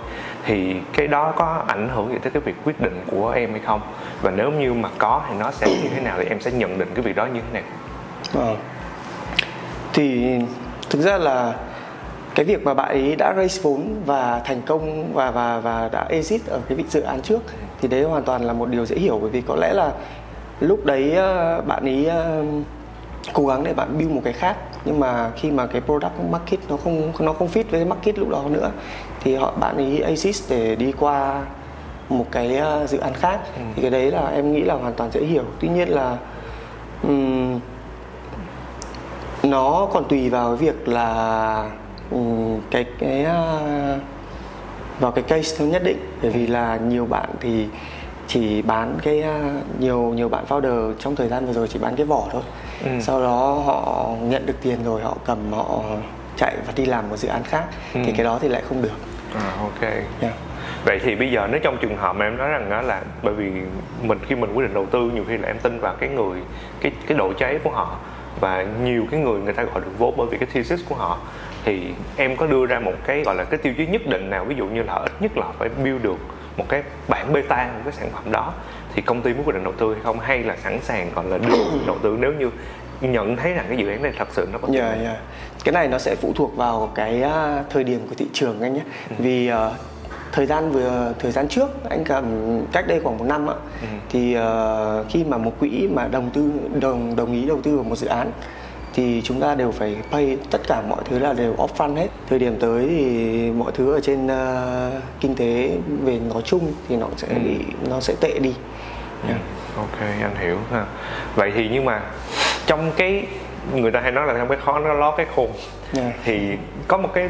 Thì 0.45 0.75
cái 0.93 1.07
đó 1.07 1.33
có 1.35 1.63
ảnh 1.67 1.89
hưởng 1.89 2.09
gì 2.09 2.17
tới 2.23 2.31
cái 2.31 2.41
việc 2.41 2.55
quyết 2.65 2.81
định 2.81 3.01
của 3.11 3.29
em 3.29 3.51
hay 3.51 3.61
không? 3.65 3.81
Và 4.21 4.31
nếu 4.31 4.51
như 4.51 4.73
mà 4.73 4.89
có 4.97 5.21
thì 5.29 5.35
nó 5.39 5.51
sẽ 5.51 5.67
như 5.83 5.89
thế 5.95 6.01
nào 6.01 6.17
thì 6.19 6.25
em 6.25 6.41
sẽ 6.41 6.51
nhận 6.51 6.77
định 6.79 6.91
cái 6.95 7.03
việc 7.03 7.15
đó 7.15 7.25
như 7.25 7.41
thế 7.41 7.61
nào? 7.61 7.69
À. 8.47 8.55
thì 9.93 10.35
thực 10.89 11.01
ra 11.01 11.17
là 11.17 11.53
cái 12.35 12.45
việc 12.45 12.63
mà 12.63 12.73
bạn 12.73 12.87
ấy 12.87 13.15
đã 13.15 13.33
raise 13.37 13.61
vốn 13.61 14.01
và 14.05 14.41
thành 14.45 14.61
công 14.61 15.13
và 15.13 15.31
và 15.31 15.59
và 15.59 15.89
đã 15.91 16.05
exit 16.09 16.41
ở 16.47 16.59
cái 16.69 16.77
vị 16.77 16.83
dự 16.89 17.01
án 17.01 17.21
trước 17.21 17.39
thì 17.81 17.87
đấy 17.87 18.03
hoàn 18.03 18.23
toàn 18.23 18.41
là 18.41 18.53
một 18.53 18.69
điều 18.69 18.85
dễ 18.85 18.95
hiểu. 18.95 19.19
Bởi 19.21 19.29
vì 19.29 19.41
có 19.41 19.55
lẽ 19.55 19.73
là 19.73 19.91
lúc 20.59 20.85
đấy 20.85 21.13
ờ, 21.15 21.61
bạn 21.61 21.85
ấy 21.85 22.05
ờ, 22.05 22.43
cố 23.33 23.47
gắng 23.47 23.63
để 23.63 23.73
bạn 23.73 23.97
build 23.97 24.11
một 24.11 24.21
cái 24.23 24.33
khác 24.33 24.55
nhưng 24.85 24.99
mà 24.99 25.31
khi 25.35 25.51
mà 25.51 25.65
cái 25.65 25.81
product 25.81 26.13
market 26.29 26.59
nó 26.69 26.77
không 26.77 27.11
nó 27.19 27.33
không 27.33 27.47
fit 27.47 27.63
với 27.63 27.79
cái 27.79 27.85
market 27.85 28.19
lúc 28.19 28.29
đó 28.29 28.43
nữa 28.49 28.71
thì 29.19 29.35
họ 29.35 29.53
bạn 29.59 29.77
ấy 29.77 29.99
exit 29.99 30.35
để 30.49 30.75
đi 30.75 30.91
qua 30.99 31.41
một 32.09 32.25
cái 32.31 32.57
ờ, 32.57 32.87
dự 32.87 32.97
án 32.97 33.13
khác. 33.13 33.39
Ừ. 33.55 33.61
thì 33.75 33.81
cái 33.81 33.91
đấy 33.91 34.11
là 34.11 34.27
em 34.27 34.53
nghĩ 34.53 34.61
là 34.61 34.73
hoàn 34.73 34.93
toàn 34.93 35.11
dễ 35.11 35.21
hiểu. 35.21 35.43
Tuy 35.59 35.67
nhiên 35.67 35.89
là 35.89 36.17
um, 37.03 37.59
nó 39.43 39.87
còn 39.93 40.03
tùy 40.09 40.29
vào 40.29 40.55
cái 40.55 40.65
việc 40.65 40.87
là 40.87 41.71
um, 42.11 42.59
cái 42.71 42.85
cái 42.99 43.21
uh, 43.21 44.01
vào 44.99 45.11
cái 45.11 45.23
case 45.23 45.65
nhất 45.65 45.83
định. 45.83 45.97
Bởi 46.21 46.31
vì 46.31 46.47
là 46.47 46.77
nhiều 46.77 47.05
bạn 47.05 47.29
thì 47.39 47.67
chỉ 48.27 48.61
bán 48.61 48.97
cái 49.03 49.23
uh, 49.23 49.79
nhiều 49.81 49.99
nhiều 49.99 50.29
bạn 50.29 50.45
founder 50.49 50.93
trong 50.99 51.15
thời 51.15 51.27
gian 51.27 51.45
vừa 51.45 51.53
rồi 51.53 51.67
chỉ 51.67 51.79
bán 51.79 51.95
cái 51.95 52.05
vỏ 52.05 52.27
thôi 52.31 52.41
ừ. 52.83 52.89
sau 53.01 53.21
đó 53.21 53.61
họ 53.65 54.07
nhận 54.21 54.45
được 54.45 54.55
tiền 54.61 54.83
rồi 54.85 55.01
họ 55.01 55.17
cầm 55.25 55.51
họ 55.51 55.81
chạy 56.37 56.55
và 56.67 56.73
đi 56.75 56.85
làm 56.85 57.09
một 57.09 57.15
dự 57.17 57.27
án 57.27 57.43
khác 57.43 57.63
ừ. 57.93 57.99
thì 58.05 58.11
cái 58.11 58.23
đó 58.23 58.39
thì 58.41 58.47
lại 58.47 58.61
không 58.69 58.81
được 58.81 58.97
à, 59.35 59.51
ok 59.59 59.81
yeah. 60.21 60.33
vậy 60.85 60.99
thì 61.03 61.15
bây 61.15 61.31
giờ 61.31 61.47
nếu 61.51 61.59
trong 61.63 61.77
trường 61.81 61.97
hợp 61.97 62.15
mà 62.15 62.25
em 62.25 62.37
nói 62.37 62.49
rằng 62.49 62.69
đó 62.69 62.81
là 62.81 63.01
bởi 63.23 63.33
vì 63.33 63.51
mình 64.01 64.19
khi 64.27 64.35
mình 64.35 64.53
quyết 64.53 64.63
định 64.63 64.73
đầu 64.73 64.85
tư 64.85 65.11
nhiều 65.13 65.23
khi 65.27 65.37
là 65.37 65.47
em 65.47 65.59
tin 65.59 65.79
vào 65.79 65.95
cái 65.99 66.09
người 66.09 66.39
cái 66.81 66.91
cái 67.07 67.17
độ 67.17 67.33
cháy 67.33 67.59
của 67.63 67.69
họ 67.69 67.97
và 68.39 68.65
nhiều 68.83 69.05
cái 69.11 69.19
người 69.19 69.41
người 69.41 69.53
ta 69.53 69.63
gọi 69.63 69.81
được 69.81 69.91
vốn 69.97 70.13
bởi 70.17 70.27
vì 70.31 70.37
cái 70.37 70.49
thesis 70.53 70.79
của 70.89 70.95
họ 70.95 71.17
thì 71.65 71.93
em 72.17 72.37
có 72.37 72.47
đưa 72.47 72.65
ra 72.65 72.79
một 72.79 72.93
cái 73.05 73.23
gọi 73.23 73.35
là 73.35 73.43
cái 73.43 73.57
tiêu 73.57 73.73
chí 73.77 73.85
nhất 73.87 74.01
định 74.07 74.29
nào 74.29 74.45
ví 74.45 74.55
dụ 74.55 74.65
như 74.65 74.83
là 74.83 74.93
ít 74.93 75.11
nhất 75.19 75.37
là 75.37 75.45
phải 75.59 75.69
build 75.83 76.03
được 76.03 76.17
một 76.57 76.65
cái 76.69 76.83
bản 77.07 77.33
beta 77.33 77.69
một 77.73 77.81
cái 77.83 77.93
sản 77.93 78.09
phẩm 78.13 78.31
đó 78.31 78.53
thì 78.95 79.01
công 79.01 79.21
ty 79.21 79.33
muốn 79.33 79.43
quyết 79.43 79.53
định 79.53 79.63
đầu 79.63 79.73
tư 79.77 79.93
hay 79.93 80.03
không 80.03 80.19
hay 80.19 80.43
là 80.43 80.55
sẵn 80.63 80.79
sàng 80.81 81.11
còn 81.15 81.29
là 81.29 81.37
đưa 81.37 81.57
đầu 81.87 81.97
tư 82.03 82.17
nếu 82.19 82.33
như 82.33 82.49
nhận 83.01 83.35
thấy 83.35 83.53
rằng 83.53 83.65
cái 83.69 83.77
dự 83.77 83.89
án 83.89 84.01
này 84.03 84.13
thật 84.17 84.27
sự 84.31 84.47
nó 84.51 84.57
có 84.57 84.67
yeah, 84.73 85.01
yeah. 85.03 85.17
cái 85.63 85.73
này 85.73 85.87
nó 85.87 85.97
sẽ 85.97 86.15
phụ 86.15 86.33
thuộc 86.35 86.55
vào 86.55 86.91
cái 86.95 87.23
uh, 87.23 87.69
thời 87.69 87.83
điểm 87.83 88.07
của 88.09 88.15
thị 88.15 88.25
trường 88.33 88.61
anh 88.61 88.73
nhé 88.73 88.81
ừ. 89.09 89.15
vì 89.19 89.51
uh, 89.51 89.57
thời 90.31 90.45
gian 90.45 90.71
vừa 90.71 91.13
thời 91.19 91.31
gian 91.31 91.47
trước 91.47 91.69
anh 91.89 92.03
cầm 92.03 92.25
cách 92.71 92.87
đây 92.87 92.99
khoảng 93.03 93.17
một 93.17 93.25
năm 93.25 93.49
ạ 93.49 93.55
ừ. 93.81 93.87
thì 94.09 94.37
uh, 94.37 95.05
khi 95.09 95.23
mà 95.23 95.37
một 95.37 95.51
quỹ 95.59 95.87
mà 95.87 96.07
đồng 96.07 96.29
tư 96.29 96.51
đồng 96.79 97.15
đồng 97.15 97.33
ý 97.33 97.45
đầu 97.45 97.59
tư 97.63 97.75
vào 97.75 97.83
một 97.83 97.95
dự 97.95 98.07
án 98.07 98.31
thì 98.93 99.21
chúng 99.23 99.39
ta 99.39 99.55
đều 99.55 99.71
phải 99.71 99.95
pay 100.11 100.37
tất 100.51 100.61
cả 100.67 100.81
mọi 100.89 101.01
thứ 101.09 101.19
là 101.19 101.33
đều 101.33 101.55
upfront 101.55 101.95
hết 101.95 102.07
thời 102.29 102.39
điểm 102.39 102.55
tới 102.59 102.87
thì 102.89 103.51
mọi 103.51 103.71
thứ 103.75 103.93
ở 103.93 103.99
trên 103.99 104.25
uh, 104.25 105.03
kinh 105.19 105.35
tế 105.35 105.77
về 106.03 106.19
nói 106.33 106.41
chung 106.45 106.71
thì 106.89 106.95
nó 106.95 107.07
sẽ 107.17 107.27
ừ. 107.27 107.39
bị 107.43 107.55
nó 107.89 107.99
sẽ 107.99 108.15
tệ 108.21 108.39
đi 108.39 108.53
yeah. 109.27 109.41
ok 109.77 109.99
anh 109.99 110.35
hiểu 110.39 110.57
ha 110.71 110.85
vậy 111.35 111.51
thì 111.55 111.69
nhưng 111.71 111.85
mà 111.85 112.01
trong 112.65 112.91
cái 112.97 113.25
người 113.73 113.91
ta 113.91 113.99
hay 113.99 114.11
nói 114.11 114.27
là 114.27 114.33
trong 114.37 114.49
cái 114.49 114.57
khó 114.65 114.79
nó 114.79 114.93
lót 114.93 115.13
cái 115.17 115.25
khôn 115.35 115.49
yeah. 115.97 116.13
thì 116.25 116.57
có 116.87 116.97
một 116.97 117.09
cái 117.13 117.29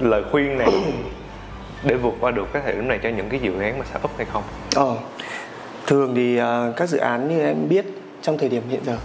lời 0.00 0.22
khuyên 0.30 0.58
này 0.58 0.68
để 1.82 1.94
vượt 1.94 2.14
qua 2.20 2.30
được 2.30 2.52
cái 2.52 2.62
thời 2.64 2.74
điểm 2.74 2.88
này 2.88 2.98
cho 3.02 3.08
những 3.08 3.28
cái 3.28 3.40
dự 3.40 3.60
án 3.60 3.78
mà 3.78 3.84
startup 3.84 4.10
hay 4.16 4.26
không? 4.32 4.42
Ờ, 4.74 4.96
thường 5.86 6.14
thì 6.14 6.40
uh, 6.40 6.76
các 6.76 6.88
dự 6.88 6.98
án 6.98 7.28
như 7.28 7.46
em 7.46 7.68
biết 7.68 7.84
trong 8.22 8.38
thời 8.38 8.48
điểm 8.48 8.62
hiện 8.68 8.80
giờ 8.84 8.96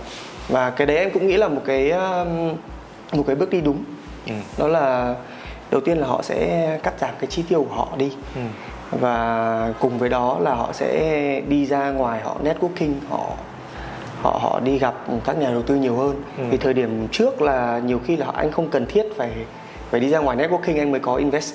và 0.49 0.69
cái 0.69 0.87
đấy 0.87 0.97
em 0.97 1.11
cũng 1.11 1.27
nghĩ 1.27 1.37
là 1.37 1.47
một 1.47 1.61
cái 1.65 1.91
um, 1.91 2.55
một 3.11 3.23
cái 3.27 3.35
bước 3.35 3.49
đi 3.49 3.61
đúng 3.61 3.83
ừ. 4.27 4.33
đó 4.57 4.67
là 4.67 5.15
đầu 5.71 5.81
tiên 5.81 5.97
là 5.97 6.07
họ 6.07 6.21
sẽ 6.21 6.79
cắt 6.83 6.93
giảm 6.99 7.13
cái 7.19 7.27
chi 7.27 7.43
tiêu 7.49 7.65
của 7.69 7.75
họ 7.75 7.87
đi 7.97 8.11
ừ. 8.35 8.41
Và 8.99 9.73
cùng 9.79 9.97
với 9.97 10.09
đó 10.09 10.37
là 10.41 10.53
họ 10.53 10.73
sẽ 10.73 11.41
đi 11.47 11.65
ra 11.65 11.91
ngoài 11.91 12.21
họ 12.23 12.37
networking 12.43 12.93
họ 13.09 13.29
họ 14.21 14.39
họ 14.41 14.59
đi 14.59 14.79
gặp 14.79 14.93
các 15.25 15.37
nhà 15.37 15.51
đầu 15.51 15.61
tư 15.61 15.75
nhiều 15.75 15.95
hơn. 15.95 16.23
Ừ. 16.37 16.43
thì 16.51 16.57
thời 16.57 16.73
điểm 16.73 17.07
trước 17.11 17.41
là 17.41 17.81
nhiều 17.85 17.99
khi 18.05 18.17
là 18.17 18.25
anh 18.33 18.51
không 18.51 18.69
cần 18.69 18.85
thiết 18.85 19.05
phải 19.17 19.31
phải 19.89 19.99
đi 19.99 20.09
ra 20.09 20.19
ngoài 20.19 20.37
networking 20.37 20.79
anh 20.79 20.91
mới 20.91 20.99
có 20.99 21.15
invest. 21.15 21.53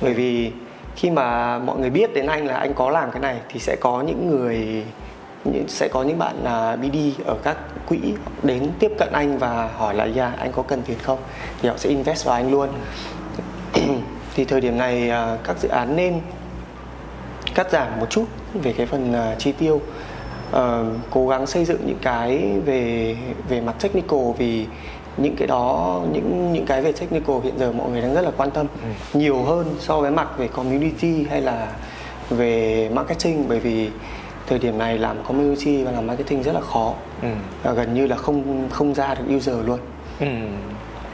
Bởi 0.00 0.14
vì 0.14 0.52
khi 0.96 1.10
mà 1.10 1.58
mọi 1.58 1.78
người 1.78 1.90
biết 1.90 2.14
đến 2.14 2.26
anh 2.26 2.46
là 2.46 2.56
anh 2.56 2.74
có 2.74 2.90
làm 2.90 3.10
cái 3.10 3.20
này 3.20 3.36
thì 3.48 3.60
sẽ 3.60 3.76
có 3.80 4.02
những 4.02 4.30
người 4.30 4.84
sẽ 5.68 5.88
có 5.88 6.02
những 6.02 6.18
bạn 6.18 6.36
là 6.44 6.76
BD 6.76 6.96
ở 7.24 7.36
các 7.42 7.56
quỹ 7.88 7.98
đến 8.42 8.70
tiếp 8.78 8.92
cận 8.98 9.08
anh 9.12 9.38
và 9.38 9.68
hỏi 9.76 9.94
là 9.94 10.08
yeah, 10.16 10.38
anh 10.38 10.52
có 10.52 10.62
cần 10.62 10.82
tiền 10.86 10.98
không? 11.02 11.18
Thì 11.62 11.68
họ 11.68 11.76
sẽ 11.76 11.90
invest 11.90 12.26
vào 12.26 12.34
anh 12.34 12.50
luôn. 12.50 12.68
Thì 14.34 14.44
thời 14.44 14.60
điểm 14.60 14.78
này 14.78 15.10
à, 15.10 15.36
các 15.44 15.58
dự 15.58 15.68
án 15.68 15.96
nên 15.96 16.20
cắt 17.58 17.70
giảm 17.70 18.00
một 18.00 18.10
chút 18.10 18.24
về 18.54 18.72
cái 18.72 18.86
phần 18.86 19.12
à, 19.12 19.34
chi 19.38 19.52
tiêu 19.52 19.80
uh, 20.50 20.60
cố 21.10 21.28
gắng 21.28 21.46
xây 21.46 21.64
dựng 21.64 21.80
những 21.86 21.98
cái 22.02 22.52
về 22.64 23.16
về 23.48 23.60
mặt 23.60 23.74
technical 23.82 24.20
vì 24.38 24.66
những 25.16 25.36
cái 25.36 25.48
đó 25.48 26.00
những 26.12 26.52
những 26.52 26.66
cái 26.66 26.82
về 26.82 26.92
technical 26.92 27.36
hiện 27.42 27.58
giờ 27.58 27.72
mọi 27.72 27.90
người 27.90 28.00
đang 28.00 28.14
rất 28.14 28.22
là 28.22 28.30
quan 28.36 28.50
tâm 28.50 28.66
ừ. 28.82 29.18
nhiều 29.18 29.42
hơn 29.42 29.74
so 29.78 30.00
với 30.00 30.10
mặt 30.10 30.38
về 30.38 30.48
community 30.48 31.24
hay 31.30 31.40
là 31.40 31.72
về 32.30 32.88
marketing 32.94 33.44
bởi 33.48 33.60
vì 33.60 33.90
thời 34.46 34.58
điểm 34.58 34.78
này 34.78 34.98
làm 34.98 35.16
community 35.22 35.84
và 35.84 35.92
làm 35.92 36.06
marketing 36.06 36.42
rất 36.42 36.52
là 36.52 36.60
khó 36.60 36.94
ừ. 37.22 37.72
gần 37.74 37.94
như 37.94 38.06
là 38.06 38.16
không 38.16 38.68
không 38.70 38.94
ra 38.94 39.14
được 39.14 39.36
user 39.36 39.56
luôn 39.66 39.78
ừ. 40.20 40.26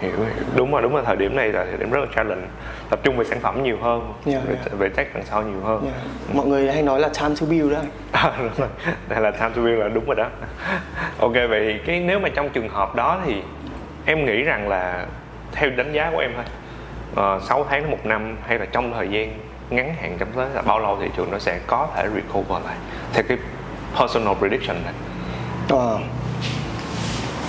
Hiểu, 0.05 0.17
hiểu 0.17 0.45
đúng 0.57 0.73
rồi 0.73 0.83
đúng 0.83 0.97
là 0.97 1.03
thời 1.03 1.17
điểm 1.17 1.37
này 1.37 1.49
là 1.49 1.65
thời 1.65 1.77
điểm 1.77 1.91
rất 1.91 2.01
là 2.01 2.07
challenge 2.17 2.47
tập 2.91 3.01
trung 3.03 3.17
về 3.17 3.25
sản 3.25 3.41
phẩm 3.41 3.63
nhiều 3.63 3.79
hơn 3.83 4.13
yeah, 4.27 4.43
về, 4.47 4.55
yeah. 4.55 4.79
về 4.79 4.89
tech 4.89 5.15
đằng 5.15 5.25
sau 5.25 5.43
nhiều 5.43 5.61
hơn 5.65 5.83
yeah. 5.83 5.95
ừ. 6.29 6.35
mọi 6.35 6.47
người 6.47 6.73
hay 6.73 6.83
nói 6.83 7.01
là 7.01 7.09
time 7.21 7.35
to 7.41 7.47
build 7.47 7.73
đó 7.73 7.81
à, 8.13 8.33
đúng 8.39 8.53
rồi 8.57 8.69
đây 9.09 9.21
là 9.21 9.31
time 9.31 9.51
to 9.57 9.63
build 9.63 9.79
là 9.79 9.89
đúng 9.89 10.07
rồi 10.07 10.17
đó 10.17 10.29
ok 11.19 11.33
vậy 11.33 11.81
cái 11.87 12.01
nếu 12.01 12.19
mà 12.21 12.29
trong 12.29 12.51
trường 12.51 12.69
hợp 12.69 12.95
đó 12.95 13.21
thì 13.27 13.43
em 14.07 14.27
nghĩ 14.27 14.43
rằng 14.43 14.69
là 14.69 15.07
theo 15.53 15.71
đánh 15.71 15.93
giá 15.93 16.11
của 16.13 16.19
em 16.19 16.31
thôi 16.35 16.45
uh, 17.13 17.17
ờ, 17.17 17.41
6 17.49 17.67
tháng 17.71 17.83
đến 17.83 17.91
một 17.91 18.07
năm 18.07 18.37
hay 18.47 18.59
là 18.59 18.67
trong 18.73 18.93
thời 18.93 19.09
gian 19.09 19.39
ngắn 19.71 19.95
hạn 20.01 20.17
trong 20.19 20.29
tới 20.37 20.47
là 20.55 20.63
bao 20.63 20.79
lâu 20.79 20.99
thị 21.01 21.09
trường 21.17 21.31
nó 21.31 21.39
sẽ 21.39 21.59
có 21.67 21.89
thể 21.97 22.09
recover 22.15 22.65
lại 22.65 22.77
theo 23.13 23.23
cái 23.29 23.39
personal 23.99 24.35
prediction 24.35 24.77
này 24.85 24.95
ờ. 25.69 25.99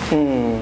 hmm. 0.10 0.60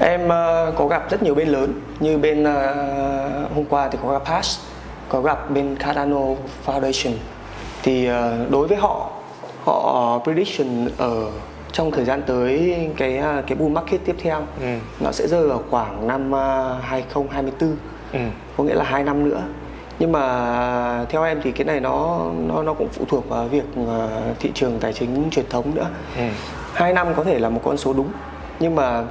Em 0.00 0.24
uh, 0.24 0.76
có 0.76 0.86
gặp 0.90 1.10
rất 1.10 1.22
nhiều 1.22 1.34
bên 1.34 1.48
lớn 1.48 1.80
như 2.00 2.18
bên 2.18 2.42
uh, 2.42 3.52
hôm 3.54 3.64
qua 3.68 3.88
thì 3.88 3.98
có 4.02 4.12
gặp 4.12 4.22
Pass 4.24 4.60
có 5.08 5.20
gặp 5.20 5.50
bên 5.50 5.76
Cardano 5.76 6.20
Foundation 6.66 7.12
thì 7.82 8.10
uh, 8.10 8.50
đối 8.50 8.68
với 8.68 8.76
họ 8.76 9.10
họ 9.64 10.18
prediction 10.24 10.88
ở 10.98 11.30
trong 11.72 11.90
thời 11.90 12.04
gian 12.04 12.22
tới 12.26 12.76
cái 12.96 13.22
cái 13.46 13.58
bull 13.58 13.74
market 13.74 14.00
tiếp 14.04 14.16
theo 14.22 14.42
ừ. 14.60 14.74
nó 15.00 15.12
sẽ 15.12 15.28
rơi 15.28 15.48
vào 15.48 15.62
khoảng 15.70 16.06
năm 16.06 16.32
2024 16.82 17.76
ừ. 18.12 18.18
có 18.56 18.64
nghĩa 18.64 18.74
là 18.74 18.84
hai 18.84 19.04
năm 19.04 19.28
nữa 19.28 19.42
nhưng 19.98 20.12
mà 20.12 21.04
theo 21.08 21.24
em 21.24 21.40
thì 21.42 21.52
cái 21.52 21.64
này 21.64 21.80
nó 21.80 22.20
nó 22.46 22.62
nó 22.62 22.74
cũng 22.74 22.88
phụ 22.88 23.04
thuộc 23.08 23.28
vào 23.28 23.48
việc 23.48 23.64
thị 24.38 24.50
trường 24.54 24.78
tài 24.80 24.92
chính 24.92 25.30
truyền 25.30 25.48
thống 25.50 25.74
nữa 25.74 25.86
ừ. 26.16 26.22
hai 26.74 26.92
năm 26.92 27.14
có 27.16 27.24
thể 27.24 27.38
là 27.38 27.50
một 27.50 27.60
con 27.64 27.76
số 27.76 27.92
đúng 27.92 28.08
nhưng 28.60 28.74
mà 28.74 29.04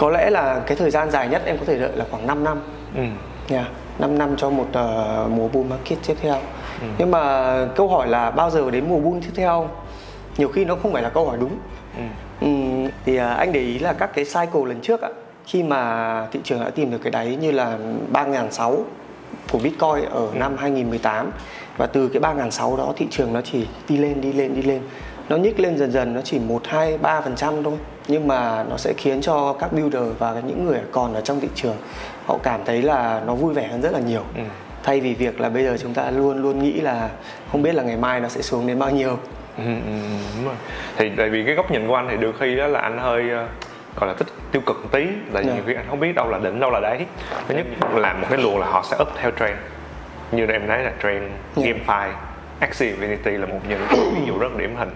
có 0.00 0.10
lẽ 0.10 0.30
là 0.30 0.62
cái 0.66 0.76
thời 0.76 0.90
gian 0.90 1.10
dài 1.10 1.28
nhất 1.28 1.42
em 1.44 1.58
có 1.58 1.64
thể 1.64 1.78
đợi 1.78 1.90
là 1.94 2.04
khoảng 2.10 2.26
5 2.26 2.44
năm 2.44 2.60
ừ. 2.96 3.02
yeah, 3.48 3.66
5 3.98 4.18
năm 4.18 4.36
cho 4.36 4.50
một 4.50 4.66
uh, 4.68 5.30
mùa 5.30 5.48
bull 5.48 5.70
market 5.70 5.98
tiếp 6.06 6.14
theo 6.20 6.34
ừ. 6.80 6.86
nhưng 6.98 7.10
mà 7.10 7.54
câu 7.76 7.88
hỏi 7.88 8.08
là 8.08 8.30
bao 8.30 8.50
giờ 8.50 8.70
đến 8.70 8.88
mùa 8.88 8.98
bull 8.98 9.20
tiếp 9.20 9.32
theo 9.34 9.68
nhiều 10.36 10.48
khi 10.48 10.64
nó 10.64 10.76
không 10.76 10.92
phải 10.92 11.02
là 11.02 11.08
câu 11.08 11.26
hỏi 11.26 11.36
đúng 11.40 11.58
ừ. 11.96 12.02
Ừ, 12.40 12.46
thì 13.04 13.16
uh, 13.16 13.22
anh 13.36 13.52
để 13.52 13.60
ý 13.60 13.78
là 13.78 13.92
các 13.92 14.10
cái 14.14 14.24
cycle 14.24 14.60
lần 14.66 14.80
trước 14.82 15.02
á 15.02 15.08
khi 15.46 15.62
mà 15.62 16.26
thị 16.32 16.40
trường 16.44 16.60
đã 16.60 16.70
tìm 16.70 16.90
được 16.90 16.98
cái 17.02 17.10
đáy 17.10 17.36
như 17.36 17.50
là 17.50 17.78
ba 18.08 18.26
sáu 18.50 18.76
của 19.52 19.58
Bitcoin 19.58 20.04
ở 20.10 20.26
ừ. 20.26 20.28
năm 20.34 20.56
2018 20.56 21.30
và 21.76 21.86
từ 21.86 22.08
cái 22.08 22.22
3.600 22.22 22.76
đó 22.76 22.92
thị 22.96 23.06
trường 23.10 23.32
nó 23.32 23.40
chỉ 23.40 23.66
đi 23.88 23.96
lên 23.96 24.20
đi 24.20 24.32
lên 24.32 24.54
đi 24.54 24.62
lên 24.62 24.82
nó 25.28 25.36
nhích 25.36 25.60
lên 25.60 25.78
dần 25.78 25.92
dần 25.92 26.14
nó 26.14 26.20
chỉ 26.20 26.38
một 26.38 26.66
hai 26.66 26.98
ba 26.98 27.20
phần 27.20 27.36
trăm 27.36 27.62
thôi 27.62 27.78
nhưng 28.10 28.28
mà 28.28 28.64
nó 28.70 28.76
sẽ 28.76 28.92
khiến 28.96 29.20
cho 29.20 29.52
các 29.52 29.72
builder 29.72 30.02
và 30.18 30.42
những 30.46 30.66
người 30.66 30.80
còn 30.92 31.14
ở 31.14 31.20
trong 31.20 31.40
thị 31.40 31.48
trường 31.54 31.76
họ 32.26 32.38
cảm 32.42 32.60
thấy 32.64 32.82
là 32.82 33.22
nó 33.26 33.34
vui 33.34 33.54
vẻ 33.54 33.68
hơn 33.68 33.82
rất 33.82 33.92
là 33.92 34.00
nhiều 34.00 34.22
ừ. 34.36 34.42
thay 34.82 35.00
vì 35.00 35.14
việc 35.14 35.40
là 35.40 35.48
bây 35.48 35.64
giờ 35.64 35.76
chúng 35.80 35.94
ta 35.94 36.10
luôn 36.10 36.42
luôn 36.42 36.62
nghĩ 36.62 36.72
là 36.72 37.08
không 37.52 37.62
biết 37.62 37.74
là 37.74 37.82
ngày 37.82 37.96
mai 37.96 38.20
nó 38.20 38.28
sẽ 38.28 38.42
xuống 38.42 38.66
đến 38.66 38.78
bao 38.78 38.90
nhiêu 38.90 39.18
ừ, 39.56 39.64
ừ, 39.64 39.72
ừ 39.86 40.16
đúng 40.36 40.44
rồi. 40.44 40.54
thì 40.96 41.10
tại 41.16 41.28
vì 41.28 41.44
cái 41.44 41.54
góc 41.54 41.70
nhìn 41.70 41.88
của 41.88 41.94
anh 41.94 42.06
thì 42.10 42.16
được 42.16 42.34
khi 42.40 42.56
đó 42.56 42.66
là 42.66 42.80
anh 42.80 42.98
hơi 42.98 43.30
ờ, 43.30 43.46
gọi 43.96 44.08
là 44.08 44.14
tích 44.14 44.28
tiêu 44.52 44.62
cực 44.66 44.76
một 44.82 44.88
tí 44.92 45.06
tại 45.32 45.42
vì 45.42 45.48
yeah. 45.48 45.48
Dạ. 45.48 45.54
nhiều 45.54 45.62
khi 45.66 45.74
anh 45.74 45.86
không 45.90 46.00
biết 46.00 46.14
đâu 46.14 46.28
là 46.30 46.38
đỉnh 46.38 46.60
đâu 46.60 46.70
là 46.70 46.80
đáy 46.80 47.06
thứ 47.48 47.54
nhất 47.54 47.66
làm 47.94 48.20
một 48.20 48.26
cái 48.30 48.38
luồng 48.38 48.58
là 48.58 48.66
họ 48.66 48.84
sẽ 48.90 48.96
up 49.00 49.08
theo 49.16 49.30
trend 49.30 49.56
như 50.32 50.46
em 50.46 50.66
nói 50.66 50.82
là 50.82 50.92
trend 51.02 51.22
yeah. 51.22 51.32
Dạ. 51.56 51.62
GameFi 51.64 52.10
Axie 52.60 52.92
Infinity 52.92 53.38
là 53.38 53.46
một 53.46 53.60
những 53.68 53.80
ví 53.90 54.26
dụ 54.26 54.38
rất 54.38 54.56
điển 54.56 54.70
hình 54.76 54.90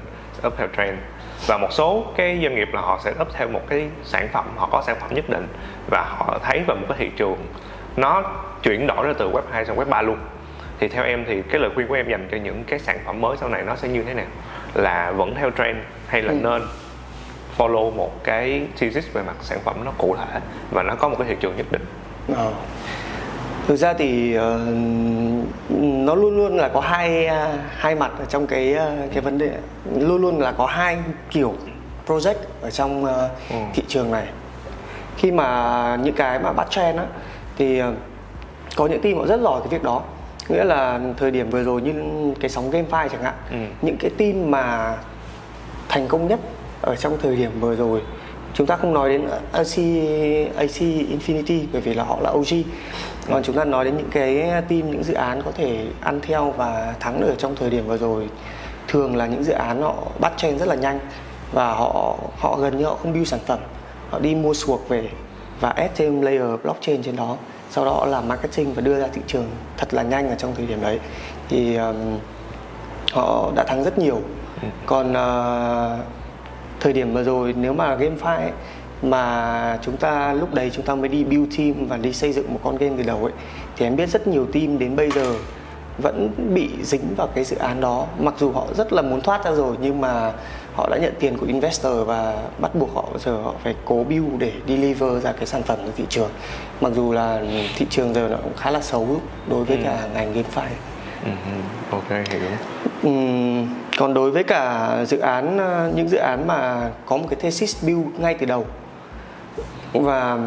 up 0.47 0.55
theo 0.59 0.69
trend 0.77 0.99
và 1.47 1.59
một 1.59 1.73
số 1.73 2.05
cái 2.17 2.39
doanh 2.43 2.55
nghiệp 2.55 2.69
là 2.73 2.81
họ 2.81 3.01
sẽ 3.05 3.13
up 3.21 3.29
theo 3.33 3.49
một 3.49 3.61
cái 3.69 3.89
sản 4.05 4.29
phẩm 4.33 4.45
họ 4.57 4.69
có 4.73 4.83
sản 4.87 4.97
phẩm 5.01 5.15
nhất 5.15 5.25
định 5.29 5.47
và 5.91 6.05
họ 6.19 6.39
thấy 6.43 6.63
vào 6.67 6.77
một 6.77 6.87
cái 6.89 6.99
thị 6.99 7.11
trường 7.17 7.37
nó 7.97 8.23
chuyển 8.63 8.87
đổi 8.87 9.07
ra 9.07 9.13
từ 9.19 9.31
web 9.31 9.43
2 9.53 9.65
sang 9.65 9.77
web 9.77 9.85
3 9.85 10.03
luôn 10.03 10.19
thì 10.79 10.89
theo 10.89 11.05
em 11.05 11.25
thì 11.29 11.43
cái 11.43 11.61
lời 11.61 11.71
khuyên 11.75 11.87
của 11.89 11.95
em 11.95 12.09
dành 12.09 12.29
cho 12.31 12.37
những 12.37 12.65
cái 12.65 12.79
sản 12.79 12.99
phẩm 13.05 13.21
mới 13.21 13.37
sau 13.37 13.49
này 13.49 13.63
nó 13.63 13.77
sẽ 13.77 13.89
như 13.89 14.03
thế 14.03 14.15
nào 14.15 14.27
là 14.75 15.13
vẫn 15.13 15.35
theo 15.35 15.51
trend 15.51 15.79
hay 16.07 16.23
là 16.23 16.33
ừ. 16.33 16.39
nên 16.43 16.63
follow 17.59 17.95
một 17.95 18.25
cái 18.25 18.63
thesis 18.77 19.13
về 19.13 19.23
mặt 19.27 19.37
sản 19.41 19.59
phẩm 19.65 19.77
nó 19.85 19.93
cụ 19.99 20.17
thể 20.17 20.41
và 20.71 20.83
nó 20.83 20.95
có 20.95 21.09
một 21.09 21.17
cái 21.19 21.29
thị 21.29 21.37
trường 21.41 21.57
nhất 21.57 21.67
định 21.71 21.85
ờ. 22.37 22.53
Thực 23.67 23.77
ra 23.77 23.95
thì 23.95 24.39
uh, 24.39 24.43
nó 25.81 26.15
luôn 26.15 26.37
luôn 26.37 26.57
là 26.57 26.69
có 26.69 26.81
hai 26.81 27.27
uh, 27.27 27.61
hai 27.77 27.95
mặt 27.95 28.13
ở 28.19 28.25
trong 28.25 28.47
cái 28.47 28.75
uh, 28.75 29.13
cái 29.13 29.21
vấn 29.21 29.39
đề 29.39 29.51
luôn 29.99 30.23
luôn 30.23 30.41
là 30.41 30.53
có 30.53 30.67
hai 30.67 30.99
kiểu 31.31 31.55
project 32.07 32.35
ở 32.61 32.71
trong 32.71 33.05
uh, 33.05 33.11
ừ. 33.51 33.57
thị 33.75 33.83
trường 33.89 34.11
này 34.11 34.27
khi 35.17 35.33
mà 35.33 35.99
những 36.03 36.15
cái 36.15 36.39
mà 36.39 36.53
bắt 36.53 36.67
trend 36.71 36.99
á 36.99 37.07
thì 37.57 37.83
uh, 37.83 37.95
có 38.77 38.87
những 38.87 39.01
team 39.01 39.17
họ 39.17 39.27
rất 39.27 39.41
giỏi 39.41 39.61
cái 39.61 39.69
việc 39.69 39.83
đó 39.83 40.03
nghĩa 40.49 40.65
là 40.65 41.01
thời 41.17 41.31
điểm 41.31 41.51
vừa 41.51 41.63
rồi 41.63 41.83
như 41.83 41.93
cái 42.41 42.51
sóng 42.51 42.71
GameFi 42.71 43.09
chẳng 43.09 43.23
hạn 43.23 43.35
ừ. 43.51 43.57
những 43.83 43.97
cái 43.97 44.11
team 44.11 44.51
mà 44.51 44.97
thành 45.89 46.09
công 46.09 46.29
nhất 46.29 46.41
ở 46.81 46.97
trong 46.97 47.19
thời 47.23 47.37
điểm 47.37 47.51
vừa 47.61 47.77
rồi 47.77 48.01
chúng 48.55 48.67
ta 48.67 48.77
không 48.77 48.95
nói 48.95 49.09
đến 49.09 49.27
AC 49.53 49.77
AC 50.57 50.81
Infinity 50.81 51.65
bởi 51.73 51.81
vì 51.81 51.95
là 51.95 52.05
họ 52.05 52.19
là 52.21 52.31
OG 52.31 52.63
còn 53.31 53.43
chúng 53.43 53.57
ta 53.57 53.65
nói 53.65 53.85
đến 53.85 53.97
những 53.97 54.11
cái 54.11 54.37
team 54.69 54.91
những 54.91 55.05
dự 55.05 55.15
án 55.15 55.43
có 55.43 55.51
thể 55.55 55.87
ăn 56.01 56.21
theo 56.23 56.51
và 56.57 56.95
thắng 57.01 57.21
được 57.21 57.35
trong 57.39 57.57
thời 57.57 57.71
điểm 57.71 57.87
vừa 57.87 57.99
rồi 57.99 58.29
thường 58.89 59.17
là 59.17 59.27
những 59.27 59.45
dự 59.45 59.53
án 59.53 59.83
họ 59.83 59.95
bắt 60.21 60.33
chen 60.37 60.59
rất 60.59 60.69
là 60.69 60.75
nhanh 60.75 60.99
và 61.53 61.73
họ 61.73 62.17
họ 62.39 62.57
gần 62.57 62.79
như 62.79 62.85
họ 62.85 62.95
không 62.95 63.13
build 63.13 63.29
sản 63.29 63.41
phẩm. 63.47 63.59
Họ 64.11 64.19
đi 64.19 64.35
mua 64.35 64.55
suộc 64.55 64.89
về 64.89 65.09
và 65.61 65.71
add 65.71 65.93
thêm 65.95 66.21
layer 66.21 66.61
blockchain 66.63 67.03
trên 67.03 67.17
đó. 67.17 67.37
Sau 67.71 67.85
đó 67.85 68.07
làm 68.07 68.29
marketing 68.29 68.75
và 68.75 68.81
đưa 68.81 69.01
ra 69.01 69.07
thị 69.13 69.23
trường 69.27 69.47
thật 69.77 69.95
là 69.95 70.03
nhanh 70.03 70.29
ở 70.29 70.35
trong 70.35 70.55
thời 70.55 70.67
điểm 70.67 70.81
đấy. 70.81 71.01
Thì 71.49 71.77
um, 71.77 72.19
họ 73.13 73.53
đã 73.57 73.65
thắng 73.65 73.85
rất 73.85 73.99
nhiều. 73.99 74.21
Ừ. 74.63 74.69
còn 74.87 75.11
uh, 75.11 76.05
thời 76.85 76.93
điểm 76.93 77.15
vừa 77.15 77.23
rồi 77.23 77.55
nếu 77.61 77.73
mà 77.73 77.97
GameFi 77.97 78.37
ấy, 78.37 78.51
mà 79.03 79.79
chúng 79.83 79.97
ta 79.97 80.33
lúc 80.33 80.55
đấy 80.55 80.71
chúng 80.75 80.85
ta 80.85 80.95
mới 80.95 81.09
đi 81.09 81.25
build 81.25 81.59
team 81.59 81.87
và 81.89 81.97
đi 81.97 82.13
xây 82.13 82.33
dựng 82.33 82.53
một 82.53 82.61
con 82.65 82.77
game 82.77 82.95
từ 82.97 83.03
đầu 83.03 83.25
ấy 83.25 83.33
thì 83.77 83.87
em 83.87 83.97
biết 83.97 84.09
rất 84.09 84.27
nhiều 84.27 84.47
team 84.53 84.79
đến 84.79 84.97
bây 84.97 85.11
giờ 85.11 85.35
vẫn 85.99 86.31
bị 86.55 86.71
dính 86.83 87.15
vào 87.17 87.27
cái 87.27 87.45
dự 87.45 87.57
án 87.57 87.81
đó 87.81 88.07
mặc 88.19 88.35
dù 88.39 88.53
họ 88.53 88.67
rất 88.77 88.93
là 88.93 89.03
muốn 89.03 89.21
thoát 89.21 89.45
ra 89.45 89.53
rồi 89.53 89.77
nhưng 89.81 90.01
mà 90.01 90.33
họ 90.75 90.89
đã 90.91 90.97
nhận 90.97 91.15
tiền 91.21 91.39
của 91.39 91.47
investor 91.47 92.07
và 92.07 92.35
bắt 92.59 92.75
buộc 92.75 92.95
họ 92.95 93.05
giờ 93.19 93.37
họ 93.43 93.55
phải 93.63 93.75
cố 93.85 94.05
build 94.05 94.39
để 94.39 94.53
deliver 94.69 95.23
ra 95.23 95.33
cái 95.33 95.47
sản 95.47 95.63
phẩm 95.63 95.79
cho 95.87 95.93
thị 95.97 96.05
trường 96.09 96.31
mặc 96.81 96.93
dù 96.95 97.13
là 97.13 97.43
thị 97.77 97.87
trường 97.91 98.15
giờ 98.15 98.29
nó 98.31 98.37
cũng 98.37 98.57
khá 98.57 98.71
là 98.71 98.81
xấu 98.81 99.21
đối 99.49 99.65
với 99.65 99.77
ừ. 99.77 99.83
cả 99.85 100.09
ngành 100.15 100.35
GameFi 100.35 100.69
ừ, 101.25 101.31
ừ. 101.31 101.97
ok 101.97 102.29
hiểu 102.29 102.41
Ừ, 103.03 103.11
còn 103.99 104.15
đối 104.15 104.31
với 104.31 104.45
cả 104.45 104.97
dự 105.07 105.19
án 105.19 105.59
ờ, 105.59 105.93
những 105.95 106.09
dự 106.09 106.17
án 106.17 106.47
mà 106.47 106.91
có 107.07 107.17
một 107.17 107.27
cái 107.31 107.41
thesis 107.41 107.85
build 107.85 108.07
ngay 108.19 108.35
từ 108.35 108.47
đầu 108.47 108.67
và 109.93 110.39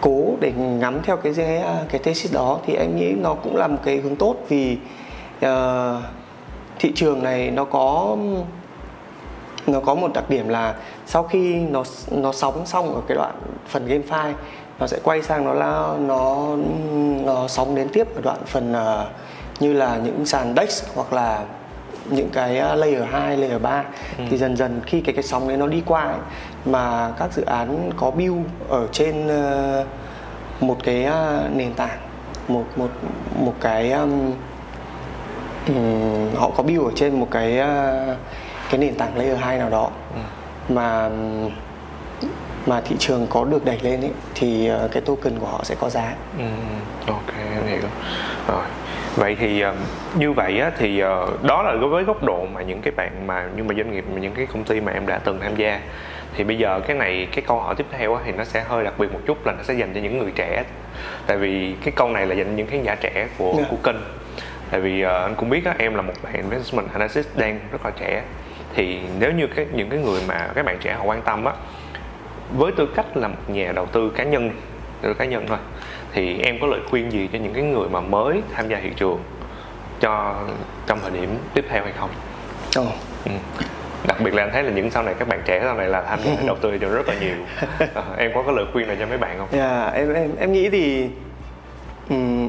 cố 0.00 0.36
để 0.40 0.52
ngắm 0.52 1.02
theo 1.02 1.16
cái 1.16 1.32
ờ, 1.62 1.84
cái 1.88 2.00
thesis 2.04 2.34
đó 2.34 2.58
thì 2.66 2.74
em 2.74 2.96
nghĩ 2.96 3.12
nó 3.12 3.34
cũng 3.34 3.56
là 3.56 3.66
một 3.66 3.78
cái 3.84 3.96
hướng 3.96 4.16
tốt 4.16 4.36
vì 4.48 4.78
uh, 5.46 5.50
thị 6.78 6.92
trường 6.94 7.22
này 7.22 7.50
nó 7.50 7.64
có 7.64 8.16
nó 9.66 9.80
có 9.80 9.94
một 9.94 10.10
đặc 10.14 10.30
điểm 10.30 10.48
là 10.48 10.74
sau 11.06 11.22
khi 11.22 11.54
nó 11.54 11.82
nó 12.10 12.32
sóng 12.32 12.66
xong 12.66 12.94
ở 12.94 13.00
cái 13.08 13.16
đoạn 13.16 13.34
phần 13.68 13.86
game 13.86 14.02
file 14.10 14.32
nó 14.78 14.86
sẽ 14.86 14.98
quay 15.02 15.22
sang 15.22 15.44
nó 15.44 15.52
là 15.54 15.94
nó 15.98 16.48
nó 17.24 17.48
sóng 17.48 17.74
đến 17.74 17.88
tiếp 17.92 18.14
ở 18.14 18.20
đoạn 18.20 18.38
phần 18.46 18.72
uh, 18.72 19.08
như 19.60 19.72
là 19.72 19.96
những 20.04 20.26
sàn 20.26 20.54
DEX 20.56 20.84
hoặc 20.94 21.12
là 21.12 21.44
những 22.10 22.28
cái 22.32 22.58
ờ, 22.58 22.74
layer 22.74 23.02
2, 23.10 23.36
layer 23.36 23.62
3 23.62 23.84
ừ. 24.18 24.24
thì 24.30 24.36
dần 24.36 24.56
dần 24.56 24.80
khi 24.86 25.00
cái 25.00 25.14
cái 25.14 25.22
sóng 25.22 25.48
đấy 25.48 25.56
nó 25.56 25.66
đi 25.66 25.82
qua 25.86 26.02
ấy, 26.02 26.18
mà 26.64 27.12
các 27.18 27.32
dự 27.32 27.42
án 27.44 27.90
có 27.96 28.10
build 28.10 28.46
ở 28.68 28.86
trên 28.92 29.26
uh, 29.26 29.86
một 30.60 30.76
cái 30.84 31.06
uh, 31.06 31.56
nền 31.56 31.74
tảng 31.74 31.98
một 32.48 32.64
một 32.76 32.88
một 33.38 33.54
cái 33.60 33.92
um, 33.92 34.32
họ 36.36 36.50
có 36.56 36.62
build 36.62 36.84
ở 36.84 36.90
trên 36.94 37.20
một 37.20 37.28
cái 37.30 37.56
cái 38.70 38.78
nền 38.78 38.94
tảng 38.94 39.16
layer 39.16 39.38
2 39.38 39.58
nào 39.58 39.70
đó 39.70 39.90
ừ. 40.14 40.20
mà 40.74 41.10
mà 42.66 42.80
thị 42.80 42.96
trường 42.98 43.26
có 43.30 43.44
được 43.44 43.64
đẩy 43.64 43.78
lên 43.82 44.00
ấy 44.00 44.10
thì 44.34 44.70
cái 44.92 45.02
token 45.02 45.38
của 45.38 45.46
họ 45.46 45.60
sẽ 45.64 45.74
có 45.80 45.90
giá. 45.90 46.14
Ừ, 46.38 46.44
ok 47.06 47.34
em 47.54 47.66
hiểu 47.66 47.80
rồi 48.48 48.62
vậy 49.16 49.36
thì 49.40 49.64
uh, 49.64 49.74
như 50.18 50.32
vậy 50.32 50.60
á, 50.60 50.70
thì 50.78 51.02
uh, 51.04 51.44
đó 51.44 51.62
là 51.62 51.72
đối 51.72 51.90
với 51.90 52.04
góc 52.04 52.22
độ 52.22 52.46
mà 52.52 52.62
những 52.62 52.80
cái 52.80 52.92
bạn 52.96 53.26
mà 53.26 53.48
nhưng 53.56 53.68
mà 53.68 53.74
doanh 53.74 53.92
nghiệp 53.92 54.04
mà 54.14 54.20
những 54.20 54.34
cái 54.34 54.46
công 54.46 54.64
ty 54.64 54.80
mà 54.80 54.92
em 54.92 55.06
đã 55.06 55.18
từng 55.18 55.40
tham 55.40 55.56
gia 55.56 55.80
thì 56.36 56.44
bây 56.44 56.58
giờ 56.58 56.80
cái 56.86 56.96
này 56.96 57.28
cái 57.32 57.44
câu 57.46 57.60
hỏi 57.60 57.74
tiếp 57.74 57.86
theo 57.90 58.14
á, 58.14 58.22
thì 58.26 58.32
nó 58.32 58.44
sẽ 58.44 58.64
hơi 58.68 58.84
đặc 58.84 58.94
biệt 58.98 59.12
một 59.12 59.20
chút 59.26 59.46
là 59.46 59.52
nó 59.52 59.62
sẽ 59.62 59.74
dành 59.74 59.94
cho 59.94 60.00
những 60.00 60.18
người 60.18 60.32
trẻ 60.34 60.64
tại 61.26 61.36
vì 61.36 61.74
cái 61.84 61.92
câu 61.96 62.08
này 62.08 62.26
là 62.26 62.34
dành 62.34 62.46
cho 62.46 62.52
những 62.52 62.66
khán 62.66 62.82
giả 62.82 62.94
trẻ 62.94 63.28
của 63.38 63.44
yeah. 63.44 63.58
Dạ. 63.58 63.66
của 63.70 63.76
kênh 63.82 63.96
tại 64.70 64.80
vì 64.80 65.04
uh, 65.04 65.10
anh 65.10 65.34
cũng 65.34 65.50
biết 65.50 65.64
á, 65.64 65.74
em 65.78 65.94
là 65.94 66.02
một 66.02 66.12
bạn 66.22 66.34
investment 66.34 66.92
analyst 66.92 67.28
đang 67.36 67.60
rất 67.72 67.84
là 67.84 67.90
trẻ 67.90 68.22
thì 68.74 69.00
nếu 69.18 69.32
như 69.32 69.46
cái 69.46 69.66
những 69.72 69.90
cái 69.90 69.98
người 69.98 70.20
mà 70.28 70.48
các 70.54 70.64
bạn 70.64 70.76
trẻ 70.80 70.94
họ 70.94 71.04
quan 71.04 71.22
tâm 71.22 71.44
á 71.44 71.52
với 72.56 72.72
tư 72.72 72.88
cách 72.94 73.16
là 73.16 73.28
một 73.28 73.36
nhà 73.48 73.72
đầu 73.72 73.86
tư 73.86 74.12
cá 74.16 74.24
nhân 74.24 74.50
đầu 75.02 75.12
tư 75.12 75.14
cá 75.14 75.24
nhân 75.24 75.44
thôi 75.48 75.58
thì 76.14 76.40
em 76.42 76.58
có 76.60 76.66
lời 76.66 76.80
khuyên 76.90 77.12
gì 77.12 77.28
cho 77.32 77.38
những 77.38 77.54
cái 77.54 77.62
người 77.62 77.88
mà 77.88 78.00
mới 78.00 78.42
tham 78.52 78.68
gia 78.68 78.80
thị 78.80 78.90
trường 78.96 79.18
cho 80.00 80.42
trong 80.86 80.98
thời 81.02 81.10
điểm 81.10 81.38
tiếp 81.54 81.64
theo 81.68 81.82
hay 81.82 81.92
không? 81.92 82.10
Oh. 82.80 82.94
Ừ. 83.24 83.30
đặc 84.06 84.20
biệt 84.20 84.34
là 84.34 84.42
anh 84.42 84.50
thấy 84.52 84.62
là 84.62 84.70
những 84.70 84.90
sau 84.90 85.02
này 85.02 85.14
các 85.18 85.28
bạn 85.28 85.42
trẻ 85.44 85.60
sau 85.62 85.74
này 85.74 85.88
là 85.88 86.02
tham 86.02 86.18
gia 86.24 86.32
đầu 86.46 86.56
tư 86.56 86.70
thị 86.70 86.78
trường 86.80 86.94
rất 86.94 87.08
là 87.08 87.14
nhiều 87.20 87.34
à, 87.94 88.02
em 88.16 88.30
có 88.34 88.42
cái 88.42 88.54
lời 88.54 88.64
khuyên 88.72 88.86
nào 88.86 88.96
cho 89.00 89.06
mấy 89.06 89.18
bạn 89.18 89.38
không? 89.38 89.48
Yeah, 89.52 89.70
dạ, 89.70 89.90
em 89.94 90.14
em 90.14 90.30
em 90.38 90.52
nghĩ 90.52 90.70
thì 90.70 91.08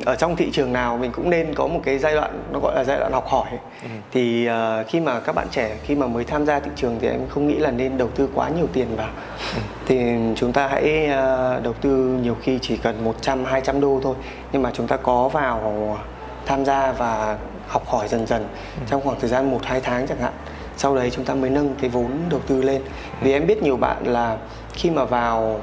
ở 0.05 0.15
trong 0.15 0.35
thị 0.35 0.51
trường 0.51 0.73
nào 0.73 0.97
mình 0.97 1.11
cũng 1.11 1.29
nên 1.29 1.55
có 1.55 1.67
một 1.67 1.79
cái 1.83 1.97
giai 1.97 2.15
đoạn 2.15 2.43
nó 2.51 2.59
gọi 2.59 2.75
là 2.75 2.83
giai 2.83 2.99
đoạn 2.99 3.11
học 3.11 3.27
hỏi 3.27 3.49
ừ. 3.83 3.89
thì 4.11 4.49
uh, 4.49 4.87
khi 4.87 4.99
mà 4.99 5.19
các 5.19 5.35
bạn 5.35 5.47
trẻ 5.51 5.77
khi 5.83 5.95
mà 5.95 6.07
mới 6.07 6.23
tham 6.23 6.45
gia 6.45 6.59
thị 6.59 6.71
trường 6.75 6.97
thì 7.01 7.07
em 7.07 7.19
không 7.29 7.47
nghĩ 7.47 7.55
là 7.55 7.71
nên 7.71 7.97
đầu 7.97 8.09
tư 8.15 8.29
quá 8.33 8.49
nhiều 8.49 8.67
tiền 8.73 8.87
vào 8.95 9.09
ừ. 9.55 9.61
thì 9.85 9.99
chúng 10.35 10.53
ta 10.53 10.67
hãy 10.67 11.09
uh, 11.09 11.63
đầu 11.63 11.73
tư 11.81 12.19
nhiều 12.23 12.37
khi 12.41 12.59
chỉ 12.61 12.77
cần 12.77 13.03
100 13.03 13.45
200 13.45 13.81
đô 13.81 13.99
thôi 14.03 14.15
nhưng 14.51 14.61
mà 14.61 14.71
chúng 14.73 14.87
ta 14.87 14.97
có 14.97 15.29
vào 15.29 15.97
tham 16.45 16.65
gia 16.65 16.91
và 16.91 17.37
học 17.67 17.87
hỏi 17.87 18.07
dần 18.07 18.27
dần 18.27 18.47
ừ. 18.79 18.85
trong 18.89 19.01
khoảng 19.01 19.19
thời 19.19 19.29
gian 19.29 19.51
1 19.51 19.59
2 19.63 19.81
tháng 19.81 20.07
chẳng 20.07 20.19
hạn 20.19 20.33
sau 20.77 20.95
đấy 20.95 21.09
chúng 21.09 21.25
ta 21.25 21.33
mới 21.33 21.49
nâng 21.49 21.75
cái 21.81 21.89
vốn 21.89 22.11
đầu 22.29 22.39
tư 22.47 22.61
lên 22.61 22.81
vì 23.21 23.33
em 23.33 23.47
biết 23.47 23.63
nhiều 23.63 23.77
bạn 23.77 24.03
là 24.05 24.37
khi 24.73 24.89
mà 24.89 25.05
vào 25.05 25.59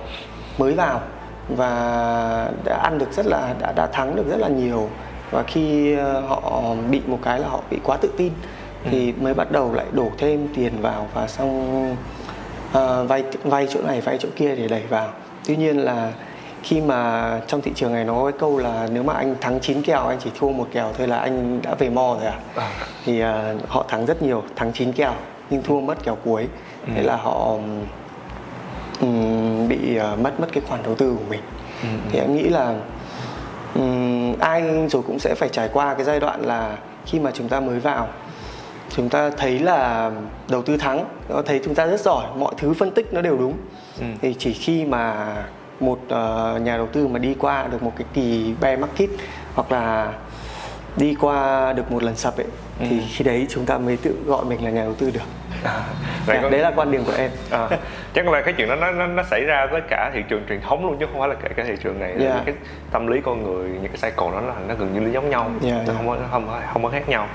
mới 0.59 0.75
vào 0.75 1.01
và 1.49 2.51
đã 2.65 2.77
ăn 2.83 2.99
được 2.99 3.13
rất 3.13 3.27
là 3.27 3.55
đã 3.61 3.73
đã 3.73 3.87
thắng 3.87 4.17
được 4.17 4.27
rất 4.31 4.37
là 4.37 4.49
nhiều 4.49 4.89
và 5.31 5.43
khi 5.43 5.95
ờ, 5.97 6.21
họ 6.21 6.63
bị 6.91 7.01
một 7.07 7.19
cái 7.23 7.41
là 7.41 7.49
họ 7.49 7.61
bị 7.71 7.79
quá 7.85 7.97
tự 7.97 8.11
tin 8.17 8.33
ừ. 8.85 8.89
thì 8.91 9.13
mới 9.13 9.35
bắt 9.35 9.53
đầu 9.53 9.75
lại 9.75 9.87
đổ 9.93 10.11
thêm 10.19 10.49
tiền 10.55 10.73
vào 10.81 11.09
và 11.15 11.27
xong 11.27 11.97
uh, 12.71 13.09
vay 13.09 13.25
vay 13.45 13.67
chỗ 13.71 13.83
này 13.83 14.01
vay 14.01 14.19
chỗ 14.19 14.29
kia 14.37 14.55
để 14.57 14.69
đẩy 14.69 14.83
vào 14.89 15.09
tuy 15.47 15.57
nhiên 15.57 15.79
là 15.79 16.13
khi 16.63 16.81
mà 16.81 17.41
trong 17.47 17.61
thị 17.61 17.73
trường 17.75 17.93
này 17.93 18.05
nó 18.05 18.15
có 18.15 18.31
cái 18.31 18.39
câu 18.39 18.59
là 18.59 18.89
nếu 18.93 19.03
mà 19.03 19.15
anh 19.15 19.35
thắng 19.41 19.61
9 19.61 19.83
kèo 19.83 20.07
anh 20.07 20.19
chỉ 20.25 20.31
thua 20.39 20.49
một 20.49 20.69
kèo 20.73 20.93
thôi 20.99 21.09
là 21.09 21.19
anh 21.19 21.63
đã 21.63 21.75
về 21.75 21.91
mò 21.91 22.17
rồi 22.21 22.27
à, 22.27 22.39
à. 22.57 22.71
thì 23.05 23.23
uh, 23.23 23.69
họ 23.69 23.85
thắng 23.89 24.07
rất 24.07 24.23
nhiều 24.23 24.43
thắng 24.57 24.73
9 24.73 24.93
kèo 24.93 25.13
nhưng 25.51 25.63
thua 25.63 25.81
mất 25.81 26.05
kèo 26.05 26.17
cuối 26.25 26.49
ừ. 26.87 26.93
thế 26.97 27.03
là 27.03 27.17
họ 27.17 27.57
um, 29.01 29.69
bị 29.69 29.99
uh, 29.99 30.19
mất 30.19 30.41
mất 30.41 30.49
cái 30.53 30.63
khoản 30.69 30.83
đầu 30.83 30.95
tư 30.95 31.17
của 31.19 31.31
mình 31.31 31.41
ừ. 31.83 31.89
thì 32.11 32.19
em 32.19 32.37
nghĩ 32.37 32.43
là 32.43 32.75
um, 33.75 34.39
ai 34.39 34.89
rồi 34.89 35.03
cũng 35.07 35.19
sẽ 35.19 35.35
phải 35.35 35.49
trải 35.49 35.69
qua 35.73 35.95
cái 35.95 36.05
giai 36.05 36.21
đoạn 36.21 36.43
là 36.43 36.77
khi 37.07 37.21
mà 37.21 37.31
chúng 37.35 37.49
ta 37.49 37.61
mới 37.61 37.81
vào 37.81 38.09
chúng 38.97 39.09
ta 39.09 39.31
thấy 39.31 39.59
là 39.59 40.11
đầu 40.49 40.63
tư 40.63 40.77
thắng 40.77 41.05
thấy 41.47 41.61
chúng 41.65 41.75
ta 41.75 41.87
rất 41.87 42.01
giỏi 42.01 42.27
mọi 42.39 42.55
thứ 42.59 42.75
phân 42.75 42.91
tích 42.91 43.15
nó 43.15 43.21
đều 43.21 43.39
đúng 43.39 43.55
ừ. 44.01 44.05
thì 44.23 44.35
chỉ 44.39 44.53
khi 44.53 44.85
mà 44.85 45.35
một 45.81 45.99
uh, 46.05 46.63
nhà 46.63 46.77
đầu 46.77 46.87
tư 46.87 47.09
mà 47.09 47.19
đi 47.19 47.35
qua 47.39 47.67
được 47.67 47.83
một 47.83 47.93
cái 47.97 48.07
kỳ 48.15 48.55
bear 48.61 48.81
market 48.81 49.11
hoặc 49.55 49.73
là 49.73 50.13
đi 50.97 51.15
qua 51.21 51.73
được 51.73 51.93
một 51.93 52.03
lần 52.03 52.17
sập 52.17 52.37
ấy 52.37 52.47
ừ. 52.81 52.87
thì 52.91 53.01
khi 53.09 53.25
đấy 53.25 53.47
chúng 53.49 53.67
ta 53.67 53.79
mới 53.79 53.97
tự 53.97 54.17
gọi 54.27 54.45
mình 54.45 54.65
là 54.65 54.71
nhà 54.71 54.83
đầu 54.83 54.95
tư 54.95 55.11
được 55.11 55.21
à, 55.65 55.81
vậy 56.27 56.37
dạ, 56.37 56.43
có... 56.43 56.51
đấy 56.51 56.61
là 56.61 56.73
quan 56.77 56.91
điểm 56.91 57.05
của 57.05 57.13
em 57.17 57.31
à, 57.51 57.69
chắc 58.15 58.29
là 58.29 58.41
cái 58.41 58.55
chuyện 58.57 58.69
đó 58.69 58.75
nó 58.75 58.91
nó, 58.91 59.07
nó 59.07 59.23
xảy 59.23 59.45
ra 59.45 59.67
với 59.67 59.81
cả 59.89 60.11
thị 60.15 60.23
trường 60.29 60.43
truyền 60.49 60.61
thống 60.61 60.87
luôn 60.87 60.97
chứ 61.01 61.07
không 61.07 61.21
phải 61.21 61.29
là 61.29 61.35
kể 61.35 61.49
cả 61.57 61.65
thị 61.67 61.75
trường 61.83 62.01
này 62.01 62.11
yeah. 62.11 62.21
Dạ. 62.21 62.43
cái 62.47 62.55
tâm 62.91 63.07
lý 63.07 63.21
con 63.21 63.43
người 63.43 63.71
những 63.71 63.93
cái 63.93 64.11
cycle 64.11 64.31
đó 64.33 64.41
nó 64.47 64.55
nó 64.69 64.75
gần 64.75 64.95
như 64.95 65.01
là 65.01 65.11
giống 65.11 65.31
nhau 65.31 65.43
yeah, 65.43 65.63
dạ, 65.63 65.71
nó 65.71 65.77
yeah. 65.77 65.97
không 65.97 66.09
có 66.09 66.17
không 66.31 66.49
không 66.73 66.83
có 66.83 66.89
khác 66.89 67.09
nhau 67.09 67.27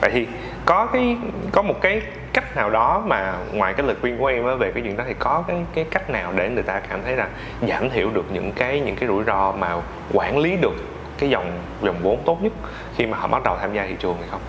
vậy 0.00 0.10
thì 0.12 0.26
có 0.64 0.86
cái 0.92 1.16
có 1.52 1.62
một 1.62 1.80
cái 1.80 2.02
cách 2.32 2.56
nào 2.56 2.70
đó 2.70 3.02
mà 3.06 3.34
ngoài 3.52 3.74
cái 3.74 3.86
lời 3.86 3.96
khuyên 4.00 4.18
của 4.18 4.26
em 4.26 4.58
về 4.58 4.72
cái 4.72 4.82
chuyện 4.82 4.96
đó 4.96 5.04
thì 5.06 5.14
có 5.18 5.44
cái 5.48 5.56
cái 5.74 5.84
cách 5.90 6.10
nào 6.10 6.32
để 6.36 6.48
người 6.48 6.62
ta 6.62 6.80
cảm 6.88 7.00
thấy 7.04 7.16
là 7.16 7.28
giảm 7.68 7.90
thiểu 7.90 8.10
được 8.10 8.24
những 8.32 8.52
cái 8.52 8.80
những 8.80 8.96
cái 8.96 9.08
rủi 9.08 9.24
ro 9.24 9.52
mà 9.52 9.76
quản 10.12 10.38
lý 10.38 10.56
được 10.56 10.74
cái 11.18 11.30
dòng 11.30 11.52
dòng 11.82 11.96
vốn 12.02 12.22
tốt 12.24 12.38
nhất 12.42 12.52
khi 12.96 13.06
mà 13.06 13.18
họ 13.18 13.28
bắt 13.28 13.42
đầu 13.42 13.56
tham 13.60 13.74
gia 13.74 13.86
thị 13.86 13.96
trường 13.98 14.16
hay 14.20 14.28
không 14.30 14.40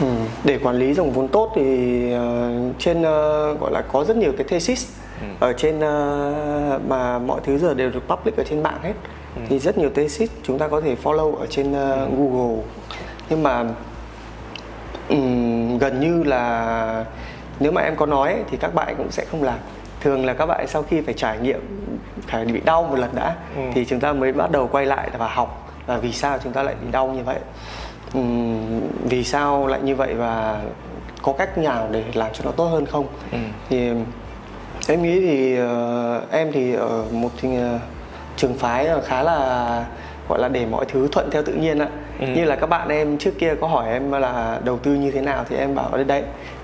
Ừ. 0.00 0.06
Để 0.44 0.58
quản 0.62 0.76
lý 0.76 0.94
dòng 0.94 1.12
vốn 1.12 1.28
tốt 1.28 1.52
thì 1.54 2.04
uh, 2.14 2.74
trên 2.78 2.98
uh, 2.98 3.60
gọi 3.60 3.70
là 3.72 3.82
có 3.92 4.04
rất 4.04 4.16
nhiều 4.16 4.32
cái 4.38 4.46
thesis 4.48 4.88
ừ. 5.20 5.26
ở 5.40 5.52
trên 5.52 5.76
uh, 5.76 6.88
mà 6.88 7.18
mọi 7.18 7.40
thứ 7.44 7.58
giờ 7.58 7.74
đều 7.74 7.90
được 7.90 8.08
public 8.08 8.36
ở 8.36 8.44
trên 8.44 8.62
mạng 8.62 8.78
hết. 8.82 8.94
Ừ. 9.36 9.42
Thì 9.48 9.58
rất 9.58 9.78
nhiều 9.78 9.90
thesis 9.94 10.30
chúng 10.42 10.58
ta 10.58 10.68
có 10.68 10.80
thể 10.80 10.96
follow 11.02 11.34
ở 11.34 11.46
trên 11.46 11.70
uh, 11.70 11.74
ừ. 11.74 12.08
Google. 12.16 12.62
Nhưng 13.30 13.42
mà 13.42 13.64
um, 15.08 15.78
gần 15.78 16.00
như 16.00 16.22
là 16.22 17.04
nếu 17.60 17.72
mà 17.72 17.80
em 17.80 17.96
có 17.96 18.06
nói 18.06 18.36
thì 18.50 18.56
các 18.56 18.74
bạn 18.74 18.94
cũng 18.98 19.10
sẽ 19.10 19.24
không 19.24 19.42
làm 19.42 19.58
thường 20.00 20.26
là 20.26 20.34
các 20.34 20.46
bạn 20.46 20.66
sau 20.68 20.82
khi 20.82 21.00
phải 21.00 21.14
trải 21.14 21.38
nghiệm 21.38 21.60
phải 22.26 22.44
bị 22.44 22.60
đau 22.64 22.82
một 22.82 22.98
lần 22.98 23.10
đã 23.14 23.36
ừ. 23.56 23.62
thì 23.74 23.84
chúng 23.84 24.00
ta 24.00 24.12
mới 24.12 24.32
bắt 24.32 24.50
đầu 24.50 24.68
quay 24.72 24.86
lại 24.86 25.10
và 25.18 25.28
học 25.28 25.72
và 25.86 25.96
vì 25.96 26.12
sao 26.12 26.38
chúng 26.44 26.52
ta 26.52 26.62
lại 26.62 26.74
bị 26.82 26.90
đau 26.92 27.08
như 27.08 27.22
vậy 27.22 27.38
vì 29.04 29.24
sao 29.24 29.66
lại 29.66 29.80
như 29.82 29.96
vậy 29.96 30.14
và 30.14 30.60
có 31.22 31.32
cách 31.32 31.58
nào 31.58 31.88
để 31.90 32.04
làm 32.14 32.30
cho 32.32 32.44
nó 32.44 32.50
tốt 32.50 32.64
hơn 32.64 32.86
không 32.86 33.06
ừ. 33.32 33.38
thì 33.68 33.90
em 34.88 35.02
nghĩ 35.02 35.20
thì 35.20 35.58
uh, 35.62 36.30
em 36.30 36.52
thì 36.52 36.74
ở 36.74 37.04
một 37.10 37.30
thì, 37.40 37.48
uh, 37.48 37.80
trường 38.36 38.54
phái 38.54 38.88
khá 39.04 39.22
là 39.22 39.84
gọi 40.28 40.38
là 40.38 40.48
để 40.48 40.66
mọi 40.66 40.84
thứ 40.88 41.08
thuận 41.12 41.30
theo 41.30 41.42
tự 41.42 41.52
nhiên 41.52 41.78
ạ 41.78 41.88
ừ. 42.20 42.26
như 42.26 42.44
là 42.44 42.56
các 42.56 42.66
bạn 42.66 42.88
em 42.88 43.18
trước 43.18 43.32
kia 43.38 43.54
có 43.60 43.66
hỏi 43.66 43.92
em 43.92 44.12
là 44.12 44.60
đầu 44.64 44.78
tư 44.78 44.94
như 44.94 45.10
thế 45.10 45.20
nào 45.20 45.44
thì 45.48 45.56
em 45.56 45.74
bảo 45.74 45.90
đấy 45.92 46.04
đấy 46.04 46.22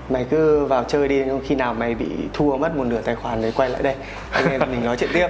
mày 0.09 0.25
cứ 0.29 0.65
vào 0.65 0.83
chơi 0.83 1.07
đi 1.07 1.23
khi 1.45 1.55
nào 1.55 1.73
mày 1.73 1.95
bị 1.95 2.05
thua 2.33 2.57
mất 2.57 2.75
một 2.75 2.83
nửa 2.83 3.01
tài 3.01 3.15
khoản 3.15 3.41
thì 3.41 3.51
quay 3.51 3.69
lại 3.69 3.83
đây. 3.83 3.95
Anh 4.31 4.51
em 4.51 4.61
mình 4.71 4.85
nói 4.85 4.97
chuyện 4.97 5.09
tiếp. 5.13 5.27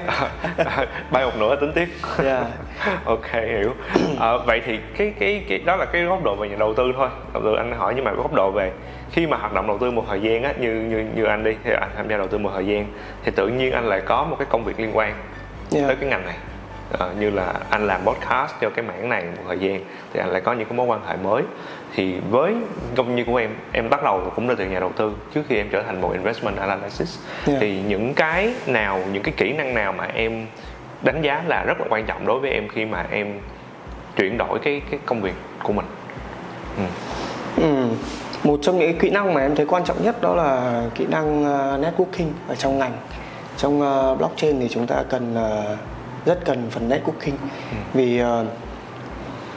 Bay 1.11 1.25
một 1.25 1.31
nửa 1.39 1.55
tính 1.55 1.71
tiếp. 1.75 1.87
Yeah. 2.23 2.43
ok 3.05 3.31
hiểu. 3.31 3.73
À, 4.19 4.31
vậy 4.45 4.61
thì 4.65 4.79
cái 4.97 5.13
cái 5.19 5.45
cái 5.49 5.57
đó 5.57 5.75
là 5.75 5.85
cái 5.85 6.03
góc 6.03 6.23
độ 6.23 6.35
về 6.35 6.49
nhà 6.49 6.55
đầu 6.59 6.73
tư 6.73 6.91
thôi. 6.97 7.09
Đầu 7.33 7.43
tư 7.43 7.55
anh 7.55 7.75
hỏi 7.77 7.93
nhưng 7.95 8.05
mà 8.05 8.11
góc 8.11 8.33
độ 8.33 8.51
về 8.51 8.71
khi 9.11 9.27
mà 9.27 9.37
hoạt 9.37 9.53
động 9.53 9.67
đầu 9.67 9.77
tư 9.77 9.91
một 9.91 10.05
thời 10.09 10.21
gian 10.21 10.43
á 10.43 10.53
như 10.59 10.73
như 10.73 11.05
như 11.15 11.23
anh 11.23 11.43
đi 11.43 11.51
thì 11.63 11.71
anh 11.71 11.89
tham 11.95 12.09
gia 12.09 12.17
đầu 12.17 12.27
tư 12.27 12.37
một 12.37 12.51
thời 12.53 12.65
gian 12.65 12.85
thì 13.23 13.31
tự 13.35 13.47
nhiên 13.47 13.71
anh 13.71 13.85
lại 13.85 14.01
có 14.05 14.23
một 14.23 14.35
cái 14.39 14.47
công 14.49 14.63
việc 14.63 14.79
liên 14.79 14.97
quan 14.97 15.13
yeah. 15.75 15.87
tới 15.87 15.95
cái 15.95 16.09
ngành 16.09 16.25
này 16.25 16.35
uh, 16.93 17.17
như 17.19 17.29
là 17.29 17.53
anh 17.69 17.87
làm 17.87 18.01
podcast 18.05 18.51
cho 18.61 18.69
cái 18.69 18.85
mảng 18.85 19.09
này 19.09 19.23
một 19.23 19.43
thời 19.47 19.59
gian 19.59 19.83
thì 20.13 20.19
anh 20.19 20.29
lại 20.29 20.41
có 20.41 20.53
những 20.53 20.67
cái 20.67 20.77
mối 20.77 20.85
quan 20.85 21.01
hệ 21.07 21.15
mới 21.17 21.43
thì 21.95 22.19
với 22.29 22.55
công 22.95 23.15
như 23.15 23.23
của 23.25 23.35
em 23.35 23.49
em 23.71 23.89
bắt 23.89 24.03
đầu 24.03 24.31
cũng 24.35 24.49
là 24.49 24.55
từ 24.57 24.65
nhà 24.65 24.79
đầu 24.79 24.91
tư 24.97 25.13
trước 25.33 25.41
khi 25.47 25.55
em 25.55 25.69
trở 25.71 25.83
thành 25.83 26.01
một 26.01 26.11
investment 26.13 26.57
analysis 26.57 27.17
yeah. 27.47 27.59
thì 27.61 27.81
những 27.87 28.13
cái 28.13 28.53
nào 28.67 28.99
những 29.11 29.23
cái 29.23 29.33
kỹ 29.37 29.53
năng 29.53 29.73
nào 29.73 29.93
mà 29.93 30.03
em 30.13 30.47
đánh 31.01 31.21
giá 31.21 31.43
là 31.47 31.63
rất 31.63 31.79
là 31.79 31.85
quan 31.89 32.05
trọng 32.05 32.27
đối 32.27 32.39
với 32.39 32.51
em 32.51 32.67
khi 32.67 32.85
mà 32.85 33.05
em 33.11 33.39
chuyển 34.15 34.37
đổi 34.37 34.59
cái 34.59 34.81
cái 34.91 34.99
công 35.05 35.21
việc 35.21 35.35
của 35.63 35.73
mình 35.73 35.85
ừ. 36.77 36.83
Ừ. 37.61 37.85
một 38.43 38.59
trong 38.61 38.79
những 38.79 38.97
kỹ 38.97 39.09
năng 39.09 39.33
mà 39.33 39.41
em 39.41 39.55
thấy 39.55 39.65
quan 39.65 39.83
trọng 39.83 40.03
nhất 40.03 40.21
đó 40.21 40.35
là 40.35 40.81
kỹ 40.95 41.05
năng 41.09 41.41
uh, 41.41 41.85
networking 41.85 42.29
ở 42.47 42.55
trong 42.55 42.79
ngành 42.79 42.91
trong 43.57 43.81
uh, 43.81 44.17
blockchain 44.17 44.59
thì 44.59 44.67
chúng 44.69 44.87
ta 44.87 45.03
cần 45.09 45.35
rất 46.29 46.45
cần 46.45 46.67
phần 46.69 46.89
networking 46.89 47.37
ừ. 47.71 47.77
vì 47.93 48.21
uh, 48.23 48.27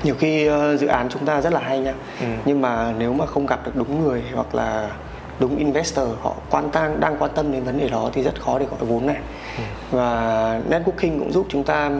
nhiều 0.02 0.14
khi 0.18 0.50
uh, 0.50 0.80
dự 0.80 0.86
án 0.86 1.08
chúng 1.08 1.26
ta 1.26 1.40
rất 1.40 1.52
là 1.52 1.60
hay 1.60 1.78
nha 1.78 1.94
ừ. 2.20 2.26
nhưng 2.44 2.60
mà 2.60 2.92
nếu 2.98 3.12
mà 3.12 3.26
không 3.26 3.46
gặp 3.46 3.60
được 3.64 3.72
đúng 3.76 4.04
người 4.04 4.22
hoặc 4.34 4.54
là 4.54 4.90
đúng 5.38 5.56
investor 5.56 6.08
họ 6.20 6.34
quan 6.50 6.70
tâm 6.70 7.00
đang 7.00 7.16
quan 7.18 7.30
tâm 7.34 7.52
đến 7.52 7.64
vấn 7.64 7.78
đề 7.78 7.88
đó 7.88 8.10
thì 8.12 8.22
rất 8.22 8.40
khó 8.40 8.58
để 8.58 8.66
gọi 8.70 8.80
vốn 8.80 9.06
này 9.06 9.18
ừ. 9.56 9.62
và 9.90 10.60
networking 10.70 11.18
cũng 11.18 11.32
giúp 11.32 11.46
chúng 11.48 11.64
ta 11.64 11.90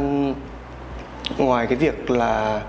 ngoài 1.38 1.66
cái 1.66 1.76
việc 1.76 2.10
là 2.10 2.60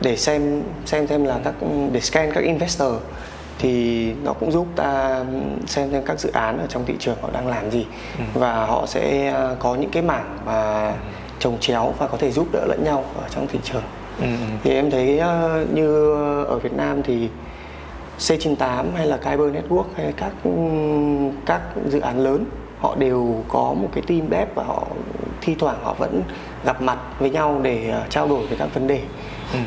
để 0.00 0.16
xem 0.16 0.62
xem 0.86 1.06
xem 1.06 1.24
là 1.24 1.38
các 1.44 1.54
để 1.92 2.00
scan 2.00 2.32
các 2.32 2.44
investor 2.44 2.92
thì 3.58 4.12
nó 4.24 4.32
cũng 4.32 4.52
giúp 4.52 4.66
ta 4.76 5.24
xem 5.66 5.90
xem 5.90 6.02
các 6.06 6.20
dự 6.20 6.30
án 6.32 6.58
ở 6.58 6.66
trong 6.68 6.84
thị 6.86 6.94
trường 6.98 7.16
họ 7.22 7.28
đang 7.32 7.46
làm 7.46 7.70
gì 7.70 7.86
ừ. 8.18 8.24
và 8.34 8.66
họ 8.66 8.86
sẽ 8.86 9.32
ờ, 9.32 9.56
có 9.58 9.74
những 9.74 9.90
cái 9.90 10.02
mảng 10.02 10.38
mà 10.46 10.92
trồng 11.40 11.58
chéo 11.60 11.94
và 11.98 12.06
có 12.06 12.16
thể 12.16 12.30
giúp 12.30 12.46
đỡ 12.52 12.64
lẫn 12.68 12.84
nhau 12.84 13.04
ở 13.16 13.28
trong 13.30 13.46
thị 13.46 13.58
trường 13.64 13.82
ừ. 14.18 14.24
ừ. 14.24 14.46
thì 14.64 14.70
em 14.70 14.90
thấy 14.90 15.20
uh, 15.20 15.74
như 15.74 16.14
ở 16.44 16.58
Việt 16.58 16.72
Nam 16.72 17.02
thì 17.02 17.28
C98 18.18 18.84
hay 18.96 19.06
là 19.06 19.16
Kyber 19.16 19.54
Network 19.54 19.84
hay 19.96 20.12
các 20.16 20.32
các 21.46 21.60
dự 21.86 22.00
án 22.00 22.18
lớn 22.18 22.44
họ 22.80 22.96
đều 22.98 23.44
có 23.48 23.74
một 23.74 23.88
cái 23.92 24.02
team 24.06 24.20
dev 24.30 24.48
và 24.54 24.64
họ 24.64 24.86
thi 25.40 25.54
thoảng 25.58 25.76
họ 25.82 25.94
vẫn 25.98 26.22
gặp 26.64 26.82
mặt 26.82 26.98
với 27.18 27.30
nhau 27.30 27.60
để 27.62 27.94
uh, 28.04 28.10
trao 28.10 28.28
đổi 28.28 28.46
về 28.46 28.56
các 28.58 28.74
vấn 28.74 28.86
đề. 28.86 29.00
Ừ. 29.52 29.58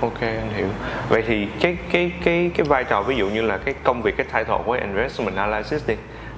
Ok 0.00 0.20
anh 0.20 0.52
hiểu. 0.56 0.68
Vậy 1.08 1.22
thì 1.26 1.46
cái 1.60 1.76
cái 1.92 2.12
cái 2.24 2.50
cái 2.56 2.66
vai 2.66 2.84
trò 2.84 3.02
ví 3.02 3.16
dụ 3.16 3.28
như 3.28 3.42
là 3.42 3.56
cái 3.56 3.74
công 3.84 4.02
việc 4.02 4.16
cái 4.16 4.26
title 4.26 4.58
của 4.66 4.72
investment 4.72 5.36
analysis 5.36 5.86
đi 5.86 5.94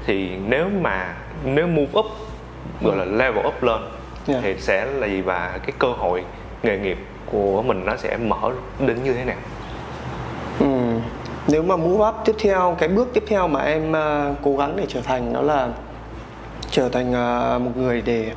thì 0.06 0.30
nếu 0.48 0.68
mà 0.80 1.14
nếu 1.44 1.66
move 1.66 1.92
up 1.98 2.06
gọi 2.82 2.96
là 2.96 3.04
level 3.04 3.46
up 3.46 3.62
lên 3.62 3.80
yeah. 4.28 4.42
thì 4.42 4.54
sẽ 4.58 4.84
là 4.84 5.06
gì 5.06 5.20
và 5.20 5.58
cái 5.62 5.72
cơ 5.78 5.88
hội 5.88 6.24
nghề 6.62 6.78
nghiệp 6.78 6.98
của 7.26 7.62
mình 7.62 7.84
nó 7.84 7.96
sẽ 7.96 8.16
mở 8.16 8.52
đến 8.86 9.02
như 9.04 9.12
thế 9.12 9.24
nào 9.24 9.36
ừ. 10.60 11.00
nếu 11.48 11.62
mà 11.62 11.76
move 11.76 12.08
up 12.08 12.14
tiếp 12.24 12.36
theo 12.38 12.76
cái 12.78 12.88
bước 12.88 13.08
tiếp 13.14 13.24
theo 13.28 13.48
mà 13.48 13.60
em 13.60 13.90
uh, 13.90 14.36
cố 14.42 14.56
gắng 14.56 14.76
để 14.76 14.84
trở 14.88 15.00
thành 15.00 15.32
đó 15.32 15.42
là 15.42 15.68
trở 16.70 16.88
thành 16.88 17.10
uh, 17.10 17.62
một 17.62 17.70
người 17.76 18.02
để 18.02 18.32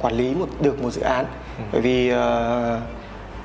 quản 0.00 0.14
lý 0.14 0.34
một 0.34 0.46
được 0.60 0.82
một 0.82 0.90
dự 0.90 1.02
án 1.02 1.24
ừ. 1.58 1.64
bởi 1.72 1.80
vì 1.80 2.12
uh, 2.12 2.18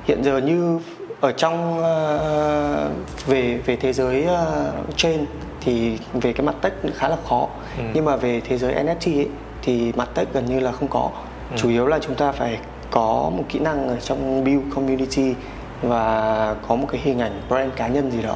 hiện 0.07 0.23
giờ 0.23 0.37
như 0.37 0.79
ở 1.21 1.31
trong 1.31 1.79
uh, 1.79 3.27
về 3.27 3.57
về 3.65 3.75
thế 3.75 3.93
giới 3.93 4.25
uh, 4.25 4.97
trên 4.97 5.25
thì 5.61 5.97
về 6.13 6.33
cái 6.33 6.45
mặt 6.45 6.55
tech 6.61 6.73
khá 6.95 7.07
là 7.07 7.17
khó 7.29 7.47
ừ. 7.77 7.83
nhưng 7.93 8.05
mà 8.05 8.15
về 8.15 8.41
thế 8.41 8.57
giới 8.57 8.73
NFT 8.73 9.19
ấy, 9.19 9.27
thì 9.61 9.91
mặt 9.95 10.09
tech 10.13 10.27
gần 10.33 10.45
như 10.45 10.59
là 10.59 10.71
không 10.71 10.87
có 10.87 11.09
ừ. 11.51 11.57
chủ 11.57 11.69
yếu 11.69 11.87
là 11.87 11.99
chúng 11.99 12.15
ta 12.15 12.31
phải 12.31 12.59
có 12.91 13.31
một 13.35 13.43
kỹ 13.49 13.59
năng 13.59 13.87
ở 13.87 13.99
trong 13.99 14.43
build 14.43 14.73
community 14.75 15.35
và 15.81 16.55
có 16.67 16.75
một 16.75 16.87
cái 16.91 17.01
hình 17.03 17.19
ảnh 17.19 17.41
brand 17.49 17.71
cá 17.75 17.87
nhân 17.87 18.11
gì 18.11 18.21
đó 18.21 18.35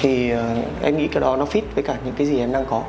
thì 0.00 0.32
uh, 0.34 0.40
em 0.82 0.96
nghĩ 0.96 1.08
cái 1.08 1.20
đó 1.20 1.36
nó 1.36 1.44
fit 1.44 1.62
với 1.74 1.84
cả 1.84 1.96
những 2.04 2.14
cái 2.14 2.26
gì 2.26 2.40
em 2.40 2.52
đang 2.52 2.64
có 2.70 2.82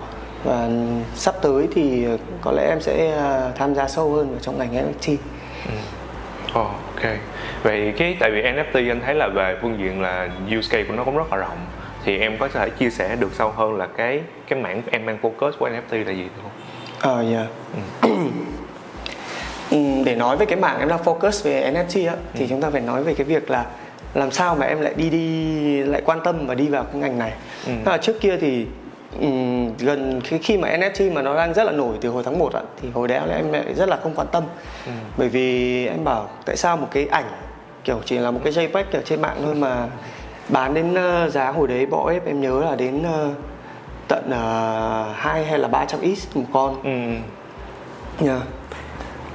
và 0.43 0.69
sắp 1.15 1.35
tới 1.41 1.67
thì 1.75 2.07
có 2.41 2.51
lẽ 2.51 2.67
em 2.69 2.81
sẽ 2.81 3.17
uh, 3.17 3.55
tham 3.55 3.75
gia 3.75 3.87
sâu 3.87 4.11
hơn 4.13 4.29
vào 4.31 4.39
trong 4.39 4.57
ngành 4.57 4.73
NFT. 4.73 5.17
Ừ. 5.67 5.73
Oh, 6.59 6.67
ok. 6.95 7.11
Vậy 7.63 7.93
cái 7.97 8.17
tại 8.19 8.31
vì 8.31 8.41
NFT 8.41 8.91
anh 8.91 9.01
thấy 9.05 9.15
là 9.15 9.27
về 9.27 9.57
phương 9.61 9.79
diện 9.79 10.01
là 10.01 10.29
use 10.57 10.69
case 10.71 10.83
của 10.87 10.93
nó 10.93 11.03
cũng 11.03 11.17
rất 11.17 11.31
là 11.31 11.37
rộng 11.37 11.57
thì 12.03 12.17
em 12.17 12.37
có 12.37 12.47
thể 12.47 12.69
chia 12.69 12.89
sẻ 12.89 13.15
được 13.15 13.33
sâu 13.33 13.51
hơn 13.51 13.75
là 13.75 13.87
cái 13.87 14.21
cái 14.47 14.59
mảng 14.59 14.81
em 14.91 15.05
đang 15.05 15.17
focus 15.21 15.51
của 15.59 15.69
NFT 15.69 16.05
là 16.05 16.11
gì 16.11 16.27
không? 16.41 16.51
Ờ 16.99 17.21
uh, 17.21 17.33
yeah. 17.33 17.47
Ừ. 18.01 18.09
Ừ, 19.71 19.77
để 20.05 20.15
nói 20.15 20.37
về 20.37 20.45
cái 20.45 20.59
mảng 20.59 20.79
em 20.79 20.89
đang 20.89 21.03
focus 21.03 21.43
về 21.43 21.71
NFT 21.73 22.09
á, 22.09 22.15
thì 22.33 22.41
ừ. 22.41 22.47
chúng 22.49 22.61
ta 22.61 22.69
phải 22.69 22.81
nói 22.81 23.03
về 23.03 23.13
cái 23.13 23.25
việc 23.25 23.49
là 23.49 23.65
làm 24.13 24.31
sao 24.31 24.55
mà 24.55 24.65
em 24.65 24.81
lại 24.81 24.93
đi 24.97 25.09
đi 25.09 25.83
lại 25.83 26.01
quan 26.05 26.19
tâm 26.23 26.47
và 26.47 26.55
đi 26.55 26.67
vào 26.67 26.83
cái 26.83 27.01
ngành 27.01 27.19
này. 27.19 27.33
Ừ. 27.65 27.73
là 27.85 27.97
trước 27.97 28.21
kia 28.21 28.37
thì 28.41 28.65
um, 29.19 29.77
gần 29.77 30.21
khi, 30.23 30.37
khi 30.37 30.57
mà 30.57 30.77
NFT 30.77 31.13
mà 31.13 31.21
nó 31.21 31.35
đang 31.35 31.53
rất 31.53 31.63
là 31.63 31.71
nổi 31.71 31.95
từ 32.01 32.09
hồi 32.09 32.23
tháng 32.23 32.39
1 32.39 32.53
ạ 32.53 32.61
thì 32.81 32.89
hồi 32.93 33.07
đấy 33.07 33.19
em 33.35 33.51
lại 33.51 33.73
rất 33.75 33.89
là 33.89 33.97
không 34.03 34.15
quan 34.15 34.27
tâm. 34.31 34.43
Ừ. 34.85 34.91
Bởi 35.17 35.29
vì 35.29 35.87
em 35.87 36.03
bảo 36.03 36.29
tại 36.45 36.57
sao 36.57 36.77
một 36.77 36.87
cái 36.91 37.07
ảnh 37.11 37.25
kiểu 37.83 37.99
chỉ 38.05 38.17
là 38.17 38.31
một 38.31 38.39
cái 38.43 38.53
JPEG 38.53 38.83
ở 38.93 39.01
trên 39.05 39.21
mạng 39.21 39.37
thôi 39.43 39.55
mà 39.55 39.87
bán 40.49 40.73
đến 40.73 40.91
uh, 40.91 41.31
giá 41.31 41.51
hồi 41.51 41.67
đấy 41.67 41.85
bỏ 41.85 42.11
ép 42.11 42.25
em 42.25 42.41
nhớ 42.41 42.61
là 42.65 42.75
đến 42.75 42.99
uh, 42.99 43.35
tận 44.07 44.23
uh, 44.29 45.15
2 45.15 45.45
hay 45.45 45.59
là 45.59 45.67
300 45.67 46.15
x 46.15 46.35
một 46.35 46.45
con. 46.53 46.81
Ừ. 46.83 48.27
Yeah 48.27 48.41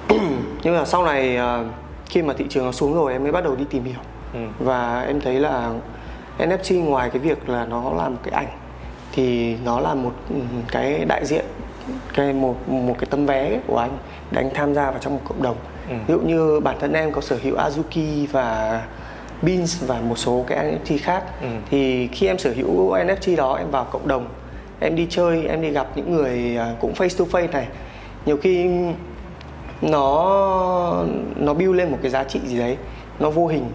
nhưng 0.62 0.76
mà 0.76 0.84
sau 0.84 1.04
này 1.04 1.38
uh, 1.38 1.66
khi 2.06 2.22
mà 2.22 2.34
thị 2.38 2.44
trường 2.48 2.64
nó 2.64 2.72
xuống 2.72 2.94
rồi 2.94 3.12
em 3.12 3.22
mới 3.22 3.32
bắt 3.32 3.44
đầu 3.44 3.56
đi 3.56 3.64
tìm 3.70 3.84
hiểu 3.84 4.00
ừ. 4.32 4.40
và 4.58 5.02
em 5.02 5.20
thấy 5.20 5.40
là 5.40 5.72
NFT 6.38 6.84
ngoài 6.84 7.10
cái 7.10 7.18
việc 7.18 7.48
là 7.48 7.64
nó 7.64 7.92
là 7.96 8.08
một 8.08 8.18
cái 8.22 8.34
ảnh 8.34 8.58
thì 9.12 9.56
nó 9.64 9.80
là 9.80 9.94
một 9.94 10.12
ừ, 10.30 10.36
cái 10.72 11.04
đại 11.04 11.26
diện 11.26 11.44
cái 12.14 12.32
một 12.32 12.68
một 12.68 12.94
cái 12.98 13.06
tấm 13.10 13.26
vé 13.26 13.58
của 13.66 13.78
anh 13.78 13.98
để 14.30 14.42
anh 14.42 14.50
tham 14.54 14.74
gia 14.74 14.90
vào 14.90 15.00
trong 15.00 15.14
một 15.14 15.20
cộng 15.24 15.42
đồng 15.42 15.56
ừ. 15.88 15.94
ví 16.06 16.14
dụ 16.14 16.20
như 16.20 16.60
bản 16.60 16.76
thân 16.80 16.92
em 16.92 17.12
có 17.12 17.20
sở 17.20 17.38
hữu 17.42 17.56
Azuki 17.56 18.26
và 18.32 18.82
Beans 19.42 19.84
và 19.86 20.00
một 20.00 20.18
số 20.18 20.44
cái 20.46 20.58
NFT 20.58 20.98
khác 21.02 21.22
ừ. 21.40 21.48
thì 21.70 22.08
khi 22.12 22.26
em 22.26 22.38
sở 22.38 22.52
hữu 22.56 22.94
NFT 22.94 23.36
đó 23.36 23.54
em 23.54 23.70
vào 23.70 23.84
cộng 23.84 24.08
đồng 24.08 24.28
em 24.80 24.96
đi 24.96 25.06
chơi 25.10 25.46
em 25.46 25.62
đi 25.62 25.70
gặp 25.70 25.86
những 25.94 26.12
người 26.12 26.56
à, 26.56 26.74
cũng 26.80 26.92
face 26.92 27.18
to 27.18 27.38
face 27.38 27.50
này 27.50 27.66
nhiều 28.26 28.36
khi 28.36 28.68
nó 29.82 31.04
nó 31.36 31.54
build 31.54 31.74
lên 31.74 31.90
một 31.90 31.98
cái 32.02 32.10
giá 32.10 32.24
trị 32.24 32.40
gì 32.44 32.58
đấy 32.58 32.76
nó 33.20 33.30
vô 33.30 33.46
hình. 33.46 33.70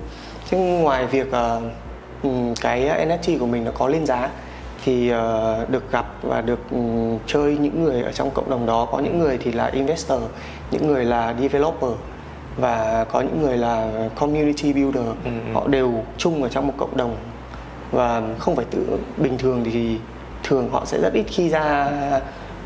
Chứ 0.49 0.57
ngoài 0.57 1.05
việc 1.05 1.27
uh, 1.27 2.53
cái 2.61 3.07
NFT 3.07 3.39
của 3.39 3.45
mình 3.45 3.65
nó 3.65 3.71
có 3.71 3.87
lên 3.87 4.05
giá 4.05 4.29
thì 4.85 5.13
uh, 5.13 5.69
được 5.69 5.91
gặp 5.91 6.05
và 6.21 6.41
được 6.41 6.59
um, 6.71 7.17
chơi 7.27 7.57
những 7.57 7.83
người 7.83 8.01
ở 8.01 8.11
trong 8.11 8.31
cộng 8.31 8.49
đồng 8.49 8.65
đó. 8.65 8.87
Có 8.91 8.99
những 8.99 9.19
người 9.19 9.37
thì 9.37 9.51
là 9.51 9.67
investor 9.67 10.21
những 10.71 10.87
người 10.87 11.05
là 11.05 11.35
developer 11.39 11.91
và 12.57 13.05
có 13.11 13.21
những 13.21 13.41
người 13.41 13.57
là 13.57 13.91
community 14.15 14.73
builder. 14.73 15.05
Ừ, 15.05 15.11
ừ. 15.25 15.53
họ 15.53 15.67
đều 15.67 15.93
chung 16.17 16.43
ở 16.43 16.49
trong 16.49 16.67
một 16.67 16.73
cộng 16.77 16.97
đồng. 16.97 17.15
Và 17.91 18.21
không 18.39 18.55
phải 18.55 18.65
tự 18.65 18.99
bình 19.17 19.37
thường 19.37 19.63
thì 19.63 19.97
thường 20.43 20.69
họ 20.71 20.85
sẽ 20.85 20.97
rất 21.01 21.13
ít 21.13 21.25
khi 21.27 21.49
ra 21.49 21.91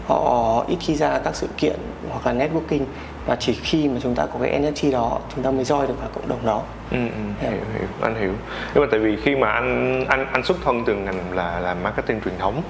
họ 0.08 0.63
ít 0.67 0.78
khi 0.80 0.95
ra 0.95 1.19
các 1.19 1.36
sự 1.36 1.48
kiện 1.58 1.76
hoặc 2.10 2.26
là 2.26 2.45
networking 2.45 2.84
và 3.26 3.36
chỉ 3.36 3.54
khi 3.54 3.88
mà 3.88 4.00
chúng 4.04 4.16
ta 4.16 4.26
có 4.26 4.40
cái 4.42 4.62
NFT 4.62 4.92
đó 4.92 5.20
chúng 5.36 5.44
ta 5.44 5.52
mới 5.52 5.64
join 5.64 5.88
được 5.88 6.00
vào 6.00 6.10
cộng 6.14 6.30
đồng 6.30 6.46
đó 6.46 6.62
ừ, 6.92 6.98
ừ, 6.98 7.48
hiểu, 7.50 7.52
hiểu 7.52 7.88
anh 8.02 8.16
hiểu 8.16 8.34
nhưng 8.74 8.84
mà 8.84 8.88
tại 8.92 9.00
vì 9.00 9.18
khi 9.24 9.36
mà 9.36 9.52
anh 9.52 10.06
anh 10.08 10.28
anh 10.32 10.44
xuất 10.44 10.58
thân 10.64 10.84
từ 10.86 10.96
ngành 10.96 11.36
là 11.36 11.60
là 11.60 11.74
marketing 11.74 12.22
truyền 12.22 12.34
thống 12.40 12.62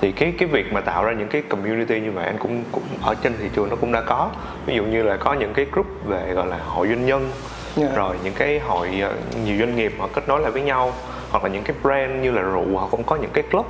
thì 0.00 0.12
cái 0.12 0.32
cái 0.38 0.48
việc 0.48 0.72
mà 0.72 0.80
tạo 0.80 1.04
ra 1.04 1.12
những 1.12 1.28
cái 1.28 1.42
community 1.42 2.00
như 2.00 2.12
vậy 2.12 2.26
anh 2.26 2.38
cũng 2.38 2.64
cũng 2.72 2.82
ở 3.02 3.14
trên 3.22 3.32
thị 3.38 3.48
trường 3.56 3.70
nó 3.70 3.76
cũng 3.76 3.92
đã 3.92 4.00
có 4.00 4.30
ví 4.66 4.76
dụ 4.76 4.84
như 4.84 5.02
là 5.02 5.16
có 5.16 5.34
những 5.34 5.54
cái 5.54 5.66
group 5.72 5.86
về 6.06 6.32
gọi 6.34 6.46
là 6.46 6.58
hội 6.66 6.88
doanh 6.88 7.06
nhân 7.06 7.30
yeah. 7.76 7.90
Dạ. 7.90 7.96
rồi 7.96 8.16
những 8.24 8.34
cái 8.34 8.58
hội 8.58 8.88
ờ, 9.02 9.14
nhiều 9.44 9.58
doanh 9.58 9.76
nghiệp 9.76 9.92
họ 9.98 10.08
kết 10.12 10.28
nối 10.28 10.40
lại 10.40 10.50
với 10.50 10.62
nhau 10.62 10.92
hoặc 11.30 11.44
là 11.44 11.50
những 11.50 11.62
cái 11.62 11.76
brand 11.82 12.22
như 12.22 12.30
là 12.30 12.42
rượu 12.42 12.76
họ 12.78 12.88
cũng 12.90 13.04
có 13.04 13.16
những 13.16 13.30
cái 13.32 13.44
club 13.50 13.66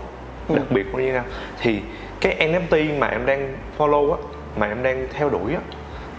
ừ. 0.49 0.57
đặc 0.57 0.65
biệt 0.71 0.87
như 0.95 1.13
nhau 1.13 1.25
thì 1.61 1.81
cái 2.21 2.37
NFT 2.49 2.99
mà 2.99 3.07
em 3.07 3.27
đang 3.27 3.57
follow 3.79 4.13
á 4.13 4.19
mà 4.57 4.69
em 4.69 4.83
đang 4.83 5.07
theo 5.13 5.31
đuổi 5.31 5.55
á 5.55 5.61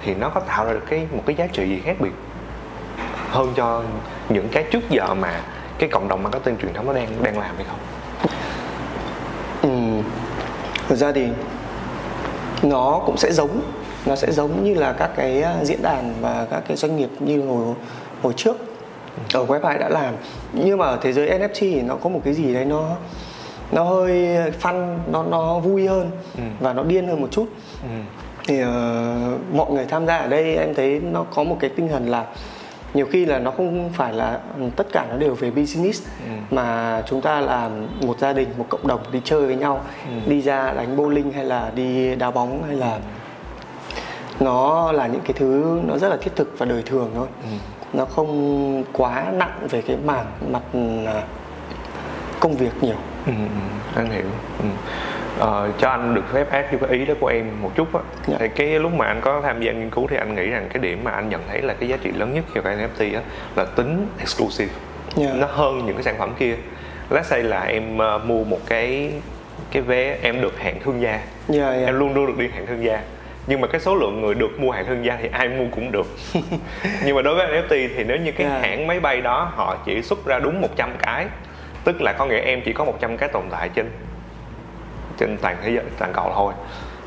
thì 0.05 0.13
nó 0.15 0.29
có 0.29 0.39
tạo 0.39 0.65
ra 0.65 0.73
được 0.73 0.83
cái 0.89 1.07
một 1.11 1.23
cái 1.25 1.35
giá 1.35 1.47
trị 1.47 1.69
gì 1.69 1.81
khác 1.85 1.95
biệt 1.99 2.11
hơn 3.29 3.53
cho 3.55 3.83
những 4.29 4.47
cái 4.51 4.63
trước 4.71 4.89
giờ 4.89 5.13
mà 5.13 5.41
cái 5.79 5.89
cộng 5.89 6.07
đồng 6.07 6.23
marketing 6.23 6.57
truyền 6.57 6.73
thống 6.73 6.87
nó 6.87 6.93
đang 6.93 7.07
đang 7.23 7.39
làm 7.39 7.55
hay 7.55 7.65
không? 7.69 7.79
Ừ. 9.61 10.03
Thực 10.87 10.95
ra 10.95 11.11
thì 11.11 11.27
nó 12.63 13.01
cũng 13.05 13.17
sẽ 13.17 13.31
giống 13.31 13.61
nó 14.05 14.15
sẽ 14.15 14.31
giống 14.31 14.63
như 14.63 14.73
là 14.73 14.93
các 14.93 15.11
cái 15.15 15.41
à, 15.41 15.55
diễn 15.63 15.81
đàn 15.81 16.13
và 16.21 16.47
các 16.51 16.63
cái 16.67 16.77
doanh 16.77 16.97
nghiệp 16.97 17.09
như 17.19 17.47
hồi 17.47 17.75
hồi 18.23 18.33
trước 18.33 18.57
ở 19.33 19.45
website 19.45 19.79
đã 19.79 19.89
làm 19.89 20.13
nhưng 20.53 20.77
mà 20.77 20.85
ở 20.85 20.99
thế 21.01 21.13
giới 21.13 21.29
NFT 21.29 21.59
thì 21.59 21.81
nó 21.81 21.95
có 21.95 22.09
một 22.09 22.21
cái 22.25 22.33
gì 22.33 22.53
đấy 22.53 22.65
nó 22.65 22.95
nó 23.71 23.83
hơi 23.83 24.37
fun 24.61 24.97
nó 25.11 25.23
nó 25.23 25.59
vui 25.59 25.87
hơn 25.87 26.11
ừ. 26.37 26.43
và 26.59 26.73
nó 26.73 26.83
điên 26.83 27.07
hơn 27.07 27.21
một 27.21 27.27
chút 27.31 27.45
ừ. 27.83 27.89
Thì 28.47 28.63
uh, 28.63 28.69
mọi 29.53 29.71
người 29.71 29.85
tham 29.85 30.05
gia 30.07 30.17
ở 30.17 30.27
đây 30.27 30.55
em 30.55 30.73
thấy 30.75 31.01
nó 31.11 31.23
có 31.23 31.43
một 31.43 31.57
cái 31.59 31.69
tinh 31.69 31.87
thần 31.87 32.09
là 32.09 32.25
nhiều 32.93 33.05
khi 33.11 33.25
là 33.25 33.39
nó 33.39 33.51
không 33.51 33.89
phải 33.93 34.13
là 34.13 34.39
tất 34.75 34.87
cả 34.91 35.05
nó 35.09 35.17
đều 35.17 35.35
về 35.35 35.51
business 35.51 36.03
ừ. 36.25 36.55
mà 36.55 37.01
chúng 37.05 37.21
ta 37.21 37.41
là 37.41 37.69
một 38.01 38.19
gia 38.19 38.33
đình 38.33 38.49
một 38.57 38.65
cộng 38.69 38.87
đồng 38.87 38.99
đi 39.11 39.21
chơi 39.23 39.45
với 39.45 39.55
nhau 39.55 39.81
ừ. 40.07 40.29
đi 40.29 40.41
ra 40.41 40.71
đánh 40.71 40.97
bowling 40.97 41.31
hay 41.33 41.45
là 41.45 41.71
đi 41.75 42.15
đá 42.15 42.31
bóng 42.31 42.63
hay 42.67 42.75
là 42.75 42.99
nó 44.39 44.91
là 44.91 45.07
những 45.07 45.21
cái 45.21 45.33
thứ 45.33 45.81
nó 45.87 45.97
rất 45.97 46.09
là 46.09 46.17
thiết 46.17 46.35
thực 46.35 46.55
và 46.57 46.65
đời 46.65 46.83
thường 46.85 47.11
thôi 47.15 47.27
ừ. 47.43 47.49
nó 47.93 48.05
không 48.05 48.83
quá 48.93 49.25
nặng 49.33 49.67
về 49.69 49.81
cái 49.81 49.97
mảng 50.05 50.25
mặt 50.51 50.63
à, 51.05 51.23
công 52.39 52.53
việc 52.53 52.83
nhiều 52.83 52.95
ừ, 53.25 53.31
ừ, 53.31 53.59
anh 53.95 54.11
hiểu 54.11 54.25
ừ. 54.59 54.65
Ờ, 55.39 55.71
cho 55.77 55.89
anh 55.89 56.15
được 56.15 56.23
phép 56.33 56.51
áp 56.51 56.65
vô 56.71 56.77
cái 56.81 56.97
ý 56.97 57.05
đó 57.05 57.13
của 57.19 57.27
em 57.27 57.61
một 57.61 57.71
chút 57.75 57.95
á 57.95 58.01
dạ. 58.27 58.37
thì 58.39 58.47
cái 58.55 58.79
lúc 58.79 58.93
mà 58.93 59.05
anh 59.05 59.21
có 59.21 59.41
tham 59.41 59.61
gia 59.61 59.71
nghiên 59.71 59.89
cứu 59.89 60.07
thì 60.07 60.17
anh 60.17 60.35
nghĩ 60.35 60.49
rằng 60.49 60.67
cái 60.73 60.83
điểm 60.83 61.03
mà 61.03 61.11
anh 61.11 61.29
nhận 61.29 61.41
thấy 61.49 61.61
là 61.61 61.73
cái 61.79 61.89
giá 61.89 61.97
trị 62.03 62.11
lớn 62.11 62.33
nhất 62.33 62.43
cho 62.55 62.61
cái 62.61 62.77
NFT 62.77 63.15
á 63.15 63.21
là 63.55 63.65
tính 63.65 64.07
exclusive 64.19 64.73
yeah. 65.17 65.29
Dạ. 65.31 65.39
nó 65.39 65.47
hơn 65.47 65.85
những 65.85 65.95
cái 65.95 66.03
sản 66.03 66.15
phẩm 66.19 66.33
kia 66.39 66.55
let's 67.09 67.23
say 67.23 67.43
là 67.43 67.61
em 67.61 67.97
uh, 67.97 68.25
mua 68.25 68.43
một 68.43 68.59
cái 68.67 69.11
cái 69.71 69.81
vé 69.81 70.17
em 70.21 70.41
được 70.41 70.59
hạng 70.59 70.79
thương 70.83 71.01
gia 71.01 71.11
yeah, 71.11 71.23
dạ, 71.47 71.71
yeah. 71.71 71.85
em 71.85 71.99
luôn 71.99 72.13
luôn 72.13 72.25
được 72.27 72.37
đi 72.37 72.49
hạng 72.53 72.65
thương 72.65 72.83
gia 72.83 72.99
nhưng 73.47 73.61
mà 73.61 73.67
cái 73.67 73.81
số 73.81 73.95
lượng 73.95 74.21
người 74.21 74.35
được 74.35 74.59
mua 74.59 74.71
hạng 74.71 74.85
thương 74.85 75.05
gia 75.05 75.17
thì 75.21 75.29
ai 75.31 75.49
mua 75.49 75.65
cũng 75.71 75.91
được 75.91 76.07
nhưng 77.05 77.15
mà 77.15 77.21
đối 77.21 77.35
với 77.35 77.47
NFT 77.47 77.89
thì 77.95 78.03
nếu 78.03 78.17
như 78.17 78.31
cái 78.31 78.47
yeah. 78.47 78.61
hãng 78.61 78.87
máy 78.87 78.99
bay 78.99 79.21
đó 79.21 79.51
họ 79.55 79.77
chỉ 79.85 80.01
xuất 80.01 80.25
ra 80.25 80.39
đúng 80.39 80.61
100 80.61 80.89
cái 80.99 81.25
tức 81.83 82.01
là 82.01 82.13
có 82.13 82.25
nghĩa 82.25 82.39
em 82.39 82.61
chỉ 82.65 82.73
có 82.73 82.85
100 82.85 83.17
cái 83.17 83.29
tồn 83.29 83.43
tại 83.51 83.69
trên 83.75 83.85
trên 85.17 85.37
toàn 85.37 85.57
thế 85.63 85.71
giới 85.71 85.83
toàn 85.97 86.13
cầu 86.13 86.31
thôi 86.35 86.53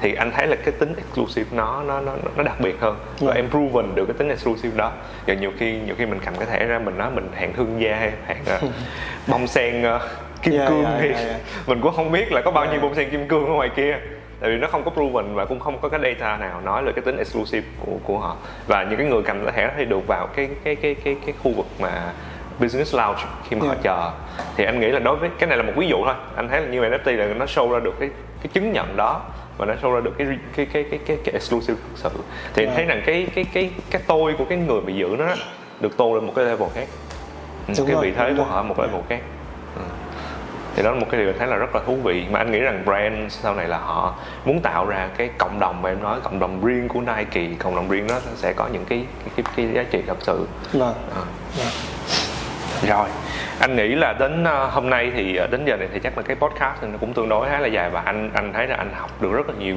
thì 0.00 0.14
anh 0.14 0.30
thấy 0.36 0.46
là 0.46 0.56
cái 0.56 0.74
tính 0.78 0.94
exclusive 0.96 1.56
nó 1.56 1.82
nó 1.82 2.00
nó 2.00 2.12
nó 2.36 2.42
đặc 2.42 2.60
biệt 2.60 2.80
hơn 2.80 2.96
và 3.20 3.26
yeah. 3.26 3.36
em 3.36 3.50
proven 3.50 3.94
được 3.94 4.06
cái 4.06 4.14
tính 4.18 4.28
exclusive 4.28 4.76
đó 4.76 4.92
và 5.26 5.34
nhiều 5.34 5.52
khi 5.58 5.78
nhiều 5.86 5.94
khi 5.98 6.06
mình 6.06 6.20
cầm 6.24 6.34
cái 6.36 6.46
thẻ 6.46 6.66
ra 6.66 6.78
mình 6.78 6.98
nói 6.98 7.10
mình 7.10 7.28
hạng 7.34 7.52
thương 7.52 7.80
gia 7.80 7.96
hay 7.96 8.12
hạng 8.26 8.42
uh, 8.64 8.70
bông 9.26 9.46
sen 9.46 9.82
uh, 9.96 10.02
kim 10.42 10.54
yeah, 10.54 10.68
cương 10.68 10.84
yeah, 10.84 10.98
thì 11.00 11.08
yeah, 11.08 11.26
yeah. 11.26 11.40
mình 11.66 11.80
cũng 11.80 11.92
không 11.94 12.12
biết 12.12 12.32
là 12.32 12.42
có 12.44 12.50
bao 12.50 12.64
yeah. 12.64 12.72
nhiêu 12.72 12.82
bông 12.82 12.94
sen 12.94 13.10
kim 13.10 13.28
cương 13.28 13.46
ở 13.46 13.52
ngoài 13.52 13.70
kia 13.76 13.98
tại 14.40 14.50
vì 14.50 14.56
nó 14.56 14.68
không 14.68 14.84
có 14.84 14.90
proven 14.90 15.34
và 15.34 15.44
cũng 15.44 15.60
không 15.60 15.78
có 15.80 15.88
cái 15.88 16.00
data 16.02 16.36
nào 16.36 16.60
nói 16.60 16.82
là 16.82 16.92
cái 16.92 17.02
tính 17.04 17.16
exclusive 17.16 17.66
của 17.86 17.98
của 18.04 18.18
họ 18.18 18.36
và 18.66 18.84
những 18.84 18.98
cái 18.98 19.06
người 19.06 19.22
cầm 19.22 19.44
cái 19.44 19.52
thẻ 19.52 19.74
thì 19.76 19.84
được 19.84 20.06
vào 20.06 20.26
cái 20.26 20.48
cái 20.64 20.76
cái 20.76 20.94
cái 20.94 21.16
cái 21.26 21.34
khu 21.42 21.52
vực 21.52 21.66
mà 21.80 22.12
business 22.60 22.94
lounge 22.94 23.22
khi 23.48 23.56
mà 23.56 23.64
yeah. 23.64 23.76
họ 23.76 23.82
chờ 23.82 24.10
thì 24.56 24.64
anh 24.64 24.80
nghĩ 24.80 24.88
là 24.88 24.98
đối 24.98 25.16
với 25.16 25.30
cái 25.38 25.48
này 25.48 25.58
là 25.58 25.62
một 25.62 25.72
ví 25.76 25.88
dụ 25.88 26.04
thôi 26.04 26.14
anh 26.36 26.48
thấy 26.48 26.60
là 26.60 26.68
như 26.68 26.80
NFT 26.80 27.16
là 27.16 27.34
nó 27.34 27.44
show 27.44 27.72
ra 27.72 27.80
được 27.80 27.94
cái 28.00 28.10
cái 28.42 28.48
chứng 28.52 28.72
nhận 28.72 28.96
đó 28.96 29.22
và 29.58 29.66
nó 29.66 29.74
show 29.82 29.94
ra 29.94 30.00
được 30.00 30.12
cái 30.18 30.26
cái 30.56 30.66
cái 30.66 30.84
cái 30.90 31.00
cái, 31.06 31.18
cái 31.24 31.32
exclusive 31.32 31.78
thực 31.88 31.98
sự 31.98 32.10
thì 32.54 32.64
yeah. 32.64 32.76
anh 32.76 32.76
thấy 32.76 32.84
rằng 32.84 33.02
cái 33.06 33.26
cái 33.34 33.44
cái 33.52 33.70
cái 33.90 34.02
tôi 34.06 34.34
của 34.38 34.44
cái 34.44 34.58
người 34.58 34.80
bị 34.80 34.94
giữ 34.94 35.16
nó 35.18 35.26
được 35.80 35.96
tô 35.96 36.14
lên 36.14 36.26
một 36.26 36.32
cái 36.36 36.44
level 36.44 36.68
khác 36.74 36.88
ừ, 37.68 37.74
cái 37.86 37.96
vị 38.02 38.12
thế 38.16 38.34
của 38.36 38.44
họ 38.44 38.62
một 38.62 38.74
cái 38.78 38.86
level 38.86 39.02
khác 39.08 39.20
ừ. 39.76 39.82
thì 40.76 40.82
đó 40.82 40.90
là 40.90 41.00
một 41.00 41.06
cái 41.10 41.20
điều 41.20 41.30
anh 41.30 41.38
thấy 41.38 41.48
là 41.48 41.56
rất 41.56 41.74
là 41.74 41.80
thú 41.86 41.96
vị 42.04 42.24
mà 42.30 42.38
anh 42.38 42.52
nghĩ 42.52 42.58
rằng 42.58 42.82
brand 42.84 43.32
sau 43.32 43.54
này 43.54 43.68
là 43.68 43.78
họ 43.78 44.14
muốn 44.44 44.60
tạo 44.60 44.86
ra 44.86 45.08
cái 45.16 45.30
cộng 45.38 45.60
đồng 45.60 45.82
mà 45.82 45.88
em 45.88 46.02
nói 46.02 46.20
cộng 46.22 46.38
đồng 46.38 46.64
riêng 46.64 46.88
của 46.88 47.00
Nike 47.00 47.54
cộng 47.58 47.76
đồng 47.76 47.88
riêng 47.88 48.06
nó 48.06 48.20
sẽ 48.36 48.52
có 48.52 48.68
những 48.72 48.84
cái 48.84 49.04
cái 49.36 49.44
cái, 49.56 49.68
giá 49.74 49.82
trị 49.90 50.02
thật 50.06 50.18
sự 50.20 50.46
vâng. 50.72 50.94
à. 51.14 51.22
yeah 51.58 51.72
rồi 52.86 53.08
anh 53.60 53.76
nghĩ 53.76 53.88
là 53.88 54.12
đến 54.12 54.44
ờ, 54.44 54.66
hôm 54.66 54.90
nay 54.90 55.10
thì 55.14 55.36
ờ, 55.36 55.46
đến 55.46 55.64
giờ 55.64 55.76
này 55.76 55.88
thì 55.92 56.00
chắc 56.00 56.18
là 56.18 56.22
cái 56.22 56.36
podcast 56.36 56.82
này 56.82 56.90
nó 56.92 56.98
cũng 57.00 57.14
tương 57.14 57.28
đối 57.28 57.48
khá 57.48 57.58
là 57.58 57.68
dài 57.68 57.90
và 57.90 58.00
anh 58.00 58.30
anh 58.34 58.52
thấy 58.52 58.66
là 58.66 58.76
anh 58.76 58.90
học 58.94 59.22
được 59.22 59.32
rất 59.32 59.48
là 59.48 59.54
nhiều 59.58 59.76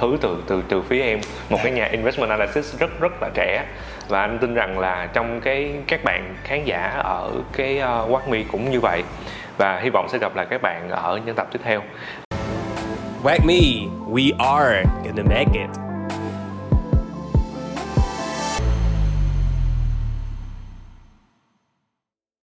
thứ 0.00 0.16
từ 0.20 0.42
từ 0.46 0.62
từ 0.68 0.82
phía 0.82 1.02
em 1.02 1.20
một 1.50 1.58
cái 1.62 1.72
nhà 1.72 1.84
investment 1.84 2.30
analysis 2.30 2.78
rất 2.78 3.00
rất 3.00 3.12
là 3.22 3.30
trẻ 3.34 3.64
và 4.08 4.20
anh 4.20 4.38
tin 4.38 4.54
rằng 4.54 4.78
là 4.78 5.08
trong 5.12 5.40
cái 5.40 5.74
các 5.86 6.04
bạn 6.04 6.34
khán 6.44 6.64
giả 6.64 6.92
ở 7.04 7.30
cái 7.52 7.78
ờ, 7.78 8.02
uh, 8.02 8.10
What 8.10 8.44
cũng 8.52 8.70
như 8.70 8.80
vậy 8.80 9.02
và 9.58 9.80
hy 9.82 9.90
vọng 9.90 10.08
sẽ 10.08 10.18
gặp 10.18 10.36
lại 10.36 10.46
các 10.50 10.62
bạn 10.62 10.88
ở 10.90 11.20
những 11.26 11.34
tập 11.34 11.46
tiếp 11.52 11.60
theo. 11.64 11.82
Whack 13.22 13.46
Me, 13.46 13.88
we 14.08 14.32
are 14.38 14.82
gonna 15.04 15.22
make 15.22 15.52
it. 15.54 15.91